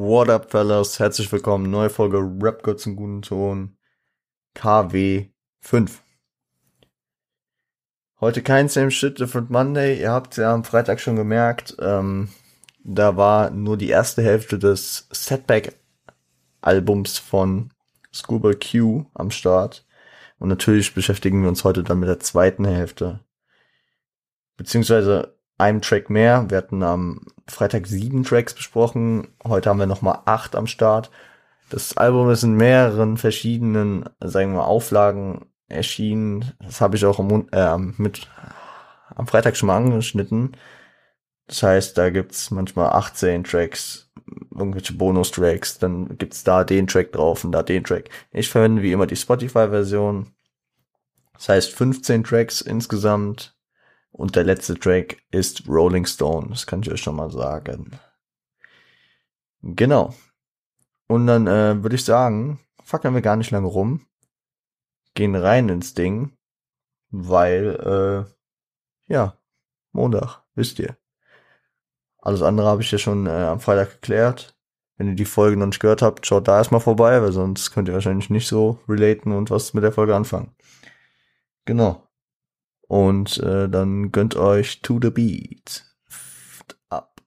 What 0.00 0.30
up, 0.30 0.52
fellas? 0.52 1.00
Herzlich 1.00 1.32
willkommen. 1.32 1.72
Neue 1.72 1.90
Folge 1.90 2.18
Rap 2.18 2.62
Gods 2.62 2.86
im 2.86 2.94
guten 2.94 3.20
Ton. 3.20 3.76
KW 4.54 5.30
5. 5.58 6.04
Heute 8.20 8.42
kein 8.42 8.68
Same 8.68 8.92
Shit, 8.92 9.18
Different 9.18 9.50
Monday. 9.50 10.00
Ihr 10.00 10.12
habt 10.12 10.36
ja 10.36 10.54
am 10.54 10.62
Freitag 10.62 11.00
schon 11.00 11.16
gemerkt, 11.16 11.76
ähm, 11.80 12.28
da 12.84 13.16
war 13.16 13.50
nur 13.50 13.76
die 13.76 13.88
erste 13.88 14.22
Hälfte 14.22 14.60
des 14.60 15.08
Setback-Albums 15.10 17.18
von 17.18 17.72
Scuba 18.14 18.52
Q 18.52 19.06
am 19.14 19.32
Start. 19.32 19.84
Und 20.38 20.48
natürlich 20.48 20.94
beschäftigen 20.94 21.42
wir 21.42 21.48
uns 21.48 21.64
heute 21.64 21.82
dann 21.82 21.98
mit 21.98 22.08
der 22.08 22.20
zweiten 22.20 22.64
Hälfte. 22.64 23.18
Beziehungsweise 24.56 25.36
einem 25.58 25.82
Track 25.82 26.08
mehr. 26.08 26.46
Wir 26.48 26.58
hatten 26.58 26.82
am 26.82 27.26
Freitag 27.46 27.86
sieben 27.86 28.24
Tracks 28.24 28.54
besprochen. 28.54 29.28
Heute 29.46 29.68
haben 29.68 29.80
wir 29.80 29.86
nochmal 29.86 30.20
acht 30.24 30.56
am 30.56 30.66
Start. 30.66 31.10
Das 31.68 31.96
Album 31.96 32.30
ist 32.30 32.44
in 32.44 32.54
mehreren 32.54 33.18
verschiedenen, 33.18 34.08
sagen 34.20 34.54
wir, 34.54 34.66
Auflagen 34.66 35.46
erschienen. 35.68 36.52
Das 36.60 36.80
habe 36.80 36.96
ich 36.96 37.04
auch 37.04 37.18
am, 37.18 37.48
äh, 37.52 37.76
mit, 38.00 38.28
am 39.14 39.26
Freitag 39.26 39.56
schon 39.56 39.66
mal 39.66 39.76
angeschnitten. 39.76 40.56
Das 41.46 41.62
heißt, 41.62 41.98
da 41.98 42.10
gibt's 42.10 42.50
manchmal 42.50 42.90
18 42.90 43.44
Tracks, 43.44 44.10
irgendwelche 44.54 44.92
Bonus-Tracks, 44.94 45.78
dann 45.78 46.18
gibt's 46.18 46.44
da 46.44 46.62
den 46.62 46.86
Track 46.86 47.12
drauf 47.12 47.44
und 47.44 47.52
da 47.52 47.62
den 47.62 47.84
Track. 47.84 48.10
Ich 48.32 48.50
verwende 48.50 48.82
wie 48.82 48.92
immer 48.92 49.06
die 49.06 49.16
Spotify-Version. 49.16 50.34
Das 51.32 51.48
heißt 51.48 51.72
15 51.72 52.24
Tracks 52.24 52.60
insgesamt 52.60 53.57
und 54.10 54.36
der 54.36 54.44
letzte 54.44 54.78
Track 54.78 55.22
ist 55.30 55.68
Rolling 55.68 56.06
Stone. 56.06 56.48
Das 56.50 56.66
kann 56.66 56.82
ich 56.82 56.90
euch 56.90 57.00
schon 57.00 57.16
mal 57.16 57.30
sagen. 57.30 57.98
Genau. 59.62 60.14
Und 61.06 61.26
dann 61.26 61.46
äh, 61.46 61.82
würde 61.82 61.96
ich 61.96 62.04
sagen, 62.04 62.60
fackeln 62.82 63.14
wir 63.14 63.22
gar 63.22 63.36
nicht 63.36 63.50
lange 63.50 63.66
rum. 63.66 64.06
Gehen 65.14 65.34
rein 65.34 65.68
ins 65.68 65.94
Ding. 65.94 66.36
Weil, 67.10 68.26
äh, 69.08 69.12
ja, 69.12 69.38
Montag, 69.92 70.42
wisst 70.54 70.78
ihr. 70.78 70.96
Alles 72.18 72.42
andere 72.42 72.66
habe 72.68 72.82
ich 72.82 72.90
ja 72.90 72.98
schon 72.98 73.26
äh, 73.26 73.30
am 73.30 73.60
Freitag 73.60 73.92
geklärt. 73.92 74.58
Wenn 74.96 75.08
ihr 75.08 75.14
die 75.14 75.24
Folge 75.24 75.56
noch 75.56 75.66
nicht 75.66 75.80
gehört 75.80 76.02
habt, 76.02 76.26
schaut 76.26 76.48
da 76.48 76.58
erstmal 76.58 76.80
vorbei, 76.80 77.22
weil 77.22 77.32
sonst 77.32 77.70
könnt 77.70 77.88
ihr 77.88 77.94
wahrscheinlich 77.94 78.30
nicht 78.30 78.48
so 78.48 78.80
relaten 78.88 79.32
und 79.32 79.50
was 79.50 79.72
mit 79.72 79.84
der 79.84 79.92
Folge 79.92 80.14
anfangen. 80.14 80.54
Genau. 81.64 82.07
Und 82.88 83.38
äh, 83.38 83.68
dann 83.68 84.12
gönnt 84.12 84.34
euch 84.36 84.80
To 84.80 84.98
The 85.00 85.10
Beat. 85.10 85.84
Ab. 86.88 87.20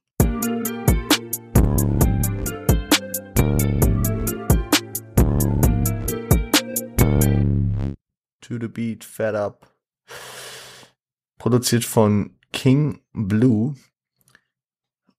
To 8.40 8.58
The 8.60 8.68
Beat, 8.68 9.04
Fed 9.04 9.36
Up. 9.36 9.72
Produziert 11.38 11.84
von 11.84 12.38
King 12.52 13.00
Blue 13.12 13.76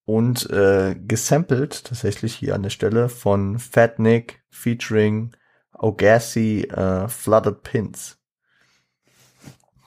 und 0.06 0.50
äh, 0.50 0.96
gesampelt 0.96 1.86
tatsächlich 1.86 2.36
hier 2.36 2.56
an 2.56 2.64
der 2.64 2.70
Stelle 2.70 3.08
von 3.08 3.60
Fat 3.60 4.00
Nick 4.00 4.44
featuring 4.50 5.36
Ogassi 5.74 6.64
äh, 6.70 7.08
Flooded 7.08 7.64
Pins. 7.64 8.23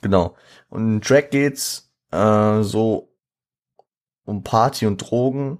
Genau. 0.07 0.37
Und 0.69 0.87
im 0.87 1.01
Track 1.01 1.31
geht's 1.31 1.91
äh, 2.11 2.61
so 2.63 3.13
um 4.23 4.41
Party 4.41 4.85
und 4.85 4.97
Drogen. 4.99 5.59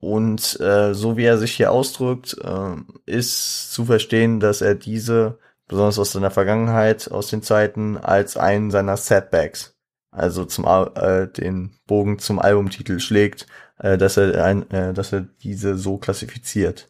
Und 0.00 0.58
äh, 0.60 0.94
so 0.94 1.16
wie 1.16 1.24
er 1.24 1.38
sich 1.38 1.52
hier 1.54 1.70
ausdrückt, 1.70 2.36
äh, 2.42 2.74
ist 3.06 3.72
zu 3.72 3.84
verstehen, 3.84 4.40
dass 4.40 4.62
er 4.62 4.74
diese, 4.74 5.38
besonders 5.68 6.00
aus 6.00 6.10
seiner 6.10 6.32
Vergangenheit, 6.32 7.08
aus 7.08 7.28
den 7.28 7.42
Zeiten, 7.42 7.96
als 7.96 8.36
einen 8.36 8.72
seiner 8.72 8.96
Setbacks, 8.96 9.76
also 10.10 10.44
zum 10.44 10.64
äh, 10.66 11.28
den 11.28 11.78
Bogen 11.86 12.18
zum 12.18 12.40
Albumtitel 12.40 12.98
schlägt, 12.98 13.46
äh, 13.78 13.96
dass 13.96 14.16
er 14.16 14.44
ein, 14.44 14.68
äh, 14.72 14.92
dass 14.92 15.12
er 15.12 15.20
diese 15.42 15.76
so 15.76 15.98
klassifiziert. 15.98 16.88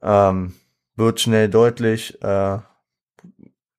Ähm, 0.00 0.54
wird 0.96 1.20
schnell 1.20 1.50
deutlich, 1.50 2.22
äh, 2.22 2.58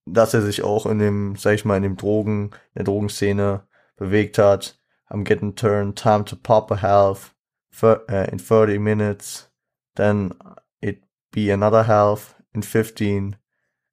dass 0.05 0.33
er 0.33 0.41
sich 0.41 0.63
auch 0.63 0.85
in 0.85 0.99
dem, 0.99 1.35
sag 1.35 1.55
ich 1.55 1.65
mal, 1.65 1.77
in 1.77 1.83
dem 1.83 1.97
Drogen, 1.97 2.45
in 2.45 2.75
der 2.77 2.83
Drogenszene 2.85 3.67
bewegt 3.95 4.37
hat. 4.37 4.79
I'm 5.09 5.23
getting 5.23 5.55
turned, 5.55 5.97
time 5.97 6.25
to 6.25 6.35
pop 6.35 6.71
a 6.71 6.81
half 6.81 7.35
for, 7.71 8.03
uh, 8.09 8.27
in 8.31 8.39
30 8.39 8.79
minutes, 8.79 9.51
then 9.95 10.33
it 10.81 11.03
be 11.31 11.51
another 11.51 11.87
half 11.87 12.35
in 12.53 12.63
15, 12.63 13.35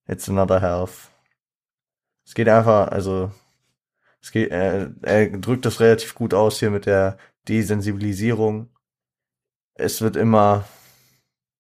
it's 0.07 0.29
another 0.29 0.61
half. 0.61 1.11
Es 2.25 2.35
geht 2.35 2.49
einfach, 2.49 2.89
also, 2.89 3.33
es 4.23 4.31
geht, 4.33 4.51
er, 4.51 4.95
er 5.03 5.29
drückt 5.31 5.65
das 5.65 5.81
relativ 5.81 6.15
gut 6.15 6.35
aus 6.35 6.59
hier 6.59 6.71
mit 6.71 6.87
der 6.87 7.19
Desensibilisierung. 7.49 8.71
Es 9.75 10.01
wird 10.01 10.17
immer, 10.17 10.65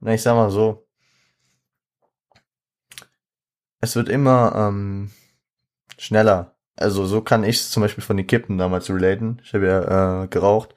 na, 0.00 0.14
ich 0.14 0.22
sag 0.22 0.34
mal 0.34 0.50
so, 0.50 0.86
es 3.80 3.96
wird 3.96 4.08
immer 4.08 4.54
ähm, 4.56 5.10
schneller. 5.98 6.54
Also 6.76 7.06
so 7.06 7.20
kann 7.22 7.44
ich 7.44 7.56
es 7.56 7.70
zum 7.70 7.82
Beispiel 7.82 8.04
von 8.04 8.16
den 8.16 8.26
Kippen 8.26 8.58
damals 8.58 8.90
relaten. 8.90 9.40
Ich 9.44 9.54
habe 9.54 9.66
ja 9.66 10.22
äh, 10.24 10.28
geraucht 10.28 10.74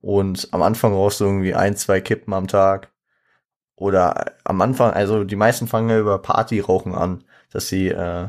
und 0.00 0.48
am 0.52 0.62
Anfang 0.62 0.92
rauchst 0.92 1.20
du 1.20 1.24
irgendwie 1.24 1.54
ein, 1.54 1.76
zwei 1.76 2.00
Kippen 2.00 2.32
am 2.34 2.48
Tag. 2.48 2.92
Oder 3.76 4.34
am 4.44 4.60
Anfang, 4.60 4.92
also 4.92 5.24
die 5.24 5.36
meisten 5.36 5.66
fangen 5.66 5.88
ja 5.90 5.98
über 5.98 6.18
Partyrauchen 6.20 6.94
an, 6.94 7.24
dass 7.50 7.68
sie 7.68 7.88
äh, 7.88 8.28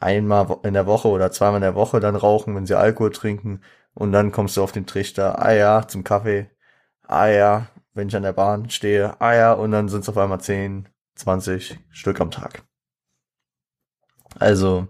einmal 0.00 0.58
in 0.62 0.74
der 0.74 0.86
Woche 0.86 1.08
oder 1.08 1.30
zweimal 1.32 1.56
in 1.56 1.62
der 1.62 1.74
Woche 1.74 2.00
dann 2.00 2.16
rauchen, 2.16 2.54
wenn 2.56 2.66
sie 2.66 2.76
Alkohol 2.76 3.10
trinken. 3.12 3.62
Und 3.94 4.12
dann 4.12 4.32
kommst 4.32 4.56
du 4.56 4.62
auf 4.62 4.72
den 4.72 4.86
Trichter, 4.86 5.40
ah 5.42 5.52
ja, 5.52 5.86
zum 5.88 6.04
Kaffee, 6.04 6.50
ah 7.06 7.26
ja, 7.28 7.66
wenn 7.94 8.08
ich 8.08 8.16
an 8.16 8.22
der 8.22 8.32
Bahn 8.32 8.70
stehe, 8.70 9.20
ah 9.20 9.34
ja, 9.34 9.52
und 9.52 9.70
dann 9.72 9.88
sind 9.88 10.00
es 10.02 10.08
auf 10.08 10.18
einmal 10.18 10.40
zehn, 10.40 10.88
20 11.14 11.78
Stück 11.90 12.20
am 12.20 12.30
Tag. 12.30 12.64
Also, 14.38 14.88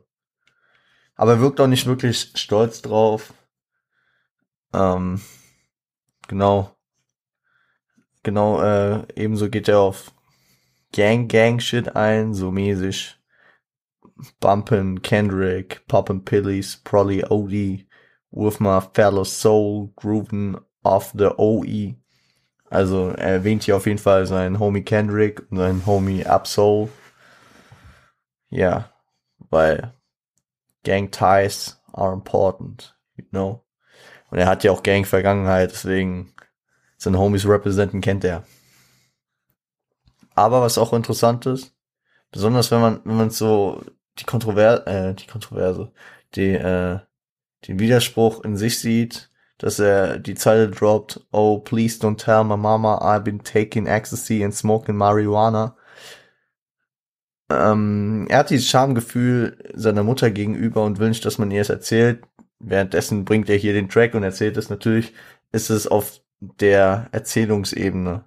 aber 1.16 1.32
er 1.32 1.40
wirkt 1.40 1.60
auch 1.60 1.66
nicht 1.66 1.86
wirklich 1.86 2.32
stolz 2.34 2.82
drauf. 2.82 3.34
Ähm, 4.72 5.20
genau. 6.28 6.76
Genau, 8.22 8.62
äh, 8.62 9.06
ebenso 9.14 9.50
geht 9.50 9.68
er 9.68 9.80
auf 9.80 10.12
Gang 10.92 11.28
Gang 11.30 11.60
Shit 11.60 11.94
ein, 11.94 12.34
so 12.34 12.50
mäßig. 12.50 13.16
Bumpin' 14.40 15.02
Kendrick, 15.02 15.86
Poppin' 15.88 16.24
Pillies, 16.24 16.76
Probably 16.76 17.24
OD, 17.24 17.86
my 18.60 18.80
fellow 18.80 19.24
soul, 19.24 19.92
groovin' 19.96 20.62
off 20.84 21.12
the 21.12 21.34
OE. 21.36 21.96
Also 22.74 23.10
er 23.10 23.34
erwähnt 23.34 23.62
hier 23.62 23.76
auf 23.76 23.86
jeden 23.86 24.00
Fall 24.00 24.26
seinen 24.26 24.58
Homie 24.58 24.82
Kendrick 24.82 25.46
und 25.48 25.58
seinen 25.58 25.86
Homie 25.86 26.26
Absol. 26.26 26.88
Ja, 28.50 28.90
weil 29.38 29.92
Gang 30.82 31.12
Ties 31.12 31.80
are 31.92 32.12
important, 32.12 32.98
you 33.14 33.24
know. 33.30 33.64
Und 34.28 34.38
er 34.38 34.48
hat 34.48 34.64
ja 34.64 34.72
auch 34.72 34.82
Gang-Vergangenheit, 34.82 35.70
deswegen 35.70 36.34
seine 36.96 37.20
Homies 37.20 37.46
representen 37.46 38.00
kennt 38.00 38.24
er. 38.24 38.42
Aber 40.34 40.60
was 40.60 40.76
auch 40.76 40.92
interessant 40.92 41.46
ist, 41.46 41.72
besonders 42.32 42.72
wenn 42.72 42.80
man, 42.80 43.00
wenn 43.04 43.16
man 43.16 43.30
so 43.30 43.84
die 44.18 44.24
Kontroverse, 44.24 44.84
äh, 44.86 45.14
die 45.14 45.28
Kontroverse, 45.28 45.92
die, 46.34 46.54
äh, 46.54 46.98
den 47.68 47.78
Widerspruch 47.78 48.42
in 48.42 48.56
sich 48.56 48.80
sieht, 48.80 49.30
dass 49.58 49.78
er 49.78 50.18
die 50.18 50.34
Zeile 50.34 50.70
droppt, 50.70 51.20
oh, 51.32 51.58
please 51.58 51.98
don't 52.00 52.18
tell 52.18 52.44
my 52.44 52.56
mama 52.56 52.98
I've 53.00 53.24
been 53.24 53.42
taking 53.42 53.86
ecstasy 53.86 54.44
and 54.44 54.54
smoking 54.54 54.96
marijuana. 54.96 55.76
Ähm, 57.50 58.26
er 58.28 58.38
hat 58.38 58.50
dieses 58.50 58.68
Schamgefühl 58.68 59.56
seiner 59.74 60.02
Mutter 60.02 60.30
gegenüber 60.30 60.84
und 60.84 60.98
will 60.98 61.08
nicht, 61.10 61.24
dass 61.24 61.38
man 61.38 61.50
ihr 61.50 61.60
es 61.60 61.68
erzählt. 61.68 62.24
Währenddessen 62.58 63.24
bringt 63.24 63.48
er 63.50 63.56
hier 63.56 63.74
den 63.74 63.88
Track 63.88 64.14
und 64.14 64.22
erzählt 64.22 64.56
es 64.56 64.70
natürlich, 64.70 65.12
ist 65.52 65.70
es 65.70 65.86
auf 65.86 66.20
der 66.40 67.08
Erzählungsebene, 67.12 68.24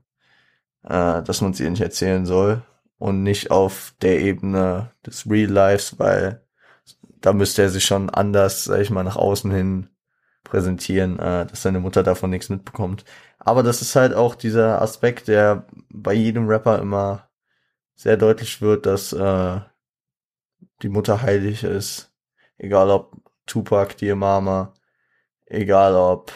äh, 0.83 1.23
dass 1.23 1.41
man 1.41 1.51
es 1.51 1.59
ihr 1.59 1.69
nicht 1.69 1.81
erzählen 1.81 2.25
soll 2.25 2.63
und 2.99 3.23
nicht 3.23 3.51
auf 3.51 3.93
der 4.01 4.21
Ebene 4.21 4.91
des 5.05 5.29
Real 5.29 5.49
Lives, 5.51 5.99
weil 5.99 6.43
da 7.21 7.33
müsste 7.33 7.63
er 7.63 7.69
sich 7.69 7.85
schon 7.85 8.09
anders, 8.09 8.65
sag 8.65 8.81
ich 8.81 8.89
mal, 8.89 9.03
nach 9.03 9.17
außen 9.17 9.51
hin 9.51 9.89
präsentieren, 10.47 11.19
äh, 11.19 11.45
dass 11.45 11.61
seine 11.61 11.79
Mutter 11.79 12.03
davon 12.03 12.29
nichts 12.29 12.49
mitbekommt. 12.49 13.05
Aber 13.39 13.63
das 13.63 13.81
ist 13.81 13.95
halt 13.95 14.13
auch 14.13 14.35
dieser 14.35 14.81
Aspekt, 14.81 15.27
der 15.27 15.67
bei 15.89 16.13
jedem 16.13 16.47
Rapper 16.47 16.79
immer 16.79 17.29
sehr 17.95 18.17
deutlich 18.17 18.61
wird, 18.61 18.85
dass 18.85 19.13
äh, 19.13 19.59
die 20.81 20.89
Mutter 20.89 21.21
heilig 21.21 21.63
ist. 21.63 22.11
Egal 22.57 22.89
ob 22.89 23.17
Tupac, 23.45 23.95
Dear 23.97 24.15
Mama, 24.15 24.73
egal 25.45 25.95
ob 25.95 26.31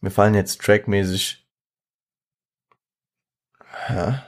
mir 0.00 0.10
fallen 0.10 0.34
jetzt 0.34 0.60
trackmäßig, 0.60 1.46
ja, 3.88 4.24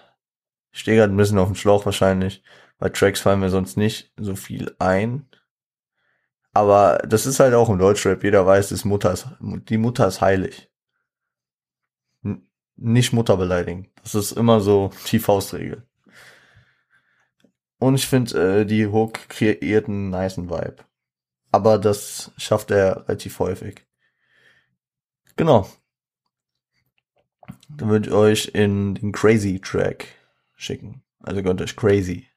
ich 0.72 0.80
stehe 0.80 0.96
gerade 0.96 1.12
ein 1.12 1.16
bisschen 1.16 1.38
auf 1.38 1.48
dem 1.48 1.56
Schlauch 1.56 1.84
wahrscheinlich, 1.86 2.42
weil 2.78 2.92
Tracks 2.92 3.20
fallen 3.20 3.40
mir 3.40 3.50
sonst 3.50 3.76
nicht 3.76 4.12
so 4.16 4.36
viel 4.36 4.74
ein. 4.78 5.28
Aber 6.58 6.98
das 7.06 7.24
ist 7.24 7.38
halt 7.38 7.54
auch 7.54 7.68
im 7.68 7.78
Deutschrap, 7.78 8.24
jeder 8.24 8.44
weiß, 8.44 8.72
ist 8.72 8.84
Mutter 8.84 9.12
ist, 9.12 9.28
die 9.38 9.78
Mutter 9.78 10.08
ist 10.08 10.20
heilig. 10.20 10.68
N 12.24 12.48
nicht 12.74 13.12
Mutter 13.12 13.36
beleidigen. 13.36 13.88
Das 14.02 14.16
ist 14.16 14.32
immer 14.32 14.58
so 14.60 14.90
die 15.12 15.20
Faustregel. 15.20 15.86
Und 17.78 17.94
ich 17.94 18.08
finde, 18.08 18.62
äh, 18.62 18.66
die 18.66 18.88
Hook 18.88 19.28
kreiert 19.28 19.86
einen 19.86 20.10
niceen 20.10 20.50
Vibe. 20.50 20.78
Aber 21.52 21.78
das 21.78 22.32
schafft 22.38 22.72
er 22.72 23.06
relativ 23.08 23.38
häufig. 23.38 23.86
Genau. 25.36 25.68
Dann 27.68 27.88
würde 27.88 28.08
ich 28.08 28.14
euch 28.14 28.46
in 28.52 28.96
den 28.96 29.12
Crazy 29.12 29.60
Track 29.60 30.08
schicken. 30.56 31.04
Also 31.20 31.40
gönnt 31.44 31.62
euch 31.62 31.76
Crazy. 31.76 32.27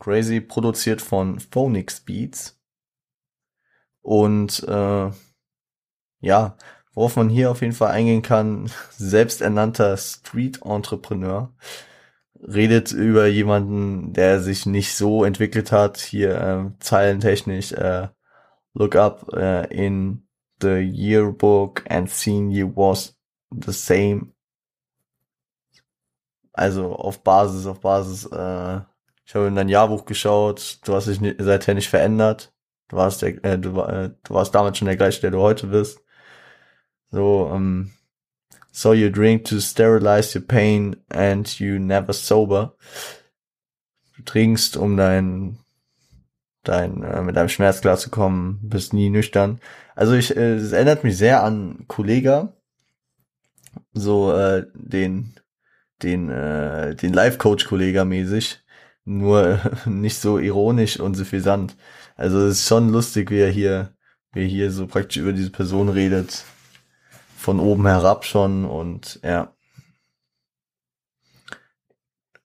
Crazy 0.00 0.40
produziert 0.40 1.00
von 1.00 1.38
Phonix 1.38 2.00
Beats. 2.00 2.58
Und 4.02 4.64
äh, 4.66 5.10
ja, 6.20 6.56
worauf 6.94 7.16
man 7.16 7.28
hier 7.28 7.50
auf 7.50 7.60
jeden 7.60 7.74
Fall 7.74 7.92
eingehen 7.92 8.22
kann, 8.22 8.70
selbsternannter 8.90 9.96
Street-Entrepreneur 9.96 11.52
redet 12.42 12.92
über 12.92 13.26
jemanden, 13.26 14.12
der 14.12 14.40
sich 14.40 14.66
nicht 14.66 14.94
so 14.94 15.24
entwickelt 15.24 15.72
hat, 15.72 15.98
hier 15.98 16.40
äh, 16.40 16.78
zeilentechnisch, 16.80 17.72
äh, 17.72 18.08
look 18.72 18.96
up 18.96 19.30
äh, 19.34 19.66
in 19.66 20.26
the 20.60 20.78
yearbook 20.78 21.84
and 21.90 22.08
seen 22.10 22.50
you 22.50 22.72
was 22.74 23.16
the 23.50 23.72
same. 23.72 24.32
Also 26.52 26.94
auf 26.94 27.22
Basis, 27.22 27.66
auf 27.66 27.80
Basis, 27.80 28.26
äh, 28.26 28.80
ich 29.30 29.34
habe 29.36 29.46
in 29.46 29.54
dein 29.54 29.68
Jahrbuch 29.68 30.06
geschaut, 30.06 30.80
du 30.84 30.92
hast 30.92 31.06
dich 31.06 31.20
seither 31.38 31.74
nicht 31.74 31.88
verändert. 31.88 32.52
Du 32.88 32.96
warst 32.96 33.22
der, 33.22 33.44
äh, 33.44 33.60
du, 33.60 33.80
äh, 33.80 34.10
du 34.24 34.34
warst 34.34 34.52
damals 34.56 34.76
schon 34.76 34.86
der 34.86 34.96
gleiche, 34.96 35.20
der 35.20 35.30
du 35.30 35.38
heute 35.38 35.68
bist. 35.68 36.00
So, 37.12 37.44
um, 37.44 37.92
so 38.72 38.92
you 38.92 39.08
drink 39.08 39.44
to 39.44 39.60
sterilize 39.60 40.36
your 40.36 40.44
pain 40.44 40.96
and 41.10 41.60
you 41.60 41.78
never 41.78 42.12
sober. 42.12 42.74
Du 44.16 44.24
trinkst, 44.24 44.76
um 44.76 44.96
dein, 44.96 45.60
dein, 46.64 47.04
äh, 47.04 47.22
mit 47.22 47.36
deinem 47.36 47.50
Schmerz 47.50 47.82
klarzukommen, 47.82 48.58
bist 48.68 48.92
nie 48.92 49.10
nüchtern. 49.10 49.60
Also 49.94 50.14
ich, 50.14 50.36
äh, 50.36 50.54
es 50.54 50.72
erinnert 50.72 51.04
mich 51.04 51.16
sehr 51.16 51.44
an 51.44 51.84
Kollega, 51.86 52.52
so 53.92 54.32
äh, 54.32 54.66
den, 54.74 55.36
den, 56.02 56.30
äh, 56.30 56.96
den 56.96 57.12
Life-Coach-Kollega 57.12 58.04
mäßig, 58.04 58.64
nur 59.04 59.60
nicht 59.86 60.18
so 60.18 60.38
ironisch 60.38 61.00
und 61.00 61.14
suffisant. 61.14 61.76
Also 62.16 62.40
es 62.40 62.60
ist 62.60 62.68
schon 62.68 62.90
lustig, 62.90 63.30
wie 63.30 63.40
er 63.40 63.50
hier, 63.50 63.94
wie 64.32 64.42
er 64.42 64.46
hier 64.48 64.70
so 64.70 64.86
praktisch 64.86 65.18
über 65.18 65.32
diese 65.32 65.50
Person 65.50 65.88
redet 65.88 66.44
von 67.40 67.58
oben 67.58 67.86
herab 67.86 68.24
schon 68.24 68.64
und 68.66 69.18
ja. 69.22 69.54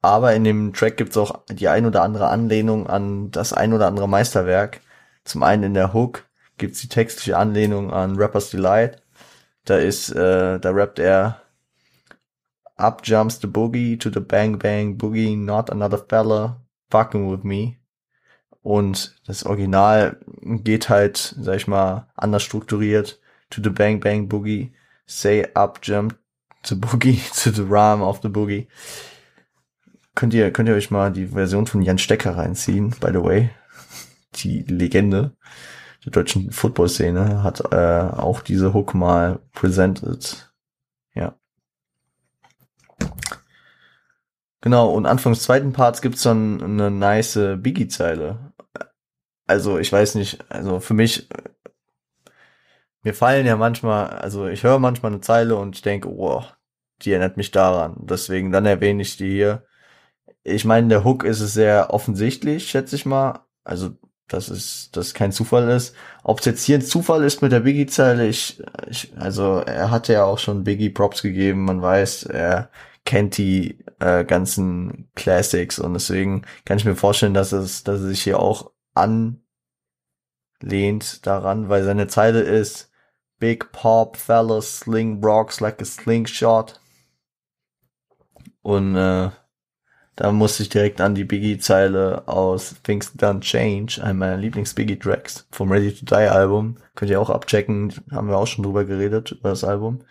Aber 0.02 0.36
in 0.36 0.44
dem 0.44 0.72
Track 0.74 0.98
gibt's 0.98 1.18
auch 1.18 1.44
die 1.50 1.68
ein 1.68 1.86
oder 1.86 2.04
andere 2.04 2.28
Anlehnung 2.30 2.88
an 2.88 3.32
das 3.32 3.54
ein 3.54 3.74
oder 3.74 3.88
andere 3.88 4.08
Meisterwerk. 4.08 4.82
Zum 5.26 5.44
einen 5.44 5.64
in 5.64 5.74
der 5.74 5.94
Hook 5.94 6.26
gibt's 6.58 6.80
die 6.82 6.88
textliche 6.88 7.38
Anlehnung 7.38 7.92
an 7.92 8.16
Rapper's 8.18 8.52
Delight. 8.52 9.02
Da 9.66 9.78
ist, 9.78 10.12
äh, 10.12 10.60
da 10.60 10.70
rappt 10.72 11.00
er 11.00 11.42
Up 12.78 13.04
jumps 13.04 13.40
the 13.40 13.48
boogie 13.48 13.98
to 14.00 14.10
the 14.10 14.20
bang 14.20 14.58
bang 14.58 14.98
boogie, 14.98 15.38
not 15.38 15.70
another 15.70 15.98
fella 15.98 16.62
fucking 16.90 17.30
with 17.30 17.44
me. 17.44 17.78
Und 18.62 19.16
das 19.28 19.46
Original 19.46 20.18
geht 20.42 20.90
halt, 20.90 21.36
sag 21.40 21.56
ich 21.58 21.68
mal, 21.68 22.08
anders 22.16 22.44
strukturiert. 22.44 23.20
To 23.52 23.62
the 23.64 23.70
bang 23.70 24.00
bang 24.00 24.28
boogie, 24.28 24.72
Say 25.08 25.46
up, 25.54 25.82
jump 25.84 26.18
to 26.64 26.76
boogie, 26.76 27.22
to 27.44 27.52
the 27.52 27.64
rhyme 27.64 28.02
of 28.02 28.22
the 28.22 28.30
boogie. 28.30 28.68
Könnt 30.16 30.34
ihr, 30.34 30.52
könnt 30.52 30.70
ihr 30.70 30.76
euch 30.76 30.92
mal 30.92 31.12
die 31.12 31.28
Version 31.28 31.68
von 31.68 31.82
Jan 31.82 31.98
Stecker 31.98 32.38
reinziehen, 32.38 32.92
by 33.00 33.10
the 33.12 33.22
way. 33.22 33.50
Die 34.36 34.64
Legende 34.64 35.36
der 36.04 36.12
deutschen 36.12 36.52
Football-Szene 36.52 37.44
hat 37.44 37.72
äh, 37.72 37.76
auch 37.76 38.42
diese 38.42 38.74
Hook 38.74 38.94
mal 38.94 39.40
presented. 39.54 40.52
Genau, 44.62 44.90
und 44.90 45.06
Anfang 45.06 45.34
des 45.34 45.44
zweiten 45.44 45.74
Parts 45.74 46.02
gibt's 46.02 46.24
dann 46.24 46.62
eine 46.62 46.90
nice 46.90 47.38
Biggie-Zeile. 47.58 48.54
Also, 49.48 49.78
ich 49.78 49.92
weiß 49.92 50.16
nicht, 50.16 50.44
also 50.50 50.80
für 50.80 50.96
mich 50.96 51.28
mir 53.06 53.14
fallen 53.14 53.46
ja 53.46 53.56
manchmal, 53.56 54.08
also 54.10 54.48
ich 54.48 54.64
höre 54.64 54.80
manchmal 54.80 55.12
eine 55.12 55.22
Zeile 55.22 55.58
und 55.58 55.76
ich 55.76 55.84
denke, 55.84 56.10
oh, 56.10 56.44
die 57.04 57.12
erinnert 57.12 57.38
mich 57.38 57.52
daran. 57.52 57.98
Deswegen, 58.00 58.52
dann 58.52 58.66
erwähne 58.66 59.04
ich 59.04 59.16
die 59.16 59.30
hier. 59.30 59.64
Ich 60.44 60.66
meine, 60.66 60.88
der 60.88 61.04
Hook 61.04 61.24
ist 61.24 61.40
es 61.40 61.54
sehr 61.54 61.94
offensichtlich, 61.94 62.68
schätze 62.68 62.96
ich 62.96 63.06
mal. 63.06 63.46
Also, 63.64 63.92
dass 64.28 64.50
es, 64.50 64.90
dass 64.92 65.14
kein 65.14 65.32
Zufall 65.32 65.70
ist. 65.70 65.96
Ob 66.24 66.40
es 66.40 66.46
jetzt 66.46 66.64
hier 66.64 66.78
ein 66.78 66.82
Zufall 66.82 67.24
ist 67.24 67.42
mit 67.42 67.52
der 67.52 67.60
Biggie-Zeile, 67.62 68.28
ich, 68.28 68.62
ich, 68.90 69.14
also 69.18 69.58
er 69.60 69.92
hatte 69.92 70.14
ja 70.14 70.24
auch 70.26 70.40
schon 70.40 70.64
Biggie 70.64 70.90
Props 70.90 71.22
gegeben. 71.22 71.66
Man 71.66 71.82
weiß, 71.82 72.24
er 72.24 72.70
kennt 73.06 73.38
die 73.38 73.80
äh, 74.00 74.26
ganzen 74.26 75.10
Classics 75.16 75.80
und 75.80 75.94
deswegen 75.94 76.44
kann 76.66 76.78
ich 76.78 76.86
mir 76.86 76.96
vorstellen, 76.96 77.36
dass 77.36 77.52
es, 77.52 77.84
dass 77.84 78.02
er 78.02 78.08
sich 78.08 78.24
hier 78.24 78.40
auch 78.40 78.72
anlehnt 78.96 79.40
daran, 81.26 81.70
weil 81.70 81.84
seine 81.84 82.08
Zeile 82.08 82.42
ist, 82.42 82.90
Big 83.38 83.72
Pop 83.72 84.18
Fellas 84.18 84.80
Sling 84.80 85.24
Rocks 85.24 85.60
like 85.60 85.82
a 85.82 85.86
Slingshot. 85.86 86.80
Und 88.62 88.96
äh, 88.96 89.30
da 90.16 90.32
musste 90.32 90.64
ich 90.64 90.70
direkt 90.70 91.02
an 91.02 91.14
die 91.14 91.26
Biggie-Zeile 91.26 92.28
aus 92.28 92.76
Things 92.84 93.12
Done 93.14 93.42
Change, 93.42 94.02
einem 94.02 94.20
meiner 94.20 94.38
Lieblings-Biggie-Tracks 94.38 95.48
vom 95.52 95.72
Ready 95.72 95.94
to 95.94 96.06
Die 96.06 96.16
Album. 96.16 96.78
Könnt 96.96 97.12
ihr 97.12 97.20
auch 97.20 97.30
abchecken, 97.30 97.94
haben 98.12 98.30
wir 98.30 98.38
auch 98.38 98.48
schon 98.48 98.64
drüber 98.64 98.86
geredet, 98.86 99.32
über 99.32 99.50
das 99.50 99.66
Album. 99.66 100.06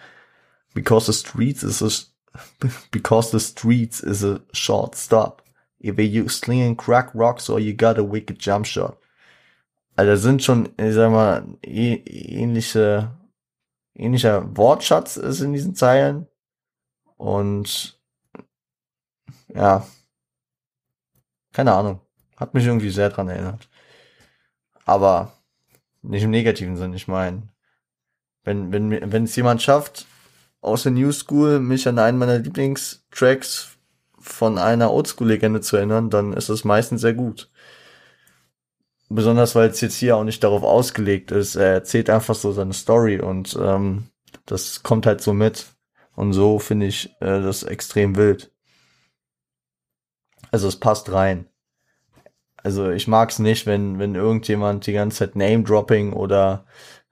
Because 0.74 1.10
the 1.10 1.18
streets 1.18 1.62
is 1.62 1.82
a, 1.82 1.88
because 2.90 3.30
the 3.30 3.40
streets 3.40 4.00
is 4.00 4.22
a 4.22 4.40
short 4.52 4.94
stop. 4.94 5.42
Either 5.80 6.02
you 6.02 6.28
slinging 6.28 6.76
crack 6.76 7.10
rocks 7.14 7.48
or 7.48 7.58
you 7.58 7.74
got 7.74 7.98
a 7.98 8.02
wicked 8.02 8.38
jump 8.38 8.66
shot. 8.66 8.98
Also 9.96 10.16
sind 10.16 10.42
schon, 10.42 10.68
ich 10.76 10.94
sag 10.94 11.12
mal, 11.12 11.46
ähnliche, 11.62 13.10
ähnlicher 13.94 14.54
Wortschatz 14.56 15.16
ist 15.16 15.40
in 15.40 15.52
diesen 15.52 15.74
Zeilen. 15.74 16.26
Und 17.16 17.98
ja, 19.54 19.86
keine 21.52 21.72
Ahnung. 21.72 22.00
Hat 22.36 22.54
mich 22.54 22.66
irgendwie 22.66 22.90
sehr 22.90 23.10
dran 23.10 23.28
erinnert. 23.28 23.68
Aber 24.84 25.32
nicht 26.02 26.24
im 26.24 26.30
negativen 26.30 26.76
Sinn, 26.76 26.92
ich 26.92 27.08
meine, 27.08 27.48
wenn, 28.42 28.72
wenn, 28.72 29.12
wenn 29.12 29.24
es 29.24 29.36
jemand 29.36 29.62
schafft, 29.62 30.06
aus 30.60 30.82
der 30.82 30.92
New 30.92 31.12
School 31.12 31.60
mich 31.60 31.86
an 31.88 31.98
einen 31.98 32.18
meiner 32.18 32.38
Lieblingstracks 32.38 33.78
von 34.18 34.58
einer 34.58 34.92
Oldschool-Legende 34.92 35.60
zu 35.60 35.76
erinnern, 35.76 36.10
dann 36.10 36.32
ist 36.32 36.48
es 36.48 36.64
meistens 36.64 37.02
sehr 37.02 37.14
gut. 37.14 37.50
Besonders 39.08 39.54
weil 39.54 39.68
es 39.68 39.80
jetzt 39.80 39.96
hier 39.96 40.16
auch 40.16 40.24
nicht 40.24 40.42
darauf 40.42 40.62
ausgelegt 40.62 41.30
ist. 41.30 41.56
Er 41.56 41.74
erzählt 41.74 42.10
einfach 42.10 42.34
so 42.34 42.52
seine 42.52 42.72
Story 42.72 43.20
und 43.20 43.56
ähm, 43.60 44.08
das 44.46 44.82
kommt 44.82 45.06
halt 45.06 45.20
so 45.20 45.32
mit. 45.34 45.66
Und 46.16 46.32
so 46.32 46.58
finde 46.58 46.86
ich 46.86 47.10
äh, 47.20 47.42
das 47.42 47.62
extrem 47.62 48.16
wild. 48.16 48.53
Also 50.54 50.68
es 50.68 50.76
passt 50.76 51.10
rein. 51.10 51.48
Also 52.58 52.92
ich 52.92 53.08
mag 53.08 53.30
es 53.30 53.40
nicht, 53.40 53.66
wenn, 53.66 53.98
wenn 53.98 54.14
irgendjemand 54.14 54.86
die 54.86 54.92
ganze 54.92 55.18
Zeit 55.18 55.34
Name-Dropping 55.34 56.12
oder 56.12 56.64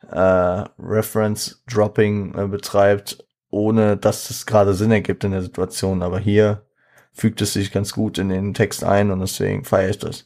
äh, 0.09 0.65
Reference-Dropping 0.79 2.39
äh, 2.39 2.47
betreibt, 2.47 3.27
ohne 3.51 3.97
dass 3.97 4.31
es 4.31 4.47
gerade 4.47 4.75
Sinn 4.75 4.93
ergibt 4.93 5.25
in 5.25 5.33
der 5.33 5.43
Situation. 5.43 6.05
Aber 6.05 6.21
hier 6.21 6.65
fügt 7.13 7.43
es 7.43 7.55
sich 7.55 7.73
ganz 7.73 7.93
gut 7.93 8.17
in 8.17 8.29
den 8.29 8.55
Text 8.55 8.85
ein 8.85 9.11
und 9.11 9.19
deswegen 9.19 9.65
feiere 9.65 9.91
ich 9.91 9.99
das. 9.99 10.25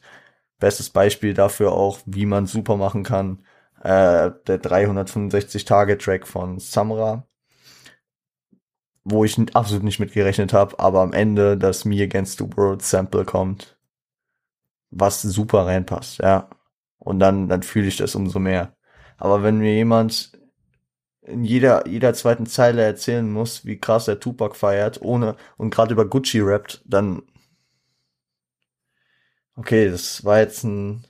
Bestes 0.59 0.91
Beispiel 0.91 1.33
dafür 1.33 1.71
auch, 1.71 1.97
wie 2.05 2.27
man 2.27 2.45
super 2.45 2.77
machen 2.77 3.01
kann, 3.01 3.43
äh, 3.81 4.29
der 4.45 4.61
365-Tage-Track 4.61 6.27
von 6.27 6.59
Samra, 6.59 7.27
wo 9.09 9.23
ich 9.23 9.37
absolut 9.55 9.83
nicht 9.83 9.99
mitgerechnet 9.99 10.53
habe, 10.53 10.79
aber 10.79 11.01
am 11.01 11.13
Ende 11.13 11.57
das 11.57 11.85
Me 11.85 12.01
Against 12.03 12.39
the 12.39 12.45
World 12.57 12.81
Sample 12.81 13.25
kommt. 13.25 13.77
was 14.91 15.21
super 15.21 15.65
reinpasst, 15.65 16.19
ja. 16.19 16.49
Und 16.99 17.19
dann, 17.19 17.47
dann 17.49 17.63
fühle 17.63 17.87
ich 17.87 17.97
das 17.97 18.15
umso 18.15 18.39
mehr. 18.39 18.75
Aber 19.17 19.43
wenn 19.43 19.59
mir 19.59 19.73
jemand 19.75 20.31
in 21.21 21.43
jeder, 21.43 21.87
jeder 21.87 22.13
zweiten 22.13 22.45
Zeile 22.47 22.83
erzählen 22.83 23.29
muss, 23.31 23.65
wie 23.65 23.77
krass 23.79 24.05
der 24.05 24.19
Tupac 24.19 24.55
feiert, 24.55 25.01
ohne, 25.01 25.35
und 25.57 25.71
gerade 25.71 25.93
über 25.93 26.05
Gucci 26.07 26.39
rappt, 26.41 26.81
dann, 26.85 27.21
okay, 29.55 29.89
das 29.89 30.23
war 30.25 30.39
jetzt 30.39 30.63
ein 30.63 31.05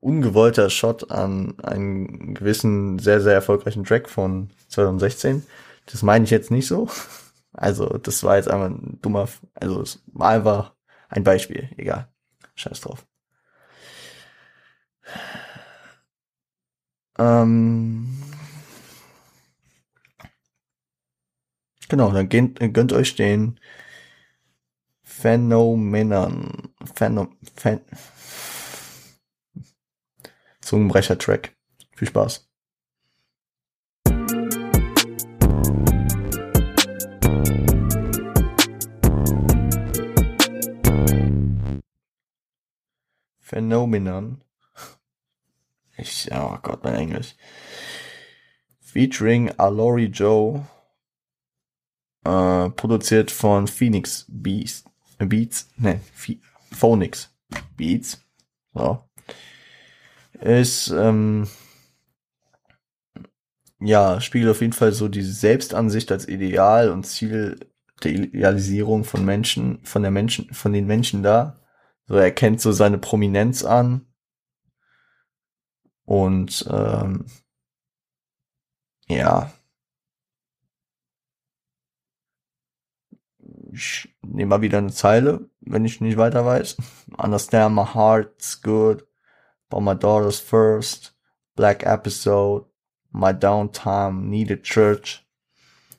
ungewollter 0.00 0.70
Shot 0.70 1.10
an 1.10 1.58
einen 1.60 2.34
gewissen, 2.34 2.98
sehr, 2.98 3.20
sehr 3.20 3.34
erfolgreichen 3.34 3.84
Track 3.84 4.08
von 4.08 4.50
2016. 4.68 5.44
Das 5.86 6.02
meine 6.02 6.24
ich 6.24 6.30
jetzt 6.30 6.50
nicht 6.50 6.66
so. 6.68 6.88
Also, 7.52 7.86
das 7.98 8.22
war 8.24 8.36
jetzt 8.36 8.48
einfach 8.48 8.66
ein 8.66 8.98
dummer, 9.02 9.28
also, 9.54 9.82
es 9.82 10.02
war 10.06 10.30
einfach 10.30 10.74
ein 11.08 11.24
Beispiel, 11.24 11.70
egal. 11.76 12.12
Scheiß 12.54 12.80
drauf. 12.80 13.06
Ähm, 17.18 18.06
genau, 21.88 22.10
dann 22.12 22.28
gönnt, 22.28 22.58
gönnt 22.74 22.92
euch 22.92 23.14
den 23.16 23.58
Phänomenon, 25.02 26.72
Phän, 26.94 27.28
Phän, 27.56 27.80
Zungenbrecher-Track. 30.60 31.56
Viel 31.96 32.08
Spaß. 32.08 32.47
Phenomenon. 43.48 44.42
Ich, 45.96 46.28
oh 46.32 46.58
Gott, 46.62 46.84
mein 46.84 46.94
Englisch. 46.94 47.34
Featuring 48.78 49.50
Alori 49.56 50.04
Joe. 50.06 50.66
Äh, 52.24 52.68
produziert 52.70 53.30
von 53.30 53.66
Phoenix 53.66 54.26
Beats. 54.28 54.84
Beats? 55.18 55.70
Ne, 55.76 56.00
Phoenix 56.70 57.34
Beats. 57.76 58.20
So. 58.74 59.02
Ist, 60.40 60.88
ähm, 60.88 61.48
ja, 63.80 64.20
spiegelt 64.20 64.50
auf 64.50 64.60
jeden 64.60 64.74
Fall 64.74 64.92
so 64.92 65.08
die 65.08 65.22
Selbstansicht 65.22 66.12
als 66.12 66.28
Ideal 66.28 66.90
und 66.90 67.04
Ziel 67.04 67.58
der 68.04 68.12
Idealisierung 68.12 69.04
von 69.04 69.24
Menschen, 69.24 69.82
von 69.84 70.02
der 70.02 70.10
Menschen, 70.10 70.52
von 70.52 70.74
den 70.74 70.86
Menschen 70.86 71.22
da. 71.22 71.58
So, 72.08 72.14
er 72.16 72.32
kennt 72.32 72.60
so 72.60 72.72
seine 72.72 72.98
Prominenz 72.98 73.64
an 73.64 74.06
und 76.04 76.66
ähm, 76.70 77.26
ja. 79.08 79.52
Ich 83.70 84.08
nehme 84.22 84.48
mal 84.48 84.62
wieder 84.62 84.78
eine 84.78 84.92
Zeile, 84.92 85.50
wenn 85.60 85.84
ich 85.84 86.00
nicht 86.00 86.16
weiter 86.16 86.46
weiß. 86.46 86.78
Understand 87.18 87.74
my 87.74 87.84
heart's 87.84 88.62
good, 88.62 89.06
but 89.68 89.82
my 89.82 89.94
daughter's 89.94 90.40
first. 90.40 91.14
Black 91.56 91.82
episode, 91.84 92.66
my 93.12 93.34
downtime 93.34 94.28
needed 94.28 94.62
church. 94.62 95.26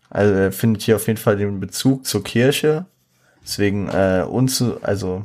Also 0.10 0.34
er 0.34 0.52
findet 0.52 0.82
hier 0.82 0.96
auf 0.96 1.06
jeden 1.06 1.20
Fall 1.20 1.38
den 1.38 1.60
Bezug 1.60 2.08
zur 2.08 2.24
Kirche. 2.24 2.88
Deswegen 3.44 3.90
äh, 3.90 4.26
unzu, 4.28 4.82
also 4.82 5.24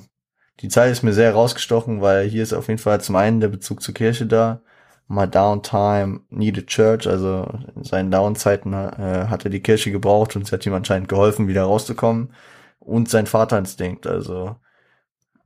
die 0.60 0.68
Zeile 0.68 0.92
ist 0.92 1.02
mir 1.02 1.12
sehr 1.12 1.34
rausgestochen, 1.34 2.00
weil 2.00 2.28
hier 2.28 2.42
ist 2.42 2.52
auf 2.52 2.68
jeden 2.68 2.80
Fall 2.80 3.00
zum 3.00 3.16
einen 3.16 3.40
der 3.40 3.48
Bezug 3.48 3.82
zur 3.82 3.94
Kirche 3.94 4.26
da 4.26 4.60
My 5.06 5.28
Downtime 5.28 6.20
Needed 6.30 6.66
Church, 6.68 7.06
also 7.06 7.46
in 7.76 7.84
seinen 7.84 8.10
Downzeiten 8.10 8.72
äh, 8.72 9.26
hat 9.28 9.44
er 9.44 9.50
die 9.50 9.60
Kirche 9.60 9.90
gebraucht 9.92 10.34
und 10.34 10.42
es 10.42 10.52
hat 10.52 10.64
ihm 10.64 10.74
anscheinend 10.74 11.08
geholfen, 11.08 11.48
wieder 11.48 11.64
rauszukommen. 11.64 12.32
Und 12.78 13.08
sein 13.10 13.26
Vaterinstinkt, 13.26 14.06
also 14.06 14.56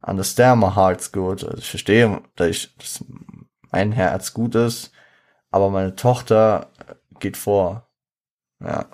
Understand 0.01 0.61
my 0.61 0.71
heart's 0.75 1.11
good. 1.13 1.45
Also 1.45 1.59
ich 1.59 1.69
verstehe, 1.69 2.23
dass, 2.37 2.49
ich, 2.49 2.77
dass 2.77 3.05
mein 3.71 3.93
Herz 3.93 4.33
gut 4.33 4.55
ist, 4.55 4.93
aber 5.51 5.71
meine 5.71 5.97
Tochter 5.97 6.71
geht 7.19 7.37
vor. 7.37 7.89
Ja. 8.61 8.87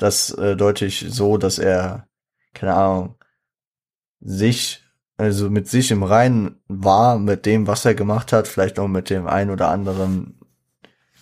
Das 0.00 0.30
äh, 0.30 0.56
deute 0.56 0.86
ich 0.86 1.04
so, 1.10 1.36
dass 1.36 1.58
er, 1.58 2.08
keine 2.54 2.74
Ahnung, 2.74 3.16
sich 4.20 4.82
also 5.18 5.50
mit 5.50 5.68
sich 5.68 5.90
im 5.90 6.02
Reinen 6.02 6.62
war, 6.66 7.18
mit 7.18 7.44
dem, 7.44 7.66
was 7.66 7.84
er 7.84 7.94
gemacht 7.94 8.32
hat, 8.32 8.48
vielleicht 8.48 8.78
auch 8.78 8.88
mit 8.88 9.10
dem 9.10 9.26
ein 9.26 9.50
oder 9.50 9.68
anderen, 9.68 10.40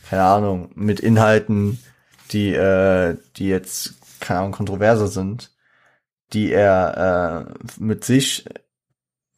keine 0.09 0.23
Ahnung, 0.23 0.71
mit 0.77 1.01
Inhalten, 1.01 1.83
die, 2.31 2.55
äh, 2.55 3.17
die 3.37 3.49
jetzt, 3.49 3.95
keine 4.21 4.39
Ahnung, 4.39 4.53
kontroverser 4.53 5.09
sind, 5.09 5.53
die 6.33 6.53
er 6.53 7.49
äh, 7.49 7.81
mit 7.81 8.05
sich, 8.05 8.45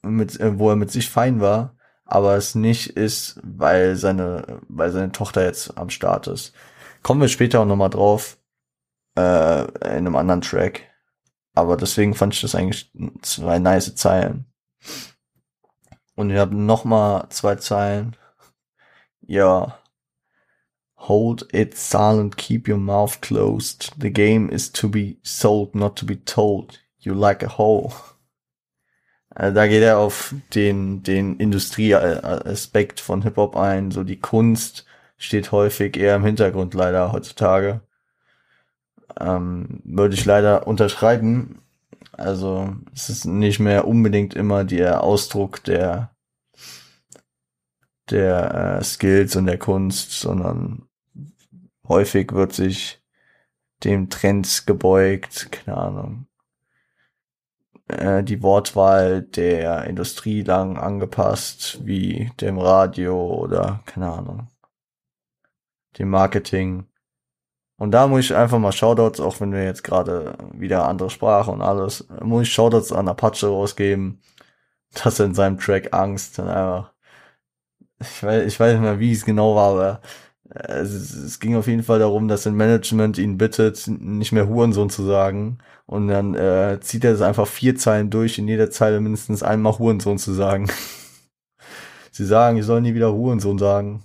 mit, 0.03 0.39
äh, 0.39 0.59
wo 0.59 0.69
er 0.69 0.77
mit 0.77 0.91
sich 0.91 1.09
fein 1.09 1.41
war, 1.41 1.75
aber 2.05 2.37
es 2.37 2.55
nicht 2.55 2.99
ist, 2.99 3.41
weil 3.43 3.97
seine, 3.97 4.61
weil 4.69 4.91
seine 4.91 5.13
Tochter 5.13 5.43
jetzt 5.43 5.79
am 5.79 5.89
Start 5.89 6.27
ist. 6.27 6.53
Kommen 7.03 7.23
wir 7.23 7.29
später 7.29 7.61
auch 7.61 7.67
nochmal 7.67 7.89
drauf, 7.89 8.37
äh, 9.21 9.89
in 9.89 10.07
einem 10.07 10.17
anderen 10.17 10.41
Track. 10.41 10.83
Aber 11.55 11.77
deswegen 11.77 12.15
fand 12.15 12.35
ich 12.35 12.41
das 12.41 12.55
eigentlich 12.55 12.93
zwei 13.23 13.59
nice 13.59 13.95
Zeilen. 13.95 14.47
Und 16.15 16.31
wir 16.31 16.41
haben 16.41 16.67
noch 16.67 16.85
mal 16.85 17.29
zwei 17.31 17.57
Zeilen. 17.57 18.17
Ja. 19.23 19.79
Hold 20.97 21.49
it 21.55 21.77
silent, 21.77 22.37
keep 22.37 22.69
your 22.69 22.77
mouth 22.77 23.21
closed. 23.23 23.93
The 23.99 24.13
game 24.13 24.51
is 24.51 24.71
to 24.73 24.89
be 24.89 25.17
sold, 25.23 25.75
not 25.75 25.97
to 25.97 26.07
be 26.07 26.23
told. 26.25 26.81
You 26.99 27.15
like 27.15 27.43
a 27.43 27.57
hole. 27.57 27.93
Also 29.31 29.55
da 29.55 29.67
geht 29.67 29.83
er 29.83 29.99
auf 29.99 30.35
den, 30.55 31.03
den 31.03 31.37
Industrieaspekt 31.39 33.01
von 33.01 33.23
Hip-Hop 33.23 33.57
ein. 33.57 33.91
So 33.91 34.05
die 34.05 34.21
Kunst 34.21 34.85
steht 35.17 35.53
häufig 35.53 35.97
eher 35.97 36.17
im 36.17 36.25
Hintergrund 36.25 36.75
leider 36.75 37.13
heutzutage. 37.13 37.81
Ähm, 39.19 39.81
würde 39.85 40.15
ich 40.15 40.25
leider 40.25 40.67
unterschreiben. 40.67 41.63
Also 42.13 42.75
es 42.95 43.09
ist 43.09 43.25
nicht 43.25 43.61
mehr 43.61 43.87
unbedingt 43.87 44.35
immer 44.35 44.65
der 44.65 45.03
Ausdruck 45.03 45.65
der 45.65 46.11
der 48.11 48.79
äh, 48.81 48.85
Skills 48.85 49.37
und 49.37 49.47
der 49.47 49.59
Kunst, 49.59 50.13
sondern 50.13 50.89
häufig 51.87 52.33
wird 52.33 52.53
sich 52.53 53.01
dem 53.85 54.11
Trends 54.11 54.67
gebeugt, 54.67 55.53
keine 55.53 55.77
Ahnung. 55.77 56.27
Äh, 57.89 58.23
die 58.23 58.43
Wortwahl 58.43 59.23
der 59.23 59.85
Industrie 59.85 60.43
lang 60.43 60.77
angepasst, 60.77 61.81
wie 61.85 62.31
dem 62.41 62.59
Radio 62.59 63.35
oder 63.35 63.83
keine 63.87 64.11
Ahnung. 64.11 64.49
Dem 65.99 66.11
Marketing. 66.11 66.87
Und 67.81 67.93
da 67.93 68.07
muss 68.09 68.27
ich 68.27 68.35
einfach 68.37 68.59
mal 68.59 68.73
Shoutouts, 68.73 69.21
auch 69.21 69.41
wenn 69.41 69.53
wir 69.53 69.65
jetzt 69.65 69.83
gerade 69.85 70.35
wieder 70.53 70.87
andere 70.87 71.09
Sprache 71.09 71.51
und 71.51 71.63
alles, 71.63 72.07
muss 72.23 72.43
ich 72.43 72.53
Shoutouts 72.53 72.93
an 72.93 73.09
Apache 73.09 73.47
rausgeben, 73.47 74.21
dass 75.03 75.19
er 75.19 75.27
in 75.27 75.35
seinem 75.35 75.59
Track 75.59 75.95
Angst 75.95 76.39
dann 76.39 76.49
einfach, 76.49 76.93
ich 78.01 78.23
weiß, 78.23 78.47
ich 78.47 78.61
weiß 78.61 78.75
nicht 78.75 78.83
mehr, 78.83 79.01
wie 79.01 79.13
es 79.13 79.25
genau 79.25 79.57
war, 79.57 79.71
aber 79.71 80.01
es, 80.51 80.93
es 80.93 81.41
ging 81.41 81.57
auf 81.57 81.69
jeden 81.69 81.83
Fall 81.83 82.01
darum, 82.01 82.29
dass 82.29 82.47
ein 82.47 82.55
Management 82.55 83.19
ihn 83.19 83.39
bittet, 83.39 83.87
nicht 83.89 84.33
mehr 84.33 84.49
Hurensohn 84.49 84.91
zu 84.91 85.05
sagen. 85.05 85.59
Und 85.87 86.09
dann 86.09 86.35
äh, 86.35 86.81
zieht 86.83 87.05
er 87.05 87.13
es 87.15 87.23
einfach 87.23 87.47
vier 87.49 87.77
Zeilen 87.77 88.11
durch, 88.11 88.39
in 88.39 88.49
jeder 88.49 88.71
Zeile 88.71 89.01
mindestens 89.01 89.43
einmal 89.43 89.79
Hurensohn 89.79 90.19
zu 90.19 90.33
sagen. 90.35 90.71
Sie 92.13 92.27
sagen, 92.27 92.59
ich 92.59 92.67
soll 92.67 92.83
nie 92.83 92.95
wieder 92.95 93.13
Hurensohn 93.15 93.59
sagen 93.59 94.03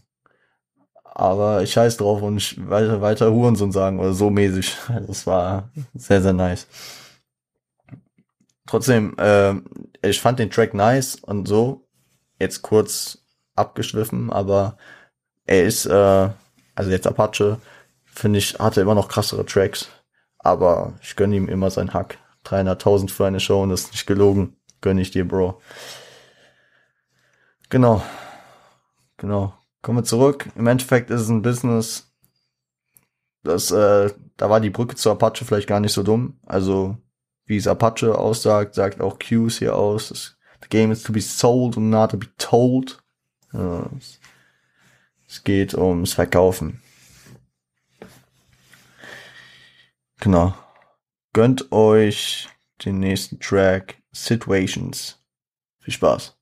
aber 1.16 1.64
ich 1.64 1.72
scheiß 1.72 1.96
drauf 1.98 2.22
und 2.22 2.38
ich 2.38 2.70
weiter, 2.70 3.02
weiter 3.02 3.32
Hurensohn 3.32 3.72
sagen 3.72 4.00
oder 4.00 4.14
so 4.14 4.30
mäßig. 4.30 4.78
Also 4.90 5.12
es 5.12 5.26
war 5.26 5.70
sehr, 5.94 6.22
sehr 6.22 6.34
nice. 6.34 6.68
Trotzdem, 8.68 9.16
äh, 9.18 9.54
ich 10.02 10.20
fand 10.20 10.40
den 10.40 10.52
Track 10.52 10.74
nice 10.74 11.16
und 11.16 11.48
so. 11.48 11.88
Jetzt 12.38 12.62
kurz 12.62 13.20
abgeschliffen, 13.56 14.30
aber 14.30 14.78
er 15.46 15.64
ist, 15.64 15.86
äh, 15.86 16.30
also 16.76 16.92
jetzt 16.92 17.08
Apache, 17.08 17.60
finde 18.04 18.40
ich, 18.40 18.60
hatte 18.60 18.82
immer 18.82 18.96
noch 18.96 19.08
krassere 19.08 19.46
Tracks. 19.46 19.88
Aber 20.40 20.94
ich 21.02 21.16
gönne 21.16 21.36
ihm 21.38 21.48
immer 21.48 21.72
sein 21.72 21.94
Hack. 21.94 22.18
300.000 22.46 23.10
für 23.10 23.26
eine 23.26 23.40
Show 23.40 23.64
und 23.64 23.70
das 23.70 23.84
ist 23.84 23.94
nicht 23.94 24.06
gelogen. 24.06 24.58
Gönne 24.82 25.02
ich 25.02 25.12
dir, 25.12 25.28
Bro. 25.28 25.62
Genau. 27.70 28.04
Genau. 29.18 29.54
Kommen 29.86 30.00
wir 30.00 30.04
zurück. 30.04 30.50
Im 30.56 30.66
Endeffekt 30.66 31.12
ist 31.12 31.22
es 31.22 31.30
ein 31.30 31.44
Business. 31.44 32.12
Das, 33.44 33.70
äh, 33.70 34.12
da 34.36 34.50
war 34.50 34.60
die 34.60 34.72
Brücke 34.72 34.96
zu 34.96 35.12
Apache 35.12 35.46
vielleicht 35.46 35.68
gar 35.68 35.80
nicht 35.80 35.94
so 35.94 36.02
dumm. 36.02 36.40
Also 36.44 36.98
wie 37.46 37.58
es 37.58 37.68
Apache 37.68 38.18
aussagt, 38.18 38.74
sagt 38.74 39.00
auch 39.00 39.20
Q's 39.20 39.60
hier 39.60 39.76
aus. 39.76 40.40
The 40.64 40.70
game 40.70 40.92
is 40.92 41.04
to 41.04 41.14
be 41.14 41.22
sold 41.22 41.78
and 41.78 41.92
not 41.92 42.10
to 42.10 42.18
be 42.18 42.26
told. 42.40 42.98
Ja, 43.54 43.88
es 45.28 45.44
geht 45.44 45.76
ums 45.76 46.14
Verkaufen. 46.14 46.82
Genau. 50.20 50.56
Gönnt 51.32 51.72
euch 51.72 52.50
den 52.84 52.98
nächsten 52.98 53.40
Track 53.40 54.02
Situations. 54.12 55.24
Viel 55.82 55.94
Spaß. 55.94 56.35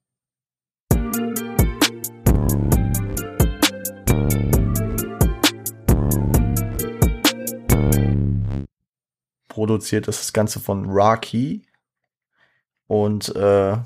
Produziert 9.54 10.08
ist 10.08 10.20
das 10.20 10.34
Ganze 10.34 10.60
von 10.60 10.90
Rocky. 10.90 11.62
Und 12.88 13.36
äh, 13.36 13.78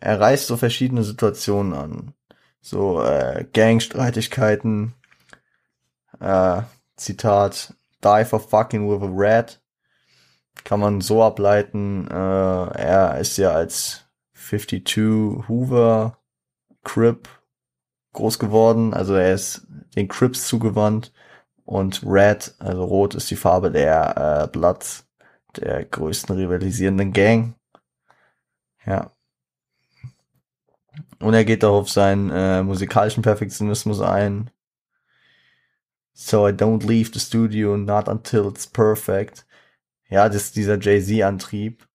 er 0.00 0.20
reißt 0.20 0.46
so 0.46 0.56
verschiedene 0.56 1.04
Situationen 1.04 1.74
an. 1.74 2.14
So 2.62 3.02
äh, 3.02 3.44
Gangstreitigkeiten, 3.52 4.94
äh, 6.18 6.62
Zitat, 6.96 7.74
die 8.02 8.24
for 8.24 8.40
fucking 8.40 8.88
with 8.88 9.02
a 9.02 9.10
rat. 9.12 9.60
Kann 10.64 10.80
man 10.80 11.02
so 11.02 11.22
ableiten, 11.22 12.08
äh, 12.08 12.14
er 12.14 13.18
ist 13.20 13.36
ja 13.36 13.50
als 13.50 14.06
52 14.32 15.46
Hoover 15.46 16.16
Crip 16.84 17.28
groß 18.14 18.38
geworden, 18.38 18.94
also 18.94 19.14
er 19.14 19.34
ist 19.34 19.66
den 19.94 20.08
Crips 20.08 20.46
zugewandt 20.46 21.12
und 21.64 22.02
Red, 22.04 22.54
also 22.58 22.84
Rot 22.84 23.14
ist 23.14 23.30
die 23.30 23.36
Farbe 23.36 23.70
der 23.70 24.44
äh, 24.44 24.48
Bloods, 24.48 25.06
der 25.56 25.84
größten 25.84 26.36
rivalisierenden 26.36 27.12
Gang. 27.12 27.54
Ja. 28.86 29.12
Und 31.20 31.34
er 31.34 31.44
geht 31.44 31.64
auch 31.64 31.80
auf 31.80 31.90
seinen 31.90 32.30
äh, 32.30 32.62
musikalischen 32.62 33.22
Perfektionismus 33.22 34.00
ein. 34.00 34.50
So 36.12 36.46
I 36.48 36.52
don't 36.52 36.86
leave 36.86 37.10
the 37.12 37.20
studio 37.20 37.76
not 37.76 38.08
until 38.08 38.46
it's 38.48 38.66
perfect 38.66 39.44
ja, 40.14 40.28
das 40.28 40.52
dieser 40.52 40.78
Jay-Z-Antrieb, 40.80 41.88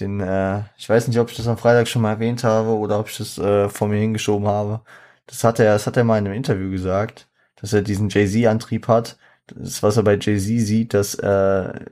den, 0.00 0.20
äh, 0.20 0.62
ich 0.76 0.88
weiß 0.88 1.08
nicht, 1.08 1.18
ob 1.18 1.30
ich 1.30 1.36
das 1.36 1.48
am 1.48 1.58
Freitag 1.58 1.88
schon 1.88 2.02
mal 2.02 2.12
erwähnt 2.12 2.44
habe 2.44 2.70
oder 2.76 2.98
ob 3.00 3.08
ich 3.08 3.18
das 3.18 3.38
äh, 3.38 3.68
vor 3.68 3.88
mir 3.88 3.98
hingeschoben 4.00 4.46
habe. 4.48 4.82
Das 5.26 5.44
hat 5.44 5.58
er, 5.60 5.72
das 5.74 5.86
hat 5.86 5.96
er 5.96 6.04
mal 6.04 6.18
in 6.18 6.26
einem 6.26 6.34
Interview 6.36 6.70
gesagt, 6.70 7.28
dass 7.62 7.72
er 7.72 7.80
diesen 7.80 8.10
Jay-Z-Antrieb 8.10 8.88
hat. 8.88 9.16
Das, 9.46 9.82
was 9.82 9.96
er 9.96 10.02
bei 10.02 10.18
Jay-Z 10.20 10.66
sieht, 10.66 10.92
dass 10.92 11.14
äh, 11.14 11.86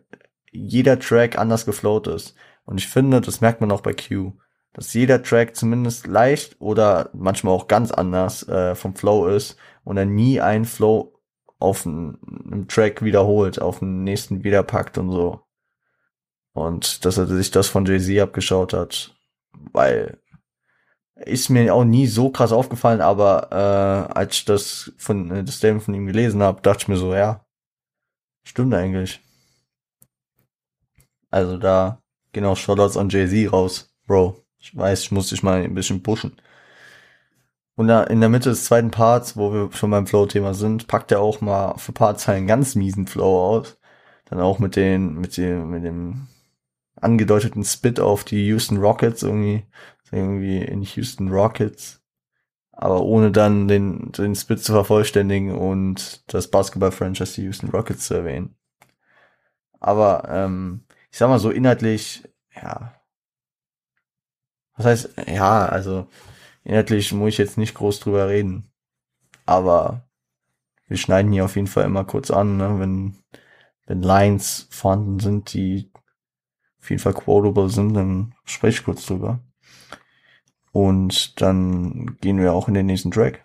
jeder 0.50 0.98
Track 0.98 1.38
anders 1.38 1.64
geflowt 1.64 2.08
ist. 2.08 2.34
Und 2.64 2.78
ich 2.78 2.88
finde, 2.88 3.20
das 3.20 3.40
merkt 3.40 3.60
man 3.60 3.70
auch 3.70 3.80
bei 3.80 3.94
Q, 3.94 4.32
dass 4.72 4.92
jeder 4.92 5.22
Track 5.22 5.56
zumindest 5.56 6.06
leicht 6.06 6.60
oder 6.60 7.10
manchmal 7.14 7.54
auch 7.54 7.68
ganz 7.68 7.92
anders 7.92 8.46
äh, 8.48 8.74
vom 8.74 8.94
Flow 8.94 9.28
ist 9.28 9.56
und 9.84 9.96
er 9.96 10.06
nie 10.06 10.40
einen 10.40 10.64
Flow 10.64 11.14
auf 11.58 11.86
einem 11.86 12.66
Track 12.68 13.02
wiederholt, 13.02 13.60
auf 13.60 13.78
den 13.78 14.02
nächsten 14.02 14.44
wiederpackt 14.44 14.98
und 14.98 15.12
so. 15.12 15.40
Und 16.52 17.04
dass 17.04 17.16
er 17.16 17.26
sich 17.26 17.50
das 17.52 17.68
von 17.68 17.86
Jay-Z 17.86 18.18
abgeschaut 18.20 18.72
hat, 18.72 19.16
weil 19.72 20.19
ist 21.24 21.50
mir 21.50 21.74
auch 21.74 21.84
nie 21.84 22.06
so 22.06 22.30
krass 22.30 22.52
aufgefallen, 22.52 23.00
aber 23.00 23.48
äh, 23.52 24.12
als 24.14 24.36
ich 24.38 24.44
das 24.44 24.92
von 24.96 25.30
äh, 25.30 25.44
das 25.44 25.56
Statement 25.56 25.84
von 25.84 25.94
ihm 25.94 26.06
gelesen 26.06 26.42
habe, 26.42 26.62
dachte 26.62 26.82
ich 26.82 26.88
mir 26.88 26.96
so, 26.96 27.14
ja, 27.14 27.44
stimmt 28.44 28.74
eigentlich. 28.74 29.20
Also 31.30 31.58
da 31.58 32.02
genau 32.32 32.54
Shoutouts 32.54 32.96
an 32.96 33.08
Jay-Z 33.10 33.52
raus, 33.52 33.94
Bro. 34.06 34.42
Ich 34.58 34.76
weiß, 34.76 35.02
ich 35.02 35.12
muss 35.12 35.28
dich 35.28 35.42
mal 35.42 35.62
ein 35.62 35.74
bisschen 35.74 36.02
pushen. 36.02 36.36
Und 37.76 37.88
da 37.88 38.02
in 38.04 38.20
der 38.20 38.28
Mitte 38.28 38.50
des 38.50 38.64
zweiten 38.64 38.90
Parts, 38.90 39.36
wo 39.36 39.52
wir 39.52 39.72
schon 39.72 39.90
beim 39.90 40.06
Flow-Thema 40.06 40.52
sind, 40.54 40.86
packt 40.86 41.12
er 41.12 41.20
auch 41.20 41.40
mal 41.40 41.76
für 41.78 41.92
Parts 41.92 42.28
einen 42.28 42.46
ganz 42.46 42.74
miesen 42.74 43.06
Flow 43.06 43.56
aus. 43.56 43.78
Dann 44.26 44.40
auch 44.40 44.58
mit 44.58 44.76
den, 44.76 45.14
mit 45.14 45.36
dem, 45.36 45.70
mit 45.70 45.84
dem 45.84 46.28
angedeuteten 46.96 47.64
Spit 47.64 47.98
auf 47.98 48.24
die 48.24 48.46
Houston 48.46 48.78
Rockets 48.78 49.22
irgendwie, 49.22 49.64
irgendwie 50.12 50.58
in 50.62 50.82
Houston 50.82 51.28
Rockets, 51.30 52.02
aber 52.72 53.02
ohne 53.02 53.30
dann 53.32 53.68
den, 53.68 54.12
den 54.12 54.34
Spit 54.34 54.62
zu 54.62 54.72
vervollständigen 54.72 55.54
und 55.54 56.22
das 56.32 56.48
Basketball-Franchise 56.50 57.34
die 57.34 57.42
Houston 57.42 57.70
Rockets 57.70 58.06
zu 58.06 58.14
erwähnen. 58.14 58.56
Aber 59.80 60.28
ähm, 60.28 60.84
ich 61.10 61.18
sag 61.18 61.28
mal 61.28 61.38
so 61.38 61.50
inhaltlich, 61.50 62.28
ja. 62.54 62.94
Was 64.76 64.86
heißt, 64.86 65.10
ja, 65.28 65.66
also 65.66 66.06
inhaltlich 66.64 67.12
muss 67.12 67.30
ich 67.30 67.38
jetzt 67.38 67.58
nicht 67.58 67.74
groß 67.74 68.00
drüber 68.00 68.28
reden. 68.28 68.70
Aber 69.46 70.08
wir 70.86 70.96
schneiden 70.96 71.32
hier 71.32 71.44
auf 71.44 71.56
jeden 71.56 71.68
Fall 71.68 71.84
immer 71.84 72.04
kurz 72.04 72.30
an, 72.30 72.56
ne, 72.56 72.78
wenn, 72.78 73.16
wenn 73.86 74.02
Lines 74.02 74.68
vorhanden 74.70 75.20
sind, 75.20 75.54
die 75.54 75.90
auf 76.80 76.90
jeden 76.90 77.02
Fall 77.02 77.14
quotable 77.14 77.68
sind, 77.68 77.94
dann 77.94 78.34
spreche 78.44 78.80
ich 78.80 78.84
kurz 78.84 79.06
drüber. 79.06 79.40
Und 80.72 81.40
dann 81.40 82.16
gehen 82.20 82.38
wir 82.38 82.52
auch 82.52 82.68
in 82.68 82.74
den 82.74 82.86
nächsten 82.86 83.10
Track. 83.10 83.44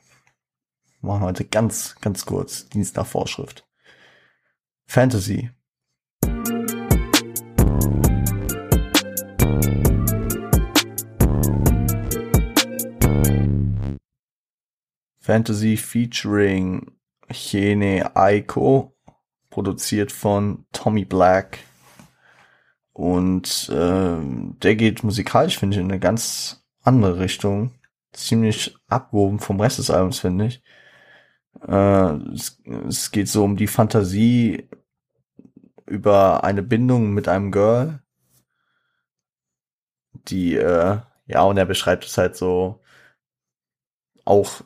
machen 1.02 1.24
heute 1.24 1.46
ganz, 1.46 1.96
ganz 2.02 2.26
kurz 2.26 2.70
Dienst 2.70 2.96
nach 2.96 3.08
Vorschrift. 3.08 3.68
Fantasy. 4.86 5.50
Fantasy 15.20 15.76
featuring 15.76 16.92
Chene 17.32 18.16
Aiko, 18.16 18.96
produziert 19.50 20.12
von 20.12 20.68
Tommy 20.72 21.04
Black 21.04 21.58
und 22.94 23.70
äh, 23.70 24.18
der 24.62 24.76
geht 24.76 25.04
musikalisch, 25.04 25.58
finde 25.58 25.76
ich, 25.76 25.82
in 25.82 25.92
eine 25.92 26.00
ganz 26.00 26.65
andere 26.86 27.20
Richtung. 27.20 27.72
Ziemlich 28.14 28.78
abgehoben 28.88 29.40
vom 29.40 29.60
Rest 29.62 29.80
des 29.80 29.90
Albums, 29.90 30.20
finde 30.20 30.48
ich. 30.48 30.64
Äh, 31.68 32.14
es, 32.34 32.62
es 32.88 33.12
geht 33.12 33.30
so 33.30 33.44
um 33.44 33.58
die 33.58 33.68
Fantasie 33.68 34.70
über 35.86 36.44
eine 36.44 36.64
Bindung 36.64 37.14
mit 37.14 37.28
einem 37.28 37.52
Girl, 37.52 38.02
die, 40.28 40.56
äh, 40.56 41.00
ja, 41.28 41.44
und 41.44 41.58
er 41.58 41.66
beschreibt 41.66 42.06
es 42.06 42.18
halt 42.18 42.36
so 42.36 42.82
auch, 44.26 44.62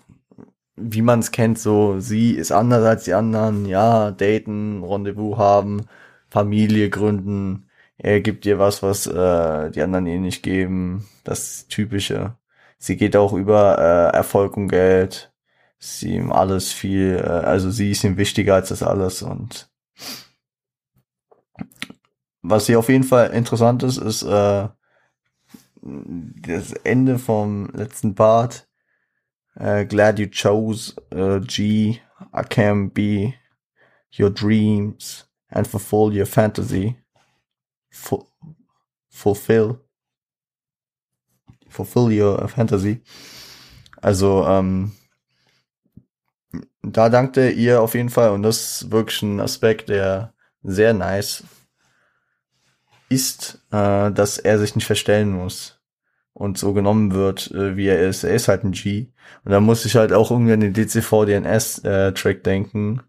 wie 0.76 1.02
man 1.02 1.20
es 1.20 1.32
kennt, 1.32 1.60
so, 1.60 2.00
sie 2.00 2.32
ist 2.34 2.52
anders 2.52 2.84
als 2.86 3.04
die 3.06 3.14
anderen, 3.14 3.66
ja, 3.66 4.12
daten, 4.12 4.84
Rendezvous 4.84 5.38
haben, 5.38 5.88
Familie 6.30 6.90
gründen, 6.90 7.69
er 8.00 8.22
gibt 8.22 8.46
ihr 8.46 8.60
was, 8.60 8.82
was 8.82 9.08
äh, 9.08 9.72
die 9.72 9.82
anderen 9.82 10.08
ihr 10.08 10.20
nicht 10.20 10.42
geben. 10.42 11.08
Das 11.26 11.68
Typische. 11.68 12.38
Sie 12.78 12.96
geht 12.96 13.16
auch 13.16 13.34
über 13.34 13.78
äh, 13.78 14.16
Erfolg 14.16 14.56
und 14.56 14.70
Geld. 14.70 15.34
Sie 15.80 16.16
ihm 16.16 16.32
alles 16.32 16.72
viel, 16.72 17.18
äh, 17.18 17.28
also 17.28 17.70
sie 17.70 17.92
ist 17.92 18.04
ihm 18.06 18.18
wichtiger 18.18 18.56
als 18.56 18.70
das 18.70 18.84
alles 18.84 19.22
und 19.22 19.70
was 22.42 22.68
hier 22.68 22.80
auf 22.80 22.90
jeden 22.90 23.04
Fall 23.04 23.32
interessant 23.32 23.84
ist, 23.84 23.98
ist 23.98 24.24
äh, 24.24 24.70
das 25.82 26.74
Ende 26.84 27.20
vom 27.20 27.70
letzten 27.74 28.16
Part. 28.16 28.68
Äh, 29.56 29.86
glad 29.86 30.20
you 30.20 30.28
chose 30.28 30.96
uh, 31.14 31.40
G. 31.42 32.00
I 32.34 32.44
can 32.48 32.92
be 32.92 33.34
your 34.18 34.30
dreams 34.30 35.28
and 35.50 35.68
fulfill 35.68 36.18
your 36.18 36.26
fantasy 36.26 36.96
fulfill 37.90 39.80
fulfill 41.70 42.12
your 42.12 42.48
fantasy. 42.48 43.02
Also 44.02 44.46
ähm, 44.48 44.92
da 46.82 47.10
dankte 47.10 47.50
ihr 47.50 47.82
auf 47.82 47.94
jeden 47.94 48.10
Fall 48.10 48.32
und 48.32 48.44
das 48.44 48.82
ist 48.82 48.92
wirklich 48.92 49.22
ein 49.22 49.40
Aspekt, 49.40 49.90
der 49.90 50.34
sehr 50.64 50.94
nice 50.94 51.44
ist, 53.10 53.62
äh, 53.72 54.12
dass 54.12 54.38
er 54.38 54.60
sich 54.60 54.76
nicht 54.76 54.86
verstellen 54.86 55.32
muss 55.32 55.80
und 56.34 56.58
so 56.58 56.74
genommen 56.74 57.14
wird, 57.14 57.52
äh, 57.52 57.76
wie 57.76 57.88
er 57.88 58.08
ist. 58.08 58.24
Er 58.24 58.34
ist 58.34 58.48
halt 58.48 58.64
ein 58.64 58.72
G. 58.72 59.08
Und 59.44 59.52
da 59.52 59.60
muss 59.60 59.86
ich 59.86 59.96
halt 59.96 60.14
auch 60.14 60.32
irgendwie 60.32 60.54
an 60.54 60.60
den 60.60 60.74
DCV 60.74 61.26
DNS 61.26 61.80
äh, 61.80 62.14
denken. 62.14 63.02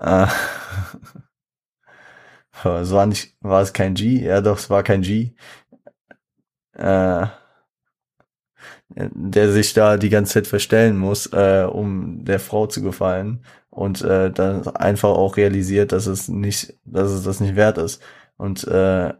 Äh, 0.00 0.26
Es 2.80 2.90
war 2.92 3.06
nicht, 3.06 3.36
war 3.40 3.62
es 3.62 3.72
kein 3.72 3.94
G? 3.94 4.22
Ja, 4.24 4.40
doch, 4.40 4.58
es 4.58 4.70
war 4.70 4.82
kein 4.82 5.02
G. 5.02 5.32
Äh, 6.74 7.26
der 8.88 9.52
sich 9.52 9.72
da 9.74 9.96
die 9.96 10.10
ganze 10.10 10.34
Zeit 10.34 10.46
verstellen 10.46 10.96
muss, 10.96 11.26
äh, 11.32 11.66
um 11.70 12.24
der 12.24 12.38
Frau 12.40 12.66
zu 12.66 12.82
gefallen 12.82 13.44
und 13.70 14.02
äh, 14.02 14.30
dann 14.30 14.66
einfach 14.68 15.10
auch 15.10 15.36
realisiert, 15.36 15.92
dass 15.92 16.06
es 16.06 16.28
nicht, 16.28 16.78
dass 16.84 17.10
es 17.10 17.24
das 17.24 17.40
nicht 17.40 17.56
wert 17.56 17.78
ist. 17.78 18.00
Und 18.36 18.64
äh, 18.64 19.12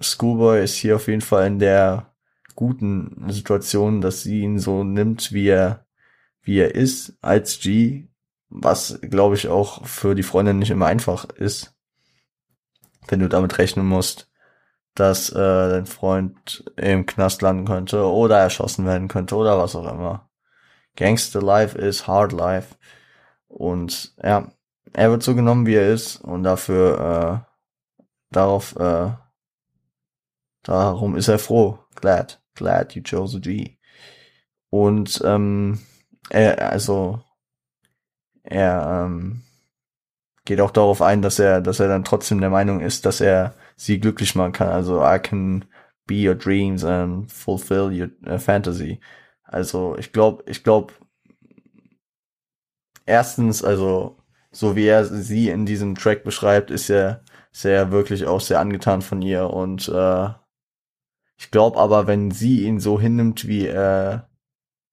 Schoolboy 0.00 0.62
ist 0.62 0.74
hier 0.74 0.96
auf 0.96 1.08
jeden 1.08 1.22
Fall 1.22 1.46
in 1.46 1.58
der 1.58 2.12
guten 2.54 3.26
Situation, 3.30 4.00
dass 4.00 4.22
sie 4.22 4.40
ihn 4.40 4.58
so 4.58 4.84
nimmt, 4.84 5.32
wie 5.32 5.48
er, 5.48 5.86
wie 6.42 6.58
er 6.58 6.74
ist, 6.74 7.16
als 7.22 7.60
G, 7.60 8.08
was 8.48 8.98
glaube 9.02 9.34
ich 9.34 9.48
auch 9.48 9.86
für 9.86 10.14
die 10.14 10.22
Freundin 10.22 10.58
nicht 10.58 10.70
immer 10.70 10.86
einfach 10.86 11.26
ist, 11.30 11.75
wenn 13.08 13.20
du 13.20 13.28
damit 13.28 13.58
rechnen 13.58 13.86
musst, 13.86 14.30
dass 14.94 15.30
äh, 15.30 15.34
dein 15.70 15.86
Freund 15.86 16.64
im 16.76 17.06
Knast 17.06 17.42
landen 17.42 17.66
könnte 17.66 18.04
oder 18.06 18.38
erschossen 18.38 18.86
werden 18.86 19.08
könnte 19.08 19.36
oder 19.36 19.58
was 19.58 19.76
auch 19.76 19.92
immer. 19.92 20.28
Gangster 20.96 21.42
Life 21.42 21.76
is 21.78 22.06
Hard 22.06 22.32
Life. 22.32 22.76
Und 23.48 24.14
ja, 24.22 24.50
er 24.92 25.10
wird 25.10 25.22
so 25.22 25.34
genommen, 25.34 25.66
wie 25.66 25.74
er 25.74 25.92
ist 25.92 26.16
und 26.16 26.42
dafür, 26.42 27.44
äh, 27.44 28.04
darauf, 28.30 28.74
äh, 28.76 29.10
darum 30.62 31.16
ist 31.16 31.28
er 31.28 31.38
froh. 31.38 31.78
Glad, 31.94 32.40
glad 32.54 32.94
you 32.94 33.02
chose 33.02 33.36
a 33.36 33.40
G. 33.40 33.76
Und, 34.70 35.22
ähm, 35.24 35.80
er, 36.30 36.70
also, 36.72 37.22
er, 38.42 39.04
ähm, 39.06 39.45
geht 40.46 40.60
auch 40.60 40.70
darauf 40.70 41.02
ein, 41.02 41.22
dass 41.22 41.38
er, 41.38 41.60
dass 41.60 41.80
er 41.80 41.88
dann 41.88 42.04
trotzdem 42.04 42.40
der 42.40 42.50
Meinung 42.50 42.80
ist, 42.80 43.04
dass 43.04 43.20
er 43.20 43.54
sie 43.76 44.00
glücklich 44.00 44.34
machen 44.34 44.52
kann. 44.52 44.68
Also, 44.68 45.02
I 45.04 45.18
can 45.18 45.66
be 46.06 46.26
your 46.26 46.34
dreams 46.34 46.84
and 46.84 47.30
fulfill 47.30 47.92
your 47.92 48.08
uh, 48.26 48.38
fantasy. 48.38 49.00
Also, 49.44 49.96
ich 49.98 50.12
glaube, 50.12 50.44
ich 50.46 50.64
glaube, 50.64 50.94
erstens, 53.04 53.62
also, 53.62 54.16
so 54.50 54.76
wie 54.76 54.86
er 54.86 55.04
sie 55.04 55.50
in 55.50 55.66
diesem 55.66 55.94
Track 55.96 56.24
beschreibt, 56.24 56.70
ist 56.70 56.88
er 56.90 57.22
sehr 57.52 57.90
wirklich 57.90 58.26
auch 58.26 58.40
sehr 58.40 58.60
angetan 58.60 59.02
von 59.02 59.22
ihr 59.22 59.50
und 59.50 59.88
äh, 59.88 60.28
ich 61.38 61.50
glaube 61.50 61.78
aber, 61.78 62.06
wenn 62.06 62.30
sie 62.30 62.64
ihn 62.64 62.80
so 62.80 63.00
hinnimmt, 63.00 63.46
wie 63.46 63.66
er, 63.66 64.28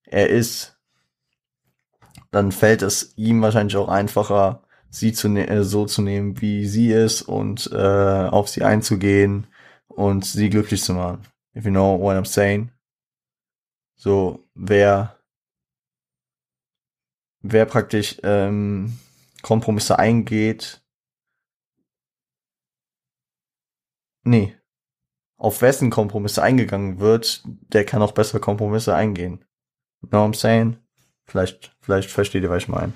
er 0.06 0.30
ist, 0.30 0.78
dann 2.32 2.52
fällt 2.52 2.82
es 2.82 3.14
ihm 3.18 3.42
wahrscheinlich 3.42 3.78
auch 3.78 3.90
einfacher, 3.90 4.64
sie 4.94 5.12
zu 5.12 5.28
ne 5.28 5.48
äh, 5.48 5.64
so 5.64 5.86
zu 5.86 6.02
nehmen, 6.04 6.40
wie 6.40 6.68
sie 6.68 6.92
ist 6.92 7.24
und 7.24 7.70
äh, 7.74 8.28
auf 8.30 8.48
sie 8.48 8.64
einzugehen 8.64 9.48
und 9.88 10.24
sie 10.24 10.50
glücklich 10.50 10.84
zu 10.84 10.94
machen. 10.94 11.28
If 11.56 11.66
you 11.66 11.72
know 11.72 12.00
what 12.00 12.16
I'm 12.16 12.26
saying. 12.26 12.72
So, 13.96 14.48
wer, 14.54 15.18
wer 17.42 17.66
praktisch 17.66 18.20
ähm, 18.24 19.00
Kompromisse 19.42 19.98
eingeht. 19.98 20.82
Nee. 24.24 24.56
Auf 25.38 25.62
wessen 25.62 25.90
Kompromisse 25.90 26.44
eingegangen 26.44 27.00
wird, 27.00 27.44
der 27.46 27.86
kann 27.86 28.02
auch 28.02 28.12
bessere 28.14 28.40
Kompromisse 28.40 28.96
eingehen. 28.96 29.44
know 30.10 30.22
what 30.22 30.36
I'm 30.36 30.40
saying? 30.40 30.78
Vielleicht, 31.26 31.76
vielleicht 31.82 32.12
versteht 32.12 32.44
ihr, 32.44 32.50
was 32.50 32.64
ich 32.64 32.70
meine. 32.70 32.94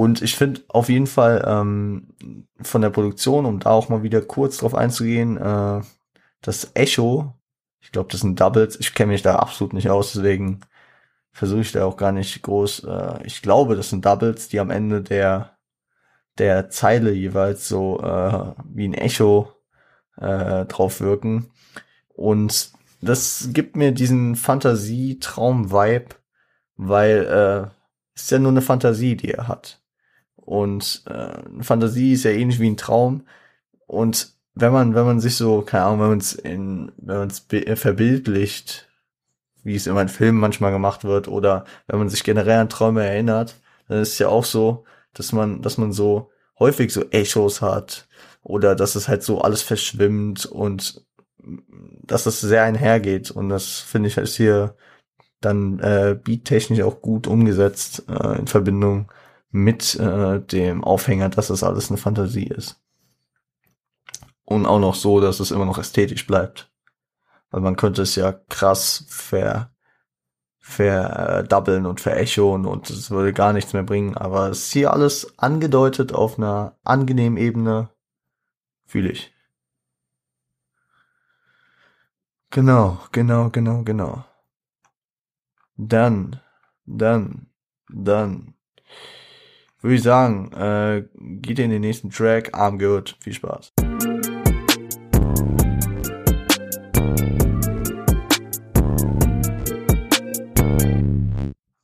Und 0.00 0.22
ich 0.22 0.34
finde 0.34 0.62
auf 0.68 0.88
jeden 0.88 1.06
Fall 1.06 1.44
ähm, 1.46 2.46
von 2.62 2.80
der 2.80 2.88
Produktion, 2.88 3.44
um 3.44 3.60
da 3.60 3.68
auch 3.68 3.90
mal 3.90 4.02
wieder 4.02 4.22
kurz 4.22 4.56
drauf 4.56 4.74
einzugehen, 4.74 5.36
äh, 5.36 5.82
das 6.40 6.70
Echo, 6.72 7.34
ich 7.80 7.92
glaube, 7.92 8.10
das 8.10 8.22
sind 8.22 8.40
Doubles, 8.40 8.80
ich 8.80 8.94
kenne 8.94 9.12
mich 9.12 9.20
da 9.20 9.36
absolut 9.36 9.74
nicht 9.74 9.90
aus, 9.90 10.14
deswegen 10.14 10.60
versuche 11.32 11.60
ich 11.60 11.72
da 11.72 11.84
auch 11.84 11.98
gar 11.98 12.12
nicht 12.12 12.40
groß. 12.40 12.84
Äh, 12.84 13.26
ich 13.26 13.42
glaube, 13.42 13.76
das 13.76 13.90
sind 13.90 14.06
Doubles, 14.06 14.48
die 14.48 14.58
am 14.58 14.70
Ende 14.70 15.02
der 15.02 15.58
der 16.38 16.70
Zeile 16.70 17.12
jeweils 17.12 17.68
so 17.68 18.00
äh, 18.00 18.54
wie 18.72 18.88
ein 18.88 18.94
Echo 18.94 19.52
äh, 20.16 20.64
drauf 20.64 21.02
wirken. 21.02 21.50
Und 22.08 22.72
das 23.02 23.50
gibt 23.52 23.76
mir 23.76 23.92
diesen 23.92 24.34
Fantasie-Traum-Vibe, 24.34 26.14
weil 26.76 27.70
äh, 27.70 27.70
ist 28.14 28.30
ja 28.30 28.38
nur 28.38 28.52
eine 28.52 28.62
Fantasie, 28.62 29.14
die 29.14 29.32
er 29.32 29.46
hat. 29.46 29.79
Und 30.50 31.04
äh, 31.06 31.62
Fantasie 31.62 32.14
ist 32.14 32.24
ja 32.24 32.32
ähnlich 32.32 32.58
wie 32.58 32.68
ein 32.68 32.76
Traum. 32.76 33.22
Und 33.86 34.32
wenn 34.56 34.72
man, 34.72 34.96
wenn 34.96 35.04
man 35.04 35.20
sich 35.20 35.36
so, 35.36 35.62
keine 35.62 35.84
Ahnung, 35.84 36.00
wenn 36.00 36.08
man 36.08 36.18
es 36.18 36.32
in, 36.32 36.90
wenn 36.96 37.18
man 37.18 37.28
es 37.28 37.46
verbildlicht, 37.78 38.88
wie 39.62 39.76
es 39.76 39.86
in 39.86 39.94
meinen 39.94 40.08
Filmen 40.08 40.40
manchmal 40.40 40.72
gemacht 40.72 41.04
wird, 41.04 41.28
oder 41.28 41.66
wenn 41.86 42.00
man 42.00 42.08
sich 42.08 42.24
generell 42.24 42.58
an 42.58 42.68
Träume 42.68 43.06
erinnert, 43.06 43.60
dann 43.86 44.00
ist 44.00 44.14
es 44.14 44.18
ja 44.18 44.26
auch 44.26 44.44
so, 44.44 44.82
dass 45.14 45.30
man, 45.30 45.62
dass 45.62 45.78
man 45.78 45.92
so 45.92 46.32
häufig 46.58 46.92
so 46.92 47.04
Echos 47.10 47.62
hat 47.62 48.08
oder 48.42 48.74
dass 48.74 48.96
es 48.96 49.06
halt 49.06 49.22
so 49.22 49.40
alles 49.42 49.62
verschwimmt 49.62 50.46
und 50.46 51.06
dass 52.02 52.26
es 52.26 52.40
sehr 52.40 52.64
einhergeht 52.64 53.30
und 53.30 53.50
das 53.50 53.78
finde 53.78 54.08
ich 54.08 54.16
ist 54.16 54.36
hier 54.36 54.74
dann 55.40 55.78
äh, 55.78 56.18
beattechnisch 56.20 56.82
auch 56.82 57.00
gut 57.00 57.28
umgesetzt 57.28 58.02
äh, 58.08 58.36
in 58.36 58.48
Verbindung 58.48 59.12
mit 59.50 59.96
äh, 59.96 60.40
dem 60.40 60.84
Aufhänger, 60.84 61.28
dass 61.28 61.48
das 61.48 61.62
alles 61.62 61.90
eine 61.90 61.98
Fantasie 61.98 62.46
ist. 62.46 62.80
Und 64.44 64.66
auch 64.66 64.78
noch 64.80 64.94
so, 64.94 65.20
dass 65.20 65.40
es 65.40 65.50
immer 65.50 65.64
noch 65.64 65.78
ästhetisch 65.78 66.26
bleibt. 66.26 66.70
Weil 67.50 67.60
man 67.60 67.76
könnte 67.76 68.02
es 68.02 68.14
ja 68.14 68.32
krass 68.32 69.04
ver, 69.08 69.70
verdoubeln 70.58 71.86
und 71.86 72.00
verechoen 72.00 72.64
und 72.64 72.90
es 72.90 73.10
würde 73.10 73.32
gar 73.32 73.52
nichts 73.52 73.72
mehr 73.72 73.82
bringen. 73.82 74.16
Aber 74.16 74.50
es 74.50 74.66
ist 74.66 74.72
hier 74.72 74.92
alles 74.92 75.38
angedeutet 75.38 76.12
auf 76.12 76.38
einer 76.38 76.76
angenehmen 76.84 77.38
Ebene. 77.38 77.90
Fühle 78.86 79.10
ich. 79.10 79.32
Genau, 82.50 82.98
genau, 83.12 83.50
genau, 83.50 83.82
genau. 83.82 84.24
Dann, 85.76 86.40
dann, 86.84 87.46
dann 87.88 88.54
würde 89.80 89.94
ich 89.94 90.02
sagen, 90.02 90.52
äh, 90.52 91.04
geht 91.18 91.58
in 91.58 91.70
den 91.70 91.80
nächsten 91.80 92.10
Track. 92.10 92.54
I'm 92.54 92.78
good. 92.78 93.16
Viel 93.20 93.32
Spaß. 93.32 93.72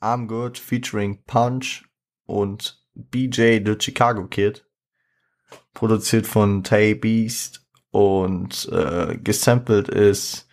I'm 0.00 0.26
Good 0.28 0.56
featuring 0.56 1.24
Punch 1.26 1.84
und 2.26 2.80
BJ 2.94 3.58
the 3.64 3.76
Chicago 3.78 4.26
Kid. 4.26 4.64
Produziert 5.74 6.26
von 6.26 6.62
Tay 6.62 6.94
Beast 6.94 7.66
und 7.90 8.68
äh, 8.70 9.18
gesampelt 9.18 9.88
ist 9.88 10.46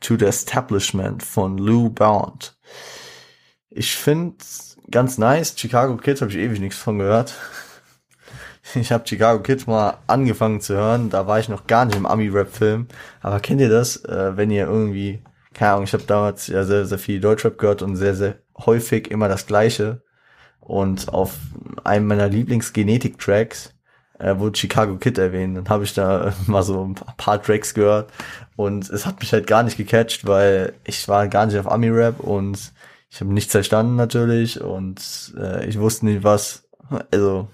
To 0.00 0.16
the 0.18 0.26
Establishment 0.26 1.22
von 1.22 1.56
Lou 1.56 1.88
Bound. 1.88 2.58
Ich 3.70 3.94
finde 3.94 4.44
ganz 4.90 5.18
nice. 5.18 5.54
Chicago 5.56 5.96
Kid 5.96 6.20
habe 6.20 6.30
ich 6.30 6.38
ewig 6.38 6.60
nichts 6.60 6.78
von 6.78 6.98
gehört. 6.98 7.34
Ich 8.74 8.90
habe 8.90 9.06
Chicago 9.06 9.40
Kid 9.42 9.68
mal 9.68 9.98
angefangen 10.08 10.60
zu 10.60 10.74
hören. 10.74 11.08
Da 11.08 11.28
war 11.28 11.38
ich 11.38 11.48
noch 11.48 11.68
gar 11.68 11.84
nicht 11.84 11.96
im 11.96 12.04
Ami-Rap-Film. 12.04 12.88
Aber 13.20 13.38
kennt 13.38 13.60
ihr 13.60 13.68
das, 13.68 14.04
äh, 14.04 14.36
wenn 14.36 14.50
ihr 14.50 14.66
irgendwie, 14.66 15.22
keine 15.54 15.72
Ahnung, 15.72 15.84
ich 15.84 15.92
habe 15.92 16.02
damals 16.02 16.48
ja 16.48 16.64
sehr, 16.64 16.84
sehr 16.84 16.98
viel 16.98 17.20
Deutschrap 17.20 17.58
gehört 17.58 17.82
und 17.82 17.94
sehr, 17.94 18.16
sehr 18.16 18.38
häufig 18.58 19.08
immer 19.10 19.28
das 19.28 19.46
Gleiche. 19.46 20.02
Und 20.58 21.08
auf 21.10 21.36
einem 21.84 22.08
meiner 22.08 22.28
Lieblingsgenetik-Tracks 22.28 23.72
äh, 24.18 24.36
wurde 24.36 24.58
Chicago 24.58 24.96
Kid 24.96 25.18
erwähnt. 25.18 25.56
Dann 25.56 25.68
habe 25.68 25.84
ich 25.84 25.94
da 25.94 26.32
mal 26.46 26.62
so 26.62 26.84
ein 26.84 26.94
paar 26.94 27.40
Tracks 27.40 27.74
gehört 27.74 28.10
und 28.56 28.88
es 28.90 29.06
hat 29.06 29.20
mich 29.20 29.32
halt 29.32 29.46
gar 29.46 29.62
nicht 29.62 29.76
gecatcht, 29.76 30.26
weil 30.26 30.74
ich 30.84 31.06
war 31.08 31.28
gar 31.28 31.46
nicht 31.46 31.58
auf 31.58 31.70
Ami-Rap 31.70 32.20
und 32.20 32.72
ich 33.08 33.20
habe 33.20 33.32
nichts 33.32 33.52
verstanden 33.52 33.96
natürlich 33.96 34.60
und 34.60 35.32
äh, 35.38 35.66
ich 35.66 35.78
wusste 35.78 36.06
nicht 36.06 36.24
was. 36.24 36.68
Also 37.10 37.48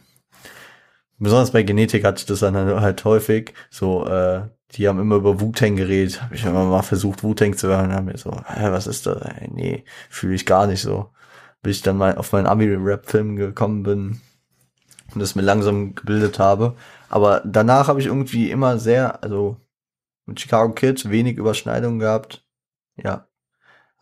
besonders 1.19 1.53
bei 1.53 1.62
Genetik 1.62 2.05
hatte 2.05 2.21
ich 2.21 2.27
das 2.27 2.41
dann 2.41 2.57
halt 2.57 3.05
häufig. 3.05 3.55
So, 3.71 4.07
äh, 4.07 4.49
die 4.73 4.88
haben 4.88 5.01
immer 5.01 5.17
über 5.17 5.41
Wu-Tang 5.41 5.77
geredet. 5.77 6.23
Habe 6.23 6.35
ich 6.35 6.45
immer 6.45 6.65
mal 6.65 6.83
versucht, 6.83 7.23
Wu-Tang 7.23 7.57
zu 7.57 7.69
hören. 7.69 7.93
Haben 7.93 8.07
mir 8.07 8.19
so, 8.19 8.33
hä, 8.33 8.71
was 8.71 8.87
ist 8.87 9.07
das? 9.07 9.21
Ey, 9.23 9.49
nee, 9.53 9.85
fühle 10.09 10.35
ich 10.35 10.47
gar 10.47 10.67
nicht 10.67 10.83
so. 10.83 11.11
Bis 11.62 11.77
ich 11.77 11.83
dann 11.83 11.99
mal 11.99 12.17
auf 12.17 12.33
meinen 12.33 12.47
Ami-Rap-Film 12.47 13.37
gekommen 13.37 13.83
bin 13.83 14.21
und 15.15 15.21
das 15.21 15.35
mir 15.35 15.43
langsam 15.43 15.95
gebildet 15.95 16.38
habe. 16.38 16.75
Aber 17.09 17.43
danach 17.45 17.88
habe 17.88 18.01
ich 18.01 18.07
irgendwie 18.07 18.51
immer 18.51 18.79
sehr, 18.79 19.23
also 19.23 19.59
mit 20.27 20.41
Chicago 20.41 20.73
Kid 20.73 21.09
wenig 21.11 21.37
Überschneidungen 21.37 21.99
gehabt. 21.99 22.45
Ja. 22.97 23.29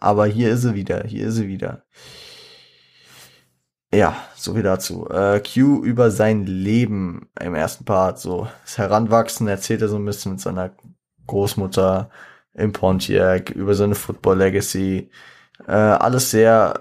Aber 0.01 0.27
hier 0.27 0.51
ist 0.51 0.63
sie 0.63 0.75
wieder, 0.75 1.05
hier 1.05 1.29
ist 1.29 1.35
sie 1.35 1.49
wieder. 1.49 1.85
Ja, 3.93 4.17
so 4.37 4.57
wie 4.57 4.63
dazu. 4.63 5.09
Äh, 5.11 5.41
Q 5.41 5.83
über 5.83 6.11
sein 6.11 6.47
Leben 6.47 7.29
im 7.41 7.55
ersten 7.55 7.85
Part, 7.85 8.19
so 8.21 8.49
das 8.63 8.79
Heranwachsen 8.79 9.49
erzählt 9.49 9.83
er 9.83 9.89
so 9.89 9.97
ein 9.97 10.05
bisschen 10.05 10.33
mit 10.33 10.41
seiner 10.41 10.71
Großmutter 11.27 12.11
im 12.55 12.73
Pontiac, 12.73 13.51
über 13.51 13.75
seine 13.75 13.95
Football 13.95 14.39
Legacy. 14.39 15.11
Äh, 15.67 15.73
alles 15.73 16.31
sehr 16.31 16.81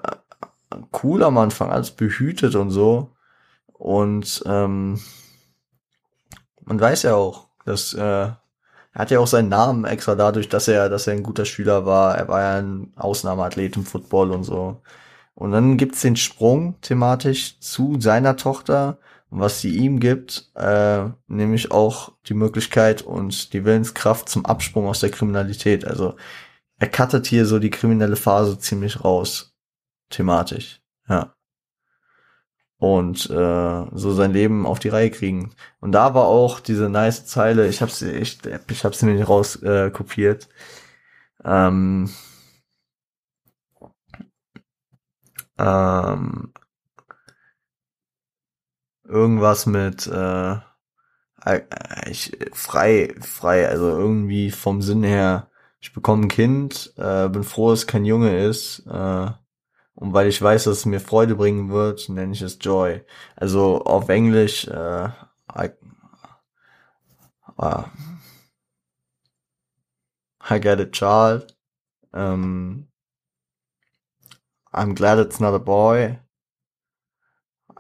äh, 0.71 0.77
cool 1.03 1.23
am 1.23 1.37
Anfang, 1.37 1.71
alles 1.71 1.91
behütet 1.91 2.55
und 2.55 2.69
so. 2.69 3.15
Und 3.73 4.43
ähm, 4.45 4.99
man 6.63 6.79
weiß 6.79 7.03
ja 7.03 7.15
auch, 7.15 7.47
dass 7.65 7.93
äh, 7.93 8.29
er 8.99 9.03
hat 9.03 9.11
ja 9.11 9.19
auch 9.21 9.27
seinen 9.27 9.47
Namen 9.47 9.85
extra 9.85 10.13
dadurch, 10.13 10.49
dass 10.49 10.67
er, 10.67 10.89
dass 10.89 11.07
er 11.07 11.13
ein 11.13 11.23
guter 11.23 11.45
Schüler 11.45 11.85
war. 11.85 12.17
Er 12.17 12.27
war 12.27 12.41
ja 12.41 12.57
ein 12.57 12.91
Ausnahmeathlet 12.97 13.77
im 13.77 13.85
Football 13.85 14.31
und 14.31 14.43
so. 14.43 14.81
Und 15.35 15.53
dann 15.53 15.77
gibt's 15.77 16.01
den 16.01 16.17
Sprung 16.17 16.75
thematisch 16.81 17.61
zu 17.61 18.01
seiner 18.01 18.35
Tochter, 18.35 18.99
was 19.29 19.61
sie 19.61 19.73
ihm 19.77 20.01
gibt, 20.01 20.51
äh, 20.55 21.05
nämlich 21.27 21.71
auch 21.71 22.11
die 22.25 22.33
Möglichkeit 22.33 23.01
und 23.01 23.53
die 23.53 23.63
Willenskraft 23.63 24.27
zum 24.27 24.45
Absprung 24.45 24.85
aus 24.87 24.99
der 24.99 25.11
Kriminalität. 25.11 25.85
Also 25.85 26.17
er 26.77 26.89
cuttet 26.89 27.25
hier 27.25 27.45
so 27.45 27.59
die 27.59 27.69
kriminelle 27.69 28.17
Phase 28.17 28.59
ziemlich 28.59 29.05
raus, 29.05 29.55
thematisch. 30.09 30.81
Ja 31.07 31.33
und 32.79 33.29
äh, 33.29 33.85
so 33.93 34.13
sein 34.13 34.33
Leben 34.33 34.65
auf 34.65 34.79
die 34.79 34.89
Reihe 34.89 35.11
kriegen. 35.11 35.51
Und 35.81 35.91
da 35.93 36.13
war 36.13 36.25
auch 36.25 36.59
diese 36.59 36.89
nice 36.89 37.25
Zeile, 37.25 37.67
ich 37.67 37.81
habe 37.81 37.91
sie 37.91 38.13
echt, 38.13 38.47
ich 38.69 38.83
habe 38.85 38.95
sie 38.95 39.05
mir 39.05 39.15
nicht 39.15 39.29
raus 39.29 39.57
äh, 39.63 39.91
kopiert. 39.91 40.49
Ähm, 41.43 42.09
ähm, 45.57 46.53
irgendwas 49.03 49.65
mit 49.65 50.07
äh, 50.07 50.57
ich, 52.09 52.37
frei, 52.53 53.15
frei, 53.21 53.67
also 53.67 53.89
irgendwie 53.89 54.51
vom 54.51 54.81
Sinn 54.81 55.03
her, 55.03 55.49
ich 55.81 55.93
bekomme 55.93 56.25
ein 56.25 56.29
Kind, 56.29 56.93
äh, 56.97 57.29
bin 57.29 57.43
froh, 57.43 57.71
dass 57.71 57.79
es 57.79 57.87
kein 57.87 58.05
Junge 58.05 58.45
ist, 58.45 58.85
äh, 58.87 59.31
und 59.99 60.13
weil 60.13 60.29
ich 60.29 60.41
weiß, 60.41 60.63
dass 60.63 60.77
es 60.77 60.85
mir 60.85 61.01
Freude 61.01 61.35
bringen 61.35 61.69
wird, 61.69 62.07
nenne 62.07 62.31
ich 62.31 62.41
es 62.41 62.57
Joy. 62.61 63.03
Also 63.35 63.81
auf 63.83 64.07
Englisch, 64.07 64.65
äh, 64.67 65.09
I, 65.53 65.71
uh, 67.61 67.83
I 70.49 70.59
get 70.59 70.79
a 70.79 70.85
child. 70.85 71.53
Um, 72.13 72.87
I'm 74.71 74.95
glad 74.95 75.19
it's 75.19 75.41
not 75.41 75.53
a 75.53 75.59
boy. 75.59 76.19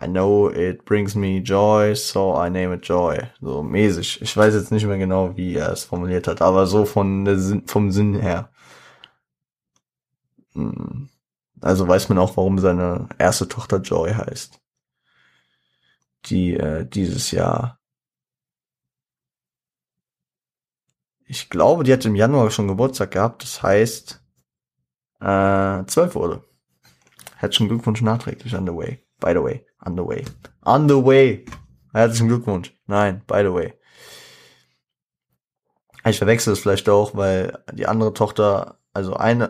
I 0.01 0.07
know 0.07 0.49
it 0.49 0.83
brings 0.83 1.15
me 1.15 1.39
joy, 1.41 1.93
so 1.95 2.35
I 2.35 2.49
name 2.49 2.73
it 2.73 2.81
Joy. 2.81 3.29
So 3.39 3.63
mäßig. 3.63 4.21
Ich 4.21 4.35
weiß 4.35 4.55
jetzt 4.55 4.71
nicht 4.71 4.85
mehr 4.85 4.97
genau, 4.97 5.37
wie 5.37 5.55
er 5.55 5.71
es 5.71 5.85
formuliert 5.85 6.27
hat, 6.27 6.41
aber 6.41 6.67
so 6.67 6.85
von 6.85 7.23
der 7.23 7.37
Sinn, 7.39 7.65
vom 7.65 7.91
Sinn 7.91 8.15
her. 8.15 8.49
Hm. 10.53 11.09
Also 11.61 11.87
weiß 11.87 12.09
man 12.09 12.17
auch, 12.17 12.37
warum 12.37 12.59
seine 12.59 13.09
erste 13.17 13.47
Tochter 13.47 13.77
Joy 13.77 14.13
heißt. 14.13 14.59
Die 16.25 16.53
äh, 16.55 16.85
dieses 16.85 17.31
Jahr. 17.31 17.79
Ich 21.25 21.49
glaube, 21.49 21.83
die 21.83 21.93
hat 21.93 22.05
im 22.05 22.15
Januar 22.15 22.49
schon 22.49 22.67
Geburtstag 22.67 23.11
gehabt. 23.11 23.43
Das 23.43 23.61
heißt, 23.61 24.23
äh, 25.21 25.85
12 25.85 26.15
wurde. 26.15 26.43
Herzlichen 27.35 27.69
Glückwunsch 27.69 28.01
nachträglich 28.01 28.55
on 28.55 28.65
the 28.65 28.73
way. 28.73 29.05
By 29.19 29.31
the 29.31 29.43
way. 29.43 29.65
On 29.85 29.95
the 29.95 30.03
way. 30.03 30.25
On 30.65 30.89
the 30.89 30.95
way. 30.95 31.45
Herzlichen 31.93 32.27
Glückwunsch. 32.27 32.73
Nein, 32.87 33.23
by 33.27 33.41
the 33.43 33.53
way. 33.53 33.73
Ich 36.05 36.17
verwechsel 36.17 36.53
es 36.53 36.59
vielleicht 36.59 36.89
auch, 36.89 37.15
weil 37.15 37.63
die 37.73 37.87
andere 37.87 38.13
Tochter 38.13 38.78
also 38.99 39.15
eine, 39.15 39.49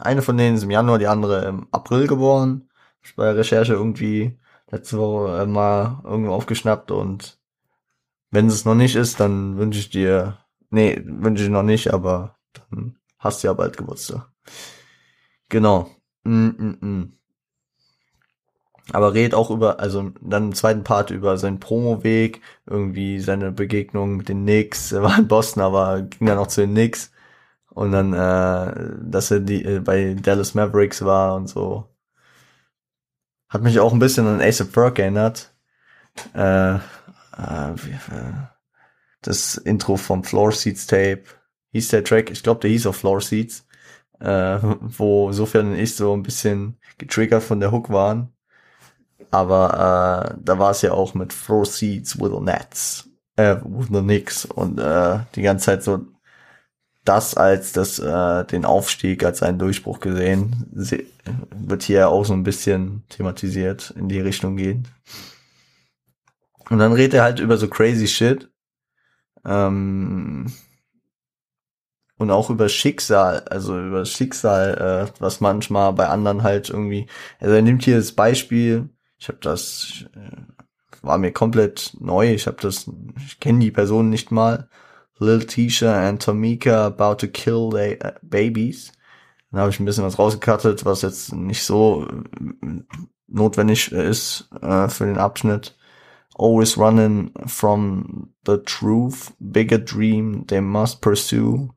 eine 0.00 0.22
von 0.22 0.38
denen 0.38 0.56
ist 0.56 0.62
im 0.62 0.70
Januar, 0.70 0.98
die 0.98 1.06
andere 1.06 1.44
im 1.44 1.68
April 1.70 2.06
geboren. 2.06 2.70
Ich 3.02 3.14
bei 3.14 3.24
der 3.24 3.36
Recherche 3.36 3.74
irgendwie 3.74 4.38
letzte 4.70 4.96
Woche 4.96 5.42
äh, 5.42 5.46
mal 5.46 6.00
irgendwo 6.02 6.32
aufgeschnappt 6.32 6.90
und 6.90 7.38
wenn 8.30 8.46
es 8.46 8.64
noch 8.64 8.74
nicht 8.74 8.96
ist, 8.96 9.20
dann 9.20 9.58
wünsche 9.58 9.78
ich 9.78 9.90
dir, 9.90 10.38
nee, 10.70 11.00
wünsche 11.04 11.44
ich 11.44 11.50
noch 11.50 11.62
nicht, 11.62 11.92
aber 11.92 12.36
dann 12.54 12.96
hast 13.18 13.42
du 13.42 13.48
ja 13.48 13.52
bald 13.52 13.76
Geburtstag. 13.76 14.30
Genau. 15.50 15.90
Mm 16.24 16.48
-mm 16.48 16.78
-mm. 16.80 17.08
Aber 18.92 19.12
red 19.12 19.34
auch 19.34 19.50
über, 19.50 19.78
also 19.78 20.10
dann 20.22 20.44
im 20.44 20.54
zweiten 20.54 20.84
Part 20.84 21.10
über 21.10 21.36
seinen 21.36 21.60
Promo-Weg, 21.60 22.40
irgendwie 22.66 23.20
seine 23.20 23.52
Begegnung 23.52 24.16
mit 24.16 24.28
den 24.28 24.42
Knicks. 24.42 24.92
Er 24.92 25.02
war 25.02 25.18
in 25.18 25.28
Boston, 25.28 25.62
aber 25.62 26.02
ging 26.02 26.26
dann 26.26 26.38
auch 26.38 26.46
zu 26.46 26.62
den 26.62 26.70
Knicks. 26.70 27.12
Und 27.76 27.92
dann, 27.92 28.14
äh, 28.14 28.96
dass 29.02 29.30
er 29.30 29.40
die, 29.40 29.62
äh, 29.62 29.80
bei 29.80 30.14
Dallas 30.14 30.54
Mavericks 30.54 31.04
war 31.04 31.34
und 31.34 31.46
so. 31.46 31.94
Hat 33.50 33.62
mich 33.62 33.78
auch 33.80 33.92
ein 33.92 33.98
bisschen 33.98 34.26
an 34.26 34.40
Ace 34.40 34.62
of 34.62 34.72
Burke 34.72 35.02
erinnert. 35.02 35.54
Äh, 36.32 36.76
äh, 36.76 36.80
das 39.20 39.56
Intro 39.58 39.98
vom 39.98 40.24
Floor 40.24 40.52
Seats 40.52 40.86
Tape. 40.86 41.24
Hieß 41.72 41.88
der 41.88 42.02
Track, 42.02 42.30
ich 42.30 42.42
glaube, 42.42 42.60
der 42.60 42.70
hieß 42.70 42.86
auch 42.86 42.94
Floor 42.94 43.20
Seats. 43.20 43.66
Äh, 44.20 44.58
wo 44.80 45.32
sofern 45.32 45.74
ich 45.74 45.96
so 45.96 46.14
ein 46.16 46.22
bisschen 46.22 46.78
getriggert 46.96 47.42
von 47.42 47.60
der 47.60 47.72
Hook 47.72 47.90
waren. 47.90 48.32
Aber 49.30 50.32
äh, 50.32 50.38
da 50.42 50.58
war 50.58 50.70
es 50.70 50.80
ja 50.80 50.92
auch 50.92 51.12
mit 51.12 51.34
Floor 51.34 51.66
Seats 51.66 52.18
with 52.18 52.30
the 52.32 52.40
Nets. 52.40 53.10
Äh, 53.36 53.56
with 53.62 53.88
the 53.92 54.00
Knicks. 54.00 54.46
Und 54.46 54.80
äh, 54.80 55.18
die 55.34 55.42
ganze 55.42 55.66
Zeit 55.66 55.82
so 55.82 56.06
das 57.08 57.34
als 57.36 57.72
das 57.72 57.98
äh, 57.98 58.44
den 58.44 58.64
Aufstieg 58.64 59.24
als 59.24 59.42
einen 59.42 59.58
Durchbruch 59.58 60.00
gesehen. 60.00 60.66
Sie, 60.74 61.06
wird 61.54 61.82
hier 61.82 62.08
auch 62.08 62.24
so 62.24 62.32
ein 62.32 62.42
bisschen 62.42 63.04
thematisiert 63.08 63.92
in 63.96 64.08
die 64.08 64.20
Richtung 64.20 64.56
gehen. 64.56 64.88
Und 66.68 66.78
dann 66.78 66.92
redet 66.92 67.14
er 67.14 67.22
halt 67.22 67.40
über 67.40 67.56
so 67.56 67.68
crazy 67.68 68.06
shit. 68.06 68.50
Ähm, 69.44 70.52
und 72.18 72.30
auch 72.30 72.50
über 72.50 72.68
Schicksal, 72.68 73.40
also 73.40 73.78
über 73.78 74.04
Schicksal, 74.04 75.08
äh, 75.08 75.20
was 75.20 75.40
manchmal 75.40 75.92
bei 75.92 76.08
anderen 76.08 76.42
halt 76.42 76.70
irgendwie. 76.70 77.06
Also 77.40 77.54
er 77.54 77.62
nimmt 77.62 77.84
hier 77.84 77.96
das 77.96 78.12
Beispiel, 78.12 78.88
ich 79.18 79.28
habe 79.28 79.38
das, 79.40 80.06
äh, 80.14 81.02
war 81.02 81.18
mir 81.18 81.32
komplett 81.32 81.94
neu, 82.00 82.32
ich 82.32 82.46
habe 82.46 82.56
das, 82.60 82.90
ich 83.24 83.38
kenne 83.38 83.60
die 83.60 83.70
Person 83.70 84.08
nicht 84.08 84.30
mal 84.30 84.68
Lil 85.18 85.40
Tisha 85.40 86.08
and 86.08 86.18
Tomika 86.18 86.86
about 86.86 87.18
to 87.20 87.28
kill 87.28 87.70
their 87.70 87.96
uh, 88.04 88.12
babies. 88.22 88.92
Dann 89.50 89.60
habe 89.60 89.70
ich 89.70 89.80
ein 89.80 89.86
bisschen 89.86 90.04
was 90.04 90.18
rausgekattet, 90.18 90.84
was 90.84 91.02
jetzt 91.02 91.32
nicht 91.32 91.62
so 91.62 92.06
äh, 92.06 92.82
notwendig 93.26 93.92
ist 93.92 94.48
äh, 94.60 94.88
für 94.88 95.06
den 95.06 95.18
Abschnitt. 95.18 95.74
Always 96.38 96.76
running 96.76 97.32
from 97.46 98.34
the 98.44 98.58
truth, 98.58 99.32
bigger 99.40 99.78
dream 99.78 100.44
they 100.46 100.60
must 100.60 101.00
pursue, 101.00 101.70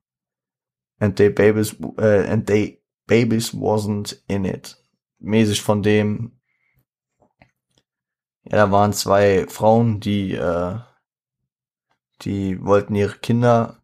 and 0.99 1.15
they 1.15 1.30
babies 1.30 1.73
uh, 1.97 2.25
and 2.28 2.45
they 2.45 2.82
babies 3.08 3.54
wasn't 3.54 4.21
in 4.28 4.43
it. 4.43 4.75
Mäßig 5.21 5.62
von 5.62 5.82
dem. 5.82 6.34
Ja, 8.43 8.58
da 8.58 8.71
waren 8.71 8.91
zwei 8.91 9.47
Frauen, 9.47 10.02
die 10.02 10.34
äh, 10.34 10.80
die 12.21 12.63
wollten 12.63 12.95
ihre 12.95 13.17
Kinder, 13.17 13.77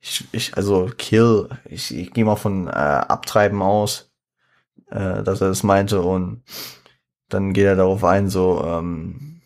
ich, 0.00 0.26
ich 0.32 0.56
also 0.56 0.90
kill, 0.96 1.48
ich, 1.64 1.94
ich 1.94 2.12
gehe 2.12 2.24
mal 2.24 2.36
von 2.36 2.68
äh, 2.68 2.70
abtreiben 2.70 3.62
aus, 3.62 4.12
äh, 4.90 5.22
dass 5.22 5.40
er 5.40 5.48
das 5.48 5.62
meinte 5.62 6.02
und 6.02 6.42
dann 7.28 7.52
geht 7.52 7.66
er 7.66 7.76
darauf 7.76 8.04
ein, 8.04 8.28
so 8.28 8.62
ähm, 8.64 9.42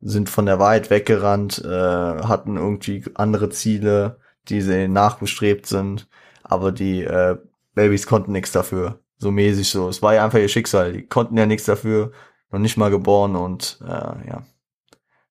sind 0.00 0.28
von 0.28 0.46
der 0.46 0.58
Wahrheit 0.58 0.90
weggerannt, 0.90 1.64
äh, 1.64 1.68
hatten 1.68 2.56
irgendwie 2.56 3.04
andere 3.14 3.50
Ziele, 3.50 4.20
die 4.48 4.60
sie 4.62 4.88
nachgestrebt 4.88 5.66
sind, 5.66 6.08
aber 6.42 6.72
die 6.72 7.02
äh, 7.04 7.38
Babys 7.74 8.06
konnten 8.06 8.32
nichts 8.32 8.52
dafür, 8.52 9.00
so 9.18 9.30
mäßig 9.30 9.68
so. 9.70 9.88
Es 9.88 10.02
war 10.02 10.14
ja 10.14 10.24
einfach 10.24 10.38
ihr 10.38 10.48
Schicksal, 10.48 10.92
die 10.92 11.06
konnten 11.06 11.36
ja 11.36 11.46
nichts 11.46 11.66
dafür, 11.66 12.12
noch 12.50 12.58
nicht 12.58 12.76
mal 12.76 12.90
geboren 12.90 13.36
und 13.36 13.78
äh, 13.82 14.28
ja 14.28 14.44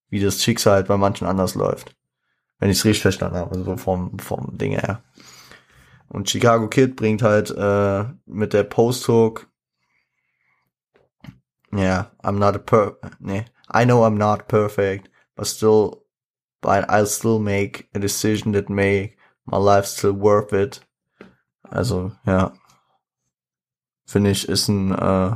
wie 0.10 0.20
das 0.20 0.44
Schicksal 0.44 0.84
bei 0.84 0.98
manchen 0.98 1.28
anders 1.28 1.56
läuft. 1.56 1.96
Wenn 2.60 2.70
ich 2.70 2.80
es 2.80 2.86
richtig 2.86 3.02
verstanden 3.02 3.38
habe, 3.38 3.64
so 3.64 3.78
vom, 3.78 4.18
vom 4.20 4.58
Ding 4.58 4.72
her. 4.72 5.04
Und 6.10 6.30
Chicago 6.30 6.68
Kid 6.70 6.96
bringt 6.96 7.22
halt 7.22 7.52
äh, 7.52 8.06
mit 8.26 8.54
der 8.54 8.64
Post-Hook 8.64 9.48
Yeah, 11.74 12.12
I'm 12.24 12.40
not 12.40 12.56
a 12.56 12.60
per 12.60 12.98
nee, 13.20 13.46
I 13.70 13.84
know 13.84 14.06
I'm 14.06 14.18
not 14.18 14.48
perfect, 14.48 15.10
but 15.36 15.48
still 15.48 16.06
but 16.62 16.90
I'll 16.90 17.06
still 17.06 17.40
make 17.40 17.90
a 17.94 18.00
decision 18.00 18.54
that 18.54 18.70
make 18.70 19.18
my 19.46 19.58
life 19.58 19.86
still 19.86 20.14
worth 20.14 20.54
it. 20.54 20.82
Also, 21.64 22.14
ja. 22.26 22.54
Finde 24.06 24.32
ich, 24.32 24.48
ist 24.48 24.70
ein 24.70 24.94
äh, 24.94 25.36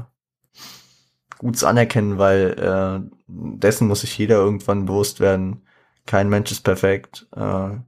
gutes 1.39 1.63
Anerkennen, 1.65 2.17
weil 2.17 2.57
äh, 2.57 3.17
dessen 3.31 3.87
muss 3.87 4.01
sich 4.01 4.17
jeder 4.17 4.35
irgendwann 4.35 4.85
bewusst 4.85 5.19
werden. 5.19 5.65
Kein 6.05 6.29
Mensch 6.29 6.51
ist 6.51 6.61
perfekt. 6.61 7.27
Äh, 7.35 7.39
man 7.39 7.83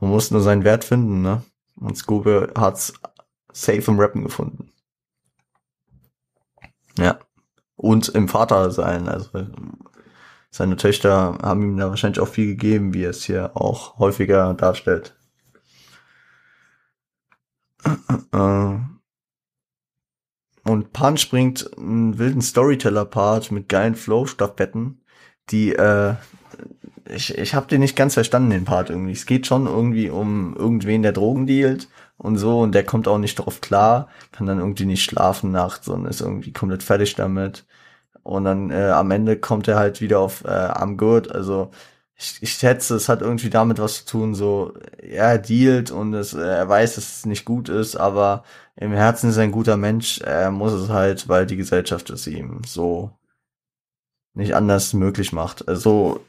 muss 0.00 0.30
nur 0.30 0.42
seinen 0.42 0.64
Wert 0.64 0.84
finden, 0.84 1.22
ne? 1.22 1.42
Und 1.76 1.96
Scooby 1.96 2.48
hat's 2.56 2.92
safe 3.52 3.90
im 3.90 3.98
Rappen 3.98 4.24
gefunden. 4.24 4.70
Ja. 6.98 7.18
Und 7.76 8.08
im 8.08 8.28
Vater 8.28 8.70
sein, 8.72 9.08
also 9.08 9.46
seine 10.50 10.76
Töchter 10.76 11.38
haben 11.40 11.62
ihm 11.62 11.76
da 11.76 11.88
wahrscheinlich 11.88 12.20
auch 12.20 12.28
viel 12.28 12.48
gegeben, 12.48 12.92
wie 12.94 13.04
er 13.04 13.10
es 13.10 13.22
hier 13.22 13.56
auch 13.56 13.98
häufiger 13.98 14.54
darstellt. 14.54 15.14
Und 20.68 20.92
Punch 20.92 21.30
bringt 21.30 21.70
einen 21.78 22.18
wilden 22.18 22.42
Storyteller-Part 22.42 23.50
mit 23.52 23.70
geilen 23.70 23.94
Flow-Stafetten, 23.94 25.00
die, 25.48 25.74
äh, 25.74 26.14
ich, 27.08 27.38
ich 27.38 27.54
habe 27.54 27.68
den 27.68 27.80
nicht 27.80 27.96
ganz 27.96 28.12
verstanden, 28.14 28.50
den 28.50 28.66
Part 28.66 28.90
irgendwie. 28.90 29.12
Es 29.12 29.24
geht 29.24 29.46
schon 29.46 29.66
irgendwie 29.66 30.10
um 30.10 30.54
irgendwen, 30.54 31.02
der 31.02 31.12
Drogen 31.12 31.46
dealt 31.46 31.88
und 32.18 32.36
so 32.36 32.60
und 32.60 32.74
der 32.74 32.84
kommt 32.84 33.08
auch 33.08 33.16
nicht 33.16 33.36
drauf 33.36 33.62
klar, 33.62 34.08
kann 34.30 34.46
dann 34.46 34.58
irgendwie 34.58 34.84
nicht 34.84 35.04
schlafen 35.04 35.52
nachts 35.52 35.88
und 35.88 36.04
ist 36.04 36.20
irgendwie 36.20 36.52
komplett 36.52 36.82
fertig 36.82 37.14
damit. 37.14 37.64
Und 38.22 38.44
dann 38.44 38.70
äh, 38.70 38.90
am 38.90 39.10
Ende 39.10 39.38
kommt 39.38 39.68
er 39.68 39.76
halt 39.76 40.02
wieder 40.02 40.20
auf 40.20 40.44
äh, 40.44 40.48
I'm 40.48 40.98
good. 40.98 41.32
Also 41.32 41.70
ich, 42.18 42.38
ich 42.42 42.52
schätze, 42.52 42.96
es 42.96 43.08
hat 43.08 43.22
irgendwie 43.22 43.50
damit 43.50 43.78
was 43.78 44.04
zu 44.04 44.06
tun, 44.06 44.34
so 44.34 44.74
er 44.98 45.38
dealt 45.38 45.92
und 45.92 46.14
es, 46.14 46.34
äh, 46.34 46.40
er 46.40 46.68
weiß, 46.68 46.96
dass 46.96 47.18
es 47.18 47.26
nicht 47.26 47.44
gut 47.44 47.68
ist, 47.68 47.96
aber 47.96 48.42
im 48.76 48.92
Herzen 48.92 49.30
ist 49.30 49.36
er 49.36 49.44
ein 49.44 49.52
guter 49.52 49.76
Mensch. 49.76 50.20
Er 50.20 50.50
muss 50.50 50.72
es 50.72 50.88
halt, 50.88 51.28
weil 51.28 51.46
die 51.46 51.56
Gesellschaft 51.56 52.10
es 52.10 52.26
ihm 52.26 52.62
so 52.66 53.12
nicht 54.34 54.54
anders 54.56 54.94
möglich 54.94 55.32
macht. 55.32 55.68
Also 55.68 56.24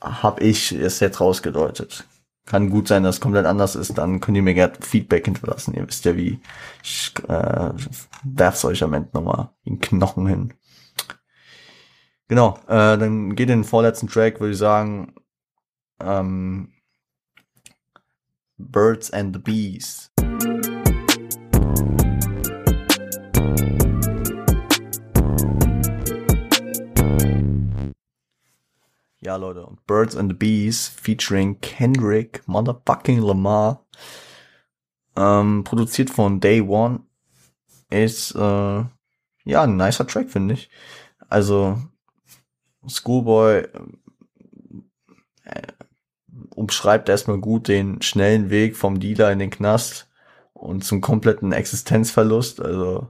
habe 0.00 0.42
ich 0.42 0.72
es 0.72 1.00
jetzt 1.00 1.20
rausgedeutet. 1.20 2.04
Kann 2.46 2.70
gut 2.70 2.88
sein, 2.88 3.02
dass 3.02 3.16
es 3.16 3.20
komplett 3.20 3.46
anders 3.46 3.76
ist, 3.76 3.96
dann 3.98 4.20
könnt 4.20 4.36
ihr 4.36 4.42
mir 4.42 4.54
gerne 4.54 4.74
Feedback 4.80 5.24
hinterlassen. 5.26 5.74
Ihr 5.74 5.86
wisst 5.86 6.04
ja 6.04 6.16
wie. 6.16 6.40
Ich 6.82 7.14
äh, 7.28 7.70
werf's 8.24 8.64
euch 8.64 8.82
am 8.82 8.92
Ende 8.94 9.10
nochmal 9.12 9.50
in 9.64 9.80
Knochen 9.80 10.26
hin. 10.26 10.54
Genau, 12.28 12.58
äh, 12.66 12.96
dann 12.96 13.34
geht 13.36 13.50
in 13.50 13.60
den 13.60 13.64
vorletzten 13.64 14.08
Track, 14.08 14.40
würde 14.40 14.52
ich 14.52 14.58
sagen, 14.58 15.14
ähm, 16.00 16.72
Birds 18.58 19.10
and 19.10 19.34
the 19.34 19.40
Bees. 19.40 20.10
Ja, 29.22 29.36
Leute, 29.36 29.66
und 29.66 29.86
Birds 29.86 30.16
and 30.16 30.30
the 30.30 30.36
Bees 30.36 30.88
featuring 30.88 31.60
Kendrick 31.60 32.42
Motherfucking 32.46 33.20
Lamar. 33.20 33.84
Ähm, 35.16 35.62
produziert 35.64 36.10
von 36.10 36.40
Day 36.40 36.60
One. 36.60 37.00
Ist, 37.90 38.34
äh, 38.34 38.38
ja, 39.44 39.62
ein 39.62 39.76
nicer 39.76 40.06
Track, 40.06 40.30
finde 40.30 40.54
ich. 40.54 40.70
Also, 41.28 41.78
Schoolboy 42.88 43.68
äh, 45.44 45.72
umschreibt 46.54 47.08
erstmal 47.08 47.38
gut 47.38 47.68
den 47.68 48.02
schnellen 48.02 48.50
Weg 48.50 48.76
vom 48.76 49.00
Dealer 49.00 49.32
in 49.32 49.38
den 49.38 49.50
Knast 49.50 50.08
und 50.52 50.84
zum 50.84 51.00
kompletten 51.00 51.52
Existenzverlust. 51.52 52.60
Also, 52.60 53.08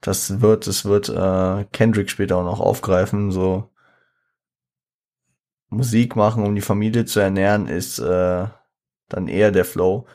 das 0.00 0.40
wird, 0.40 0.66
das 0.66 0.84
wird 0.84 1.08
äh, 1.08 1.64
Kendrick 1.72 2.10
später 2.10 2.36
auch 2.36 2.44
noch 2.44 2.60
aufgreifen, 2.60 3.32
so 3.32 3.70
Musik 5.70 6.16
machen, 6.16 6.44
um 6.44 6.54
die 6.54 6.60
Familie 6.60 7.04
zu 7.04 7.20
ernähren, 7.20 7.66
ist 7.66 7.98
äh, 7.98 8.46
dann 9.08 9.28
eher 9.28 9.50
der 9.50 9.64
Flow. 9.64 10.06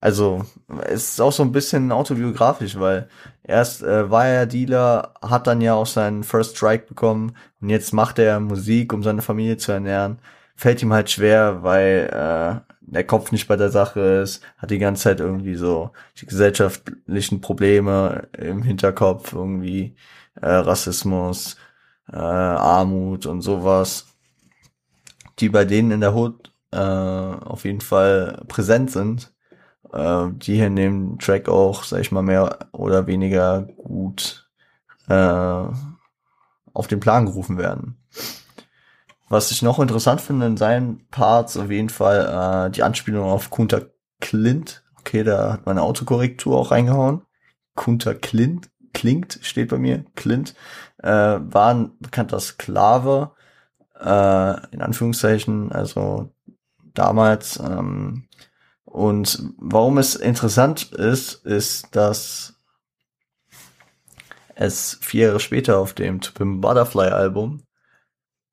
Also, 0.00 0.44
es 0.86 1.10
ist 1.12 1.20
auch 1.20 1.32
so 1.32 1.42
ein 1.42 1.50
bisschen 1.52 1.90
autobiografisch, 1.90 2.78
weil 2.78 3.08
erst 3.42 3.82
äh, 3.82 4.08
war 4.10 4.26
er 4.26 4.46
Dealer, 4.46 5.14
hat 5.20 5.46
dann 5.48 5.60
ja 5.60 5.74
auch 5.74 5.86
seinen 5.86 6.22
First 6.22 6.56
Strike 6.56 6.86
bekommen 6.86 7.34
und 7.60 7.70
jetzt 7.70 7.92
macht 7.92 8.18
er 8.20 8.38
Musik, 8.38 8.92
um 8.92 9.02
seine 9.02 9.22
Familie 9.22 9.56
zu 9.56 9.72
ernähren. 9.72 10.20
Fällt 10.54 10.82
ihm 10.82 10.92
halt 10.92 11.10
schwer, 11.10 11.62
weil 11.64 12.10
äh, 12.12 12.68
der 12.80 13.04
Kopf 13.04 13.32
nicht 13.32 13.48
bei 13.48 13.56
der 13.56 13.70
Sache 13.70 14.00
ist, 14.00 14.42
hat 14.56 14.70
die 14.70 14.78
ganze 14.78 15.04
Zeit 15.04 15.20
irgendwie 15.20 15.56
so 15.56 15.90
die 16.20 16.26
gesellschaftlichen 16.26 17.40
Probleme 17.40 18.28
im 18.38 18.62
Hinterkopf, 18.62 19.32
irgendwie 19.32 19.96
äh, 20.40 20.48
Rassismus, 20.48 21.56
äh, 22.12 22.16
Armut 22.16 23.26
und 23.26 23.42
sowas, 23.42 24.06
die 25.38 25.48
bei 25.48 25.64
denen 25.64 25.90
in 25.90 26.00
der 26.00 26.14
Hood 26.14 26.52
äh, 26.72 26.78
auf 26.78 27.64
jeden 27.64 27.80
Fall 27.80 28.42
präsent 28.48 28.90
sind, 28.90 29.32
äh, 29.92 30.26
die 30.32 30.56
hier 30.56 30.66
in 30.66 30.76
dem 30.76 31.18
Track 31.18 31.48
auch, 31.48 31.84
sag 31.84 32.00
ich 32.00 32.12
mal, 32.12 32.22
mehr 32.22 32.58
oder 32.72 33.06
weniger 33.06 33.62
gut 33.62 34.48
äh, 35.08 35.64
auf 36.72 36.86
den 36.88 37.00
Plan 37.00 37.26
gerufen 37.26 37.58
werden. 37.58 37.98
Was 39.28 39.50
ich 39.50 39.62
noch 39.62 39.78
interessant 39.78 40.20
finde 40.20 40.46
in 40.46 40.56
seinen 40.56 41.06
Parts, 41.08 41.56
auf 41.56 41.70
jeden 41.70 41.90
Fall 41.90 42.68
äh, 42.68 42.70
die 42.70 42.82
Anspielung 42.82 43.24
auf 43.24 43.50
Kunter 43.50 43.90
Clint. 44.20 44.84
Okay, 45.00 45.22
da 45.22 45.52
hat 45.52 45.66
meine 45.66 45.82
Autokorrektur 45.82 46.56
auch 46.56 46.70
reingehauen. 46.70 47.22
Kunter 47.74 48.14
Clint, 48.14 48.70
klingt, 48.92 49.38
steht 49.42 49.68
bei 49.68 49.78
mir, 49.78 50.04
Clint 50.16 50.54
äh, 50.98 51.08
war 51.08 51.74
ein 51.74 51.92
bekannter 52.00 52.40
Sklave, 52.40 53.32
äh, 54.00 54.66
in 54.72 54.82
Anführungszeichen, 54.82 55.72
also 55.72 56.30
damals. 56.94 57.58
Ähm, 57.58 58.27
und 58.88 59.52
warum 59.58 59.98
es 59.98 60.16
interessant 60.16 60.92
ist, 60.92 61.44
ist, 61.44 61.94
dass 61.94 62.54
es 64.54 64.98
vier 65.02 65.26
Jahre 65.26 65.40
später 65.40 65.78
auf 65.78 65.92
dem 65.92 66.22
To 66.22 66.32
Pimp 66.32 66.62
Butterfly 66.62 67.08
Album, 67.08 67.62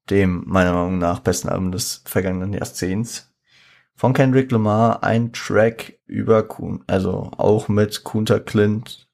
dem 0.09 0.43
meiner 0.45 0.73
Meinung 0.73 0.97
nach 0.97 1.19
besten 1.19 1.47
Album 1.47 1.71
des 1.71 2.03
vergangenen 2.05 2.53
Jahrzehnts, 2.53 3.33
von 3.95 4.11
Kendrick 4.11 4.51
Lamar 4.51 5.03
ein 5.03 5.31
Track 5.31 5.99
über 6.05 6.43
Kuhn, 6.43 6.83
also 6.85 7.31
auch 7.37 7.69
mit 7.69 8.03
Kunter 8.03 8.41
Clint 8.41 9.07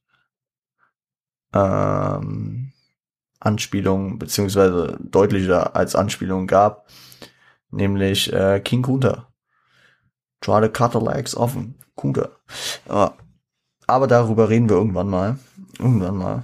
ähm, 1.54 2.74
Anspielung 3.40 4.18
beziehungsweise 4.18 4.98
deutlicher 5.02 5.76
als 5.76 5.96
Anspielung 5.96 6.48
gab, 6.48 6.88
nämlich 7.70 8.34
äh, 8.34 8.60
King 8.60 8.82
Kunta. 8.82 9.31
Try 10.42 10.62
the 10.94 11.00
legs 11.00 11.36
offen. 11.36 11.76
Kunta. 11.96 12.30
Aber, 12.88 13.16
aber 13.88 14.08
darüber 14.08 14.50
reden 14.50 14.70
wir 14.70 14.76
irgendwann 14.76 15.10
mal. 15.10 15.38
Irgendwann 15.80 16.18
mal. 16.18 16.44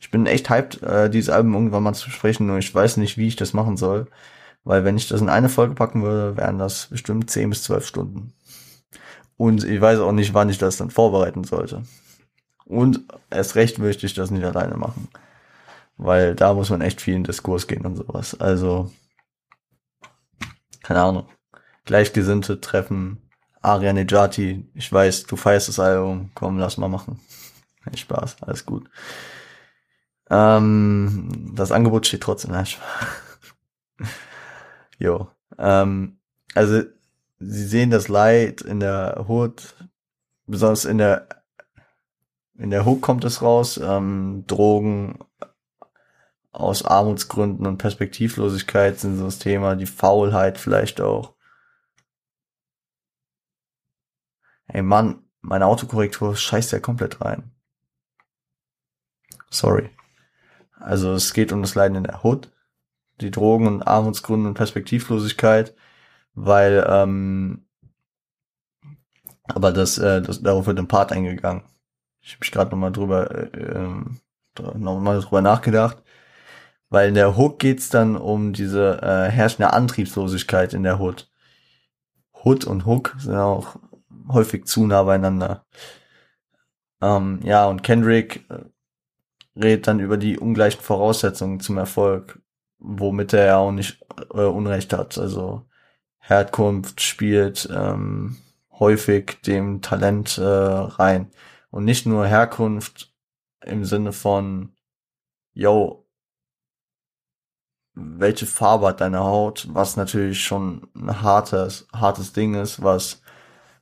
Ich 0.00 0.10
bin 0.10 0.26
echt 0.26 0.50
hyped, 0.50 0.82
äh, 0.82 1.10
dieses 1.10 1.30
Album 1.30 1.54
irgendwann 1.54 1.82
mal 1.82 1.94
zu 1.94 2.10
sprechen, 2.10 2.46
nur 2.46 2.58
ich 2.58 2.74
weiß 2.74 2.96
nicht, 2.98 3.16
wie 3.16 3.28
ich 3.28 3.36
das 3.36 3.54
machen 3.54 3.76
soll. 3.76 4.06
Weil 4.64 4.84
wenn 4.84 4.96
ich 4.96 5.08
das 5.08 5.20
in 5.20 5.28
eine 5.28 5.48
Folge 5.48 5.74
packen 5.74 6.02
würde, 6.02 6.36
wären 6.36 6.58
das 6.58 6.86
bestimmt 6.86 7.30
10 7.30 7.50
bis 7.50 7.62
12 7.62 7.86
Stunden. 7.86 8.32
Und 9.36 9.64
ich 9.64 9.80
weiß 9.80 10.00
auch 10.00 10.12
nicht, 10.12 10.34
wann 10.34 10.48
ich 10.48 10.58
das 10.58 10.76
dann 10.76 10.90
vorbereiten 10.90 11.44
sollte. 11.44 11.82
Und 12.64 13.04
erst 13.30 13.54
recht 13.54 13.78
möchte 13.78 14.06
ich 14.06 14.14
das 14.14 14.30
nicht 14.30 14.44
alleine 14.44 14.76
machen. 14.76 15.08
Weil 15.96 16.34
da 16.34 16.52
muss 16.54 16.70
man 16.70 16.80
echt 16.80 17.00
viel 17.00 17.14
in 17.14 17.24
Diskurs 17.24 17.66
gehen 17.68 17.86
und 17.86 17.96
sowas. 17.96 18.38
Also, 18.40 18.90
keine 20.82 21.00
Ahnung. 21.02 21.26
Gleichgesinnte 21.86 22.60
treffen. 22.60 23.22
Aria 23.62 23.92
Nejati, 23.92 24.68
ich 24.74 24.92
weiß, 24.92 25.24
du 25.24 25.36
feierst 25.36 25.68
das 25.68 25.80
Album, 25.80 26.30
komm, 26.34 26.58
lass 26.58 26.76
mal 26.76 26.88
machen. 26.88 27.20
Hey, 27.82 27.96
Spaß, 27.96 28.36
alles 28.42 28.66
gut. 28.66 28.88
Ähm, 30.30 31.52
das 31.54 31.72
Angebot 31.72 32.06
steht 32.06 32.22
trotzdem. 32.22 32.52
Nein, 32.52 32.66
jo. 34.98 35.28
Ähm, 35.58 36.18
also, 36.54 36.82
sie 37.38 37.64
sehen 37.64 37.90
das 37.90 38.08
Leid 38.08 38.60
in 38.60 38.80
der 38.80 39.24
Hood, 39.28 39.74
besonders 40.46 40.84
in 40.84 40.98
der 40.98 41.28
in 42.58 42.70
der 42.70 42.86
Hook 42.86 43.02
kommt 43.02 43.24
es 43.24 43.42
raus, 43.42 43.78
ähm, 43.82 44.44
Drogen 44.46 45.18
aus 46.52 46.84
Armutsgründen 46.84 47.66
und 47.66 47.78
Perspektivlosigkeit 47.78 48.98
sind 48.98 49.18
so 49.18 49.24
das 49.26 49.38
Thema, 49.38 49.76
die 49.76 49.86
Faulheit 49.86 50.56
vielleicht 50.56 51.00
auch. 51.00 51.34
Ey 54.68 54.82
Mann, 54.82 55.22
meine 55.40 55.66
Autokorrektur 55.66 56.36
scheißt 56.36 56.72
ja 56.72 56.80
komplett 56.80 57.20
rein. 57.20 57.50
Sorry. 59.50 59.90
Also 60.78 61.14
es 61.14 61.32
geht 61.32 61.52
um 61.52 61.62
das 61.62 61.74
Leiden 61.74 61.96
in 61.96 62.04
der 62.04 62.24
Hood, 62.24 62.52
die 63.20 63.30
Drogen 63.30 63.66
und 63.66 63.82
Armutsgründe 63.82 64.48
und 64.48 64.54
Perspektivlosigkeit, 64.54 65.74
weil 66.34 66.84
ähm, 66.88 67.66
aber 69.48 69.72
das, 69.72 69.98
äh, 69.98 70.22
das 70.22 70.42
darauf 70.42 70.66
wird 70.66 70.78
im 70.78 70.88
Part 70.88 71.12
eingegangen. 71.12 71.62
Ich 72.20 72.32
habe 72.32 72.40
mich 72.40 72.50
gerade 72.50 72.70
nochmal 72.70 72.92
drüber, 72.92 73.30
äh, 73.30 73.56
ähm, 73.56 74.20
nochmal 74.58 75.20
drüber 75.20 75.42
nachgedacht. 75.42 76.02
Weil 76.88 77.08
in 77.08 77.14
der 77.14 77.36
Hook 77.36 77.58
geht's 77.58 77.88
dann 77.88 78.16
um 78.16 78.52
diese 78.52 79.02
äh, 79.02 79.30
herrschende 79.30 79.72
Antriebslosigkeit 79.72 80.72
in 80.72 80.82
der 80.82 81.00
Hood. 81.00 81.30
Hood 82.44 82.64
und 82.64 82.86
Hook 82.86 83.14
sind 83.18 83.36
auch 83.36 83.76
häufig 84.28 84.66
zu 84.66 84.86
nah 84.86 85.02
beieinander. 85.02 85.64
Ähm, 87.02 87.40
ja, 87.42 87.66
und 87.66 87.82
Kendrick 87.82 88.44
äh, 88.50 88.64
redet 89.60 89.86
dann 89.86 90.00
über 90.00 90.16
die 90.16 90.38
ungleichen 90.38 90.80
Voraussetzungen 90.80 91.60
zum 91.60 91.78
Erfolg, 91.78 92.40
womit 92.78 93.32
er 93.32 93.46
ja 93.46 93.56
auch 93.58 93.72
nicht 93.72 94.00
äh, 94.32 94.42
Unrecht 94.42 94.92
hat. 94.92 95.18
Also 95.18 95.66
Herkunft 96.18 97.00
spielt 97.00 97.68
ähm, 97.72 98.36
häufig 98.72 99.40
dem 99.42 99.82
Talent 99.82 100.38
äh, 100.38 100.42
rein. 100.44 101.30
Und 101.70 101.84
nicht 101.84 102.06
nur 102.06 102.26
Herkunft 102.26 103.12
im 103.64 103.84
Sinne 103.84 104.12
von, 104.12 104.72
yo, 105.52 106.06
welche 107.94 108.46
Farbe 108.46 108.88
hat 108.88 109.00
deine 109.00 109.20
Haut, 109.20 109.68
was 109.72 109.96
natürlich 109.96 110.42
schon 110.44 110.88
ein 110.94 111.22
hartes, 111.22 111.88
hartes 111.92 112.32
Ding 112.32 112.54
ist, 112.54 112.82
was 112.82 113.22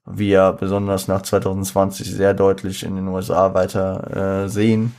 wir 0.06 0.52
besonders 0.52 1.08
nach 1.08 1.22
2020 1.22 2.10
sehr 2.10 2.34
deutlich 2.34 2.82
in 2.84 2.96
den 2.96 3.08
USA 3.08 3.54
weiter 3.54 4.44
äh, 4.44 4.48
sehen, 4.48 4.94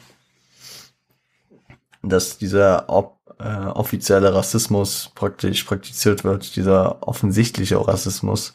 dass 2.01 2.37
dieser 2.37 2.89
ob, 2.89 3.19
äh, 3.39 3.65
offizielle 3.67 4.33
Rassismus 4.33 5.11
praktisch 5.15 5.63
praktiziert 5.63 6.23
wird, 6.23 6.55
dieser 6.55 7.07
offensichtliche 7.07 7.85
Rassismus 7.87 8.53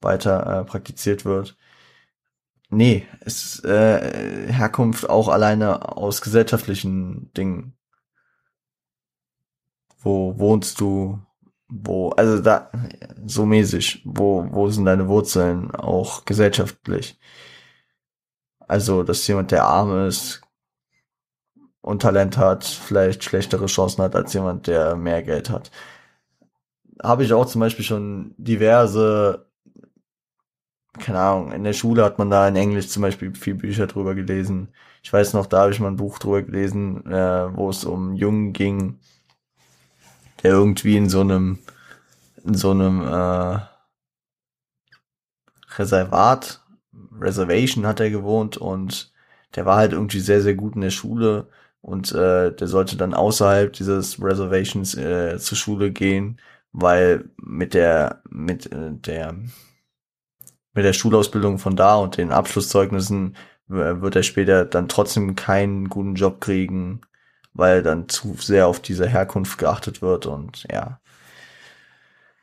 weiter 0.00 0.60
äh, 0.60 0.64
praktiziert 0.64 1.24
wird. 1.24 1.56
Nee, 2.70 3.06
es 3.20 3.44
ist 3.44 3.64
äh, 3.64 4.52
Herkunft 4.52 5.08
auch 5.08 5.28
alleine 5.28 5.96
aus 5.96 6.22
gesellschaftlichen 6.22 7.32
Dingen. 7.34 7.76
Wo 10.00 10.38
wohnst 10.38 10.80
du? 10.80 11.20
Wo, 11.68 12.10
also 12.10 12.40
da, 12.42 12.70
so 13.26 13.46
mäßig, 13.46 14.02
wo, 14.04 14.46
wo 14.50 14.68
sind 14.68 14.84
deine 14.84 15.08
Wurzeln 15.08 15.70
auch 15.74 16.24
gesellschaftlich? 16.24 17.18
Also, 18.60 19.02
dass 19.02 19.26
jemand, 19.26 19.50
der 19.50 19.64
arm 19.64 20.06
ist 20.06 20.42
und 21.80 22.02
Talent 22.02 22.38
hat, 22.38 22.64
vielleicht 22.64 23.24
schlechtere 23.24 23.66
Chancen 23.66 24.02
hat 24.02 24.16
als 24.16 24.32
jemand, 24.34 24.66
der 24.66 24.96
mehr 24.96 25.22
Geld 25.22 25.50
hat. 25.50 25.70
Habe 27.02 27.24
ich 27.24 27.32
auch 27.32 27.46
zum 27.46 27.60
Beispiel 27.60 27.84
schon 27.84 28.34
diverse 28.38 29.46
keine 30.98 31.18
Ahnung, 31.18 31.52
in 31.52 31.64
der 31.64 31.72
Schule 31.72 32.04
hat 32.04 32.18
man 32.18 32.30
da 32.30 32.46
in 32.46 32.56
Englisch 32.56 32.88
zum 32.88 33.02
Beispiel 33.02 33.34
viel 33.34 33.54
Bücher 33.54 33.86
drüber 33.86 34.14
gelesen. 34.14 34.68
Ich 35.02 35.12
weiß 35.12 35.34
noch, 35.34 35.46
da 35.46 35.62
habe 35.62 35.72
ich 35.72 35.80
mal 35.80 35.88
ein 35.88 35.96
Buch 35.96 36.18
drüber 36.18 36.42
gelesen, 36.42 37.04
äh, 37.06 37.56
wo 37.56 37.68
es 37.70 37.84
um 37.84 38.14
Jungen 38.14 38.52
ging, 38.52 39.00
der 40.44 40.52
irgendwie 40.52 40.96
in 40.96 41.08
so 41.08 41.20
einem, 41.20 41.58
in 42.44 42.54
so 42.54 42.70
einem 42.70 43.00
äh, 43.00 43.58
Reservat, 45.76 46.60
Reservation 47.18 47.86
hat 47.86 48.00
er 48.00 48.10
gewohnt 48.10 48.56
und 48.56 49.12
der 49.56 49.66
war 49.66 49.76
halt 49.76 49.92
irgendwie 49.92 50.20
sehr, 50.20 50.42
sehr 50.42 50.54
gut 50.54 50.74
in 50.74 50.82
der 50.82 50.90
Schule 50.90 51.48
und 51.80 52.12
äh, 52.12 52.54
der 52.54 52.68
sollte 52.68 52.96
dann 52.96 53.14
außerhalb 53.14 53.72
dieses 53.72 54.22
Reservations 54.22 54.94
äh, 54.96 55.38
zur 55.38 55.58
Schule 55.58 55.90
gehen, 55.90 56.40
weil 56.72 57.30
mit 57.36 57.74
der, 57.74 58.22
mit 58.30 58.70
äh, 58.72 58.92
der 58.92 59.34
mit 60.74 60.84
der 60.84 60.92
Schulausbildung 60.92 61.58
von 61.58 61.76
da 61.76 61.96
und 61.96 62.16
den 62.16 62.32
Abschlusszeugnissen 62.32 63.36
wird 63.68 64.16
er 64.16 64.22
später 64.22 64.64
dann 64.64 64.88
trotzdem 64.88 65.36
keinen 65.36 65.88
guten 65.88 66.16
Job 66.16 66.40
kriegen, 66.40 67.00
weil 67.54 67.82
dann 67.82 68.08
zu 68.08 68.34
sehr 68.38 68.66
auf 68.66 68.80
diese 68.80 69.06
Herkunft 69.06 69.58
geachtet 69.58 70.02
wird 70.02 70.26
und 70.26 70.66
ja. 70.70 71.00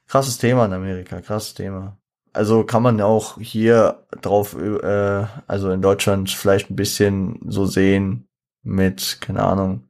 Krasses 0.08 0.38
Thema 0.38 0.66
in 0.66 0.74
Amerika, 0.74 1.22
krasses 1.22 1.54
Thema. 1.54 1.98
Also 2.34 2.64
kann 2.64 2.84
man 2.84 3.00
auch 3.02 3.38
hier 3.40 4.06
drauf, 4.22 4.56
äh, 4.56 5.26
also 5.48 5.72
in 5.72 5.82
Deutschland 5.82 6.32
vielleicht 6.32 6.70
ein 6.70 6.76
bisschen 6.78 7.40
so 7.46 7.66
sehen 7.66 8.30
mit, 8.64 9.20
keine 9.22 9.44
Ahnung, 9.44 9.90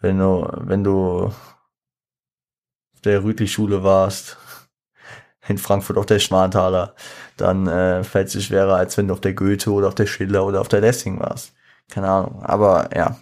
wenn 0.00 0.18
du, 0.18 0.48
wenn 0.56 0.82
du 0.82 1.26
auf 1.26 3.00
der 3.04 3.22
Rütli-Schule 3.22 3.84
warst 3.84 4.36
in 5.48 5.58
Frankfurt 5.58 5.96
auf 5.96 6.06
der 6.06 6.18
Schwanthaler, 6.18 6.94
dann 7.36 7.66
äh, 7.68 8.02
fällt 8.02 8.34
es 8.34 8.44
schwerer, 8.44 8.76
als 8.76 8.96
wenn 8.96 9.08
du 9.08 9.14
auf 9.14 9.20
der 9.20 9.34
Goethe 9.34 9.70
oder 9.70 9.88
auf 9.88 9.94
der 9.94 10.06
Schiller 10.06 10.44
oder 10.44 10.60
auf 10.60 10.68
der 10.68 10.80
Lessing 10.80 11.20
warst. 11.20 11.54
Keine 11.90 12.08
Ahnung. 12.08 12.42
Aber 12.42 12.90
ja, 12.96 13.16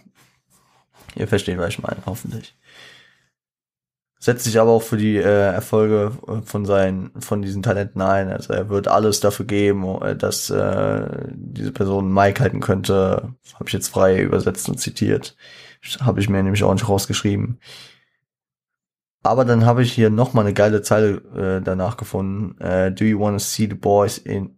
ihr 1.15 1.27
versteht, 1.27 1.57
was 1.57 1.69
ich 1.69 1.81
meine, 1.81 2.01
hoffentlich. 2.05 2.55
Setzt 4.21 4.43
sich 4.43 4.59
aber 4.59 4.71
auch 4.71 4.81
für 4.81 4.97
die 4.97 5.15
äh, 5.15 5.53
Erfolge 5.53 6.11
äh, 6.27 6.41
von 6.41 6.65
seinen, 6.65 7.11
von 7.21 7.41
diesen 7.41 7.63
Talenten 7.63 8.01
ein. 8.01 8.29
Also 8.29 8.51
er 8.51 8.67
wird 8.67 8.89
alles 8.89 9.21
dafür 9.21 9.45
geben, 9.45 9.85
äh, 10.01 10.15
dass 10.15 10.49
äh, 10.49 11.07
diese 11.31 11.71
Person 11.71 12.13
Mike 12.13 12.41
halten 12.43 12.59
könnte. 12.59 13.33
Habe 13.53 13.67
ich 13.67 13.73
jetzt 13.73 13.87
frei 13.87 14.21
übersetzt 14.21 14.67
und 14.67 14.77
zitiert. 14.77 15.37
Habe 16.01 16.19
ich 16.19 16.27
mir 16.27 16.43
nämlich 16.43 16.63
auch 16.63 16.73
nicht 16.73 16.89
rausgeschrieben. 16.89 17.59
Aber 19.23 19.45
dann 19.45 19.65
habe 19.65 19.83
ich 19.83 19.93
hier 19.93 20.09
noch 20.09 20.33
mal 20.33 20.41
eine 20.41 20.53
geile 20.53 20.81
Zeile 20.81 21.57
äh, 21.59 21.61
danach 21.61 21.97
gefunden. 21.97 22.55
Uh, 22.61 22.89
do 22.89 23.05
you 23.05 23.19
want 23.19 23.39
to 23.39 23.43
see 23.43 23.67
the 23.67 23.75
boys 23.75 24.17
in 24.17 24.57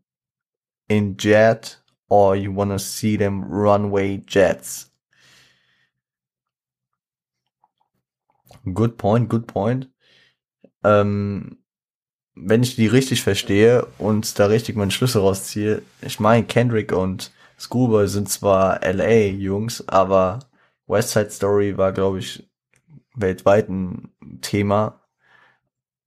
in 0.87 1.17
jet 1.17 1.83
or 2.09 2.35
you 2.35 2.55
want 2.55 2.71
to 2.71 2.77
see 2.77 3.17
them 3.17 3.43
runway 3.43 4.23
jets? 4.27 4.90
Good 8.65 8.97
point, 8.97 9.29
good 9.29 9.47
point. 9.47 9.89
Ähm, 10.83 11.57
wenn 12.35 12.63
ich 12.63 12.75
die 12.75 12.87
richtig 12.87 13.23
verstehe 13.23 13.85
und 13.97 14.39
da 14.39 14.45
richtig 14.47 14.75
meine 14.75 14.91
Schlüsse 14.91 15.19
rausziehe, 15.19 15.81
ich 16.01 16.19
meine, 16.19 16.45
Kendrick 16.45 16.91
und 16.91 17.31
Schoolboy 17.57 18.07
sind 18.07 18.29
zwar 18.29 18.81
LA-Jungs, 18.83 19.87
aber 19.87 20.39
West 20.87 21.11
Side 21.11 21.29
Story 21.31 21.77
war, 21.77 21.91
glaube 21.91 22.19
ich, 22.19 22.49
weltweit 23.15 23.69
ein 23.69 24.11
Thema. 24.41 25.01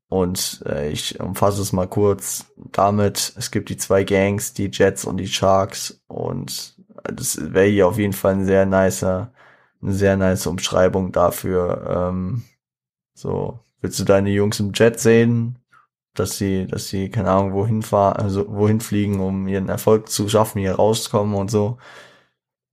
Und 0.09 0.62
äh, 0.66 0.90
ich 0.90 1.18
umfasse 1.20 1.61
es 1.62 1.72
mal 1.72 1.88
kurz 1.88 2.46
damit, 2.57 3.32
es 3.36 3.50
gibt 3.50 3.68
die 3.68 3.76
zwei 3.76 4.05
Gangs, 4.05 4.55
die 4.55 4.70
Jets 4.72 5.05
und 5.05 5.16
die 5.16 5.26
Sharks. 5.26 6.02
Und 6.07 6.76
das 7.05 7.52
wäre 7.52 7.66
hier 7.66 7.88
auf 7.88 7.98
jeden 7.98 8.12
Fall 8.12 8.34
ein 8.34 8.46
sehr 8.46 8.66
nicer, 8.66 9.32
eine 9.85 9.93
sehr 9.93 10.16
nice 10.16 10.47
Umschreibung 10.47 11.12
dafür. 11.12 12.11
Ähm, 12.11 12.43
so, 13.14 13.61
willst 13.80 14.01
du 14.01 14.05
deine 14.05 14.30
Jungs 14.30 14.59
im 14.61 14.72
Jet 14.74 14.99
sehen? 14.99 15.59
Dass 16.14 16.39
sie, 16.39 16.66
dass 16.66 16.89
sie, 16.89 17.11
keine 17.11 17.30
Ahnung, 17.30 17.53
wohin 17.55 17.82
fahren, 17.82 18.16
also 18.16 18.47
wohin 18.49 18.80
fliegen, 18.80 19.20
um 19.20 19.49
ihren 19.49 19.68
Erfolg 19.68 20.09
zu 20.09 20.28
schaffen, 20.28 20.61
hier 20.61 20.76
rauszukommen 20.76 21.35
und 21.35 21.51
so. 21.51 21.78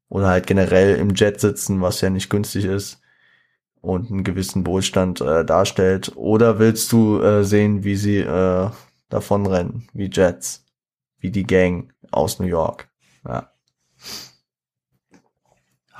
Oder 0.09 0.27
halt 0.27 0.47
generell 0.47 0.95
im 0.97 1.15
Jet 1.15 1.39
sitzen, 1.41 1.81
was 1.81 2.01
ja 2.01 2.09
nicht 2.09 2.29
günstig 2.29 2.65
ist 2.65 3.01
und 3.81 4.11
einen 4.11 4.23
gewissen 4.23 4.65
Wohlstand 4.67 5.21
äh, 5.21 5.43
darstellt? 5.43 6.15
Oder 6.15 6.59
willst 6.59 6.91
du 6.91 7.19
äh, 7.21 7.43
sehen, 7.43 7.83
wie 7.83 7.95
sie 7.95 8.19
äh, 8.19 8.69
davonrennen, 9.09 9.87
wie 9.93 10.09
Jets, 10.11 10.65
wie 11.19 11.31
die 11.31 11.43
Gang 11.43 11.93
aus 12.11 12.39
New 12.39 12.45
York? 12.47 12.89
Ja. 13.27 13.51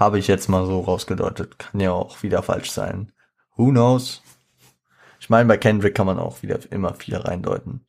Habe 0.02 0.18
ich 0.18 0.26
jetzt 0.26 0.49
mal 0.49 0.66
so 0.66 0.80
rausgedeutet. 0.80 1.60
Kann 1.60 1.80
ja 1.80 1.91
auch 1.91 2.24
wieder 2.24 2.41
falsch 2.41 2.72
sein. 2.72 3.12
Who 3.56 3.70
knows? 3.70 4.24
Ich 5.20 5.30
meine, 5.30 5.47
bei 5.47 5.58
Kendrick 5.58 5.93
kann 5.93 6.08
man 6.08 6.18
auch 6.18 6.41
wieder 6.41 6.58
immer 6.72 6.95
viel 6.95 7.18
reindeuten. 7.18 7.86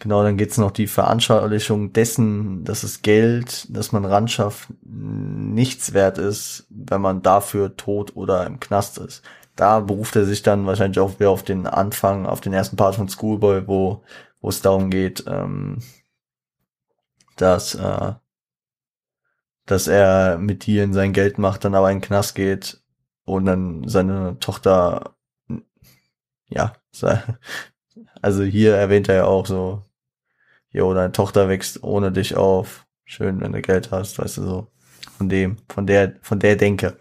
Genau, 0.00 0.24
dann 0.24 0.36
geht's 0.36 0.58
noch 0.58 0.72
die 0.72 0.88
Veranschaulichung 0.88 1.92
dessen, 1.92 2.64
dass 2.64 2.80
das 2.80 3.00
Geld, 3.02 3.68
das 3.70 3.92
man 3.92 4.04
ranschafft, 4.04 4.70
nichts 4.82 5.92
wert 5.92 6.18
ist, 6.18 6.66
wenn 6.68 7.00
man 7.00 7.22
dafür 7.22 7.76
tot 7.76 8.16
oder 8.16 8.44
im 8.44 8.58
Knast 8.58 8.98
ist. 8.98 9.22
Da 9.54 9.78
beruft 9.78 10.16
er 10.16 10.24
sich 10.24 10.42
dann 10.42 10.66
wahrscheinlich 10.66 10.98
auch 10.98 11.20
wieder 11.20 11.30
auf 11.30 11.44
den 11.44 11.68
Anfang, 11.68 12.26
auf 12.26 12.40
den 12.40 12.54
ersten 12.54 12.74
Part 12.74 12.96
von 12.96 13.08
Schoolboy, 13.08 13.68
wo, 13.68 14.02
wo 14.40 14.48
es 14.48 14.62
darum 14.62 14.90
geht, 14.90 15.22
ähm, 15.28 15.78
dass, 17.36 17.76
äh, 17.76 18.14
dass 19.72 19.88
er 19.88 20.36
mit 20.38 20.66
dir 20.66 20.84
in 20.84 20.92
sein 20.92 21.14
Geld 21.14 21.38
macht, 21.38 21.64
dann 21.64 21.74
aber 21.74 21.90
in 21.90 21.98
den 21.98 22.04
Knast 22.04 22.34
geht 22.34 22.82
und 23.24 23.46
dann 23.46 23.88
seine 23.88 24.38
Tochter, 24.38 25.16
ja, 26.48 26.74
also 28.20 28.42
hier 28.42 28.74
erwähnt 28.74 29.08
er 29.08 29.14
ja 29.14 29.24
auch 29.24 29.46
so, 29.46 29.82
jo, 30.70 30.92
deine 30.92 31.12
Tochter 31.12 31.48
wächst 31.48 31.82
ohne 31.82 32.12
dich 32.12 32.36
auf. 32.36 32.86
Schön, 33.04 33.40
wenn 33.40 33.52
du 33.52 33.62
Geld 33.62 33.90
hast, 33.90 34.18
weißt 34.18 34.38
du 34.38 34.42
so. 34.42 34.66
Von 35.16 35.28
dem, 35.28 35.56
von 35.68 35.86
der, 35.86 36.16
von 36.20 36.38
der 36.38 36.56
Denke. 36.56 36.98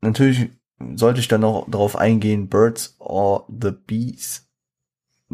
Natürlich 0.00 0.50
sollte 0.94 1.20
ich 1.20 1.28
dann 1.28 1.42
noch 1.42 1.68
darauf 1.68 1.96
eingehen, 1.96 2.48
Birds 2.48 2.96
or 2.98 3.46
the 3.48 3.72
Bees, 3.72 4.48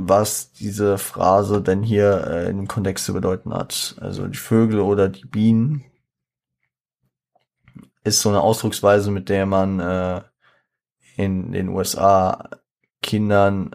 was 0.06 0.52
diese 0.52 0.98
Phrase 0.98 1.60
denn 1.60 1.82
hier 1.82 2.26
äh, 2.26 2.50
in 2.50 2.58
dem 2.58 2.68
Kontext 2.68 3.04
zu 3.04 3.12
bedeuten 3.12 3.52
hat. 3.52 3.96
Also 4.00 4.26
die 4.28 4.38
Vögel 4.38 4.80
oder 4.80 5.08
die 5.08 5.26
Bienen 5.26 5.84
ist 8.04 8.20
so 8.20 8.28
eine 8.28 8.40
Ausdrucksweise, 8.40 9.10
mit 9.10 9.28
der 9.28 9.46
man 9.46 9.80
äh, 9.80 10.22
in 11.16 11.52
den 11.52 11.68
USA 11.68 12.48
Kindern 13.02 13.74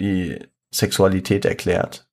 die 0.00 0.38
Sexualität 0.70 1.44
erklärt. 1.44 2.08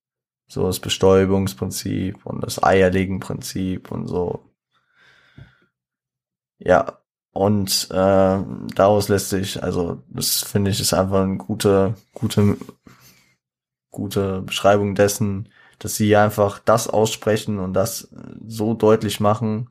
So 0.46 0.66
das 0.66 0.80
Bestäubungsprinzip 0.80 2.26
und 2.26 2.42
das 2.42 2.62
Eierlegenprinzip 2.62 3.90
und 3.90 4.06
so. 4.06 4.44
Ja, 6.58 7.00
und 7.32 7.88
äh, 7.90 8.38
daraus 8.74 9.08
lässt 9.08 9.30
sich, 9.30 9.62
also 9.62 10.02
das 10.08 10.42
finde 10.42 10.70
ich 10.70 10.80
ist 10.80 10.92
einfach 10.92 11.22
eine 11.22 11.36
gute, 11.36 11.94
gute, 12.12 12.56
gute 13.90 14.42
Beschreibung 14.42 14.94
dessen, 14.94 15.48
dass 15.78 15.96
sie 15.96 16.14
einfach 16.16 16.58
das 16.58 16.88
aussprechen 16.88 17.58
und 17.58 17.72
das 17.74 18.10
so 18.46 18.74
deutlich 18.74 19.20
machen, 19.20 19.70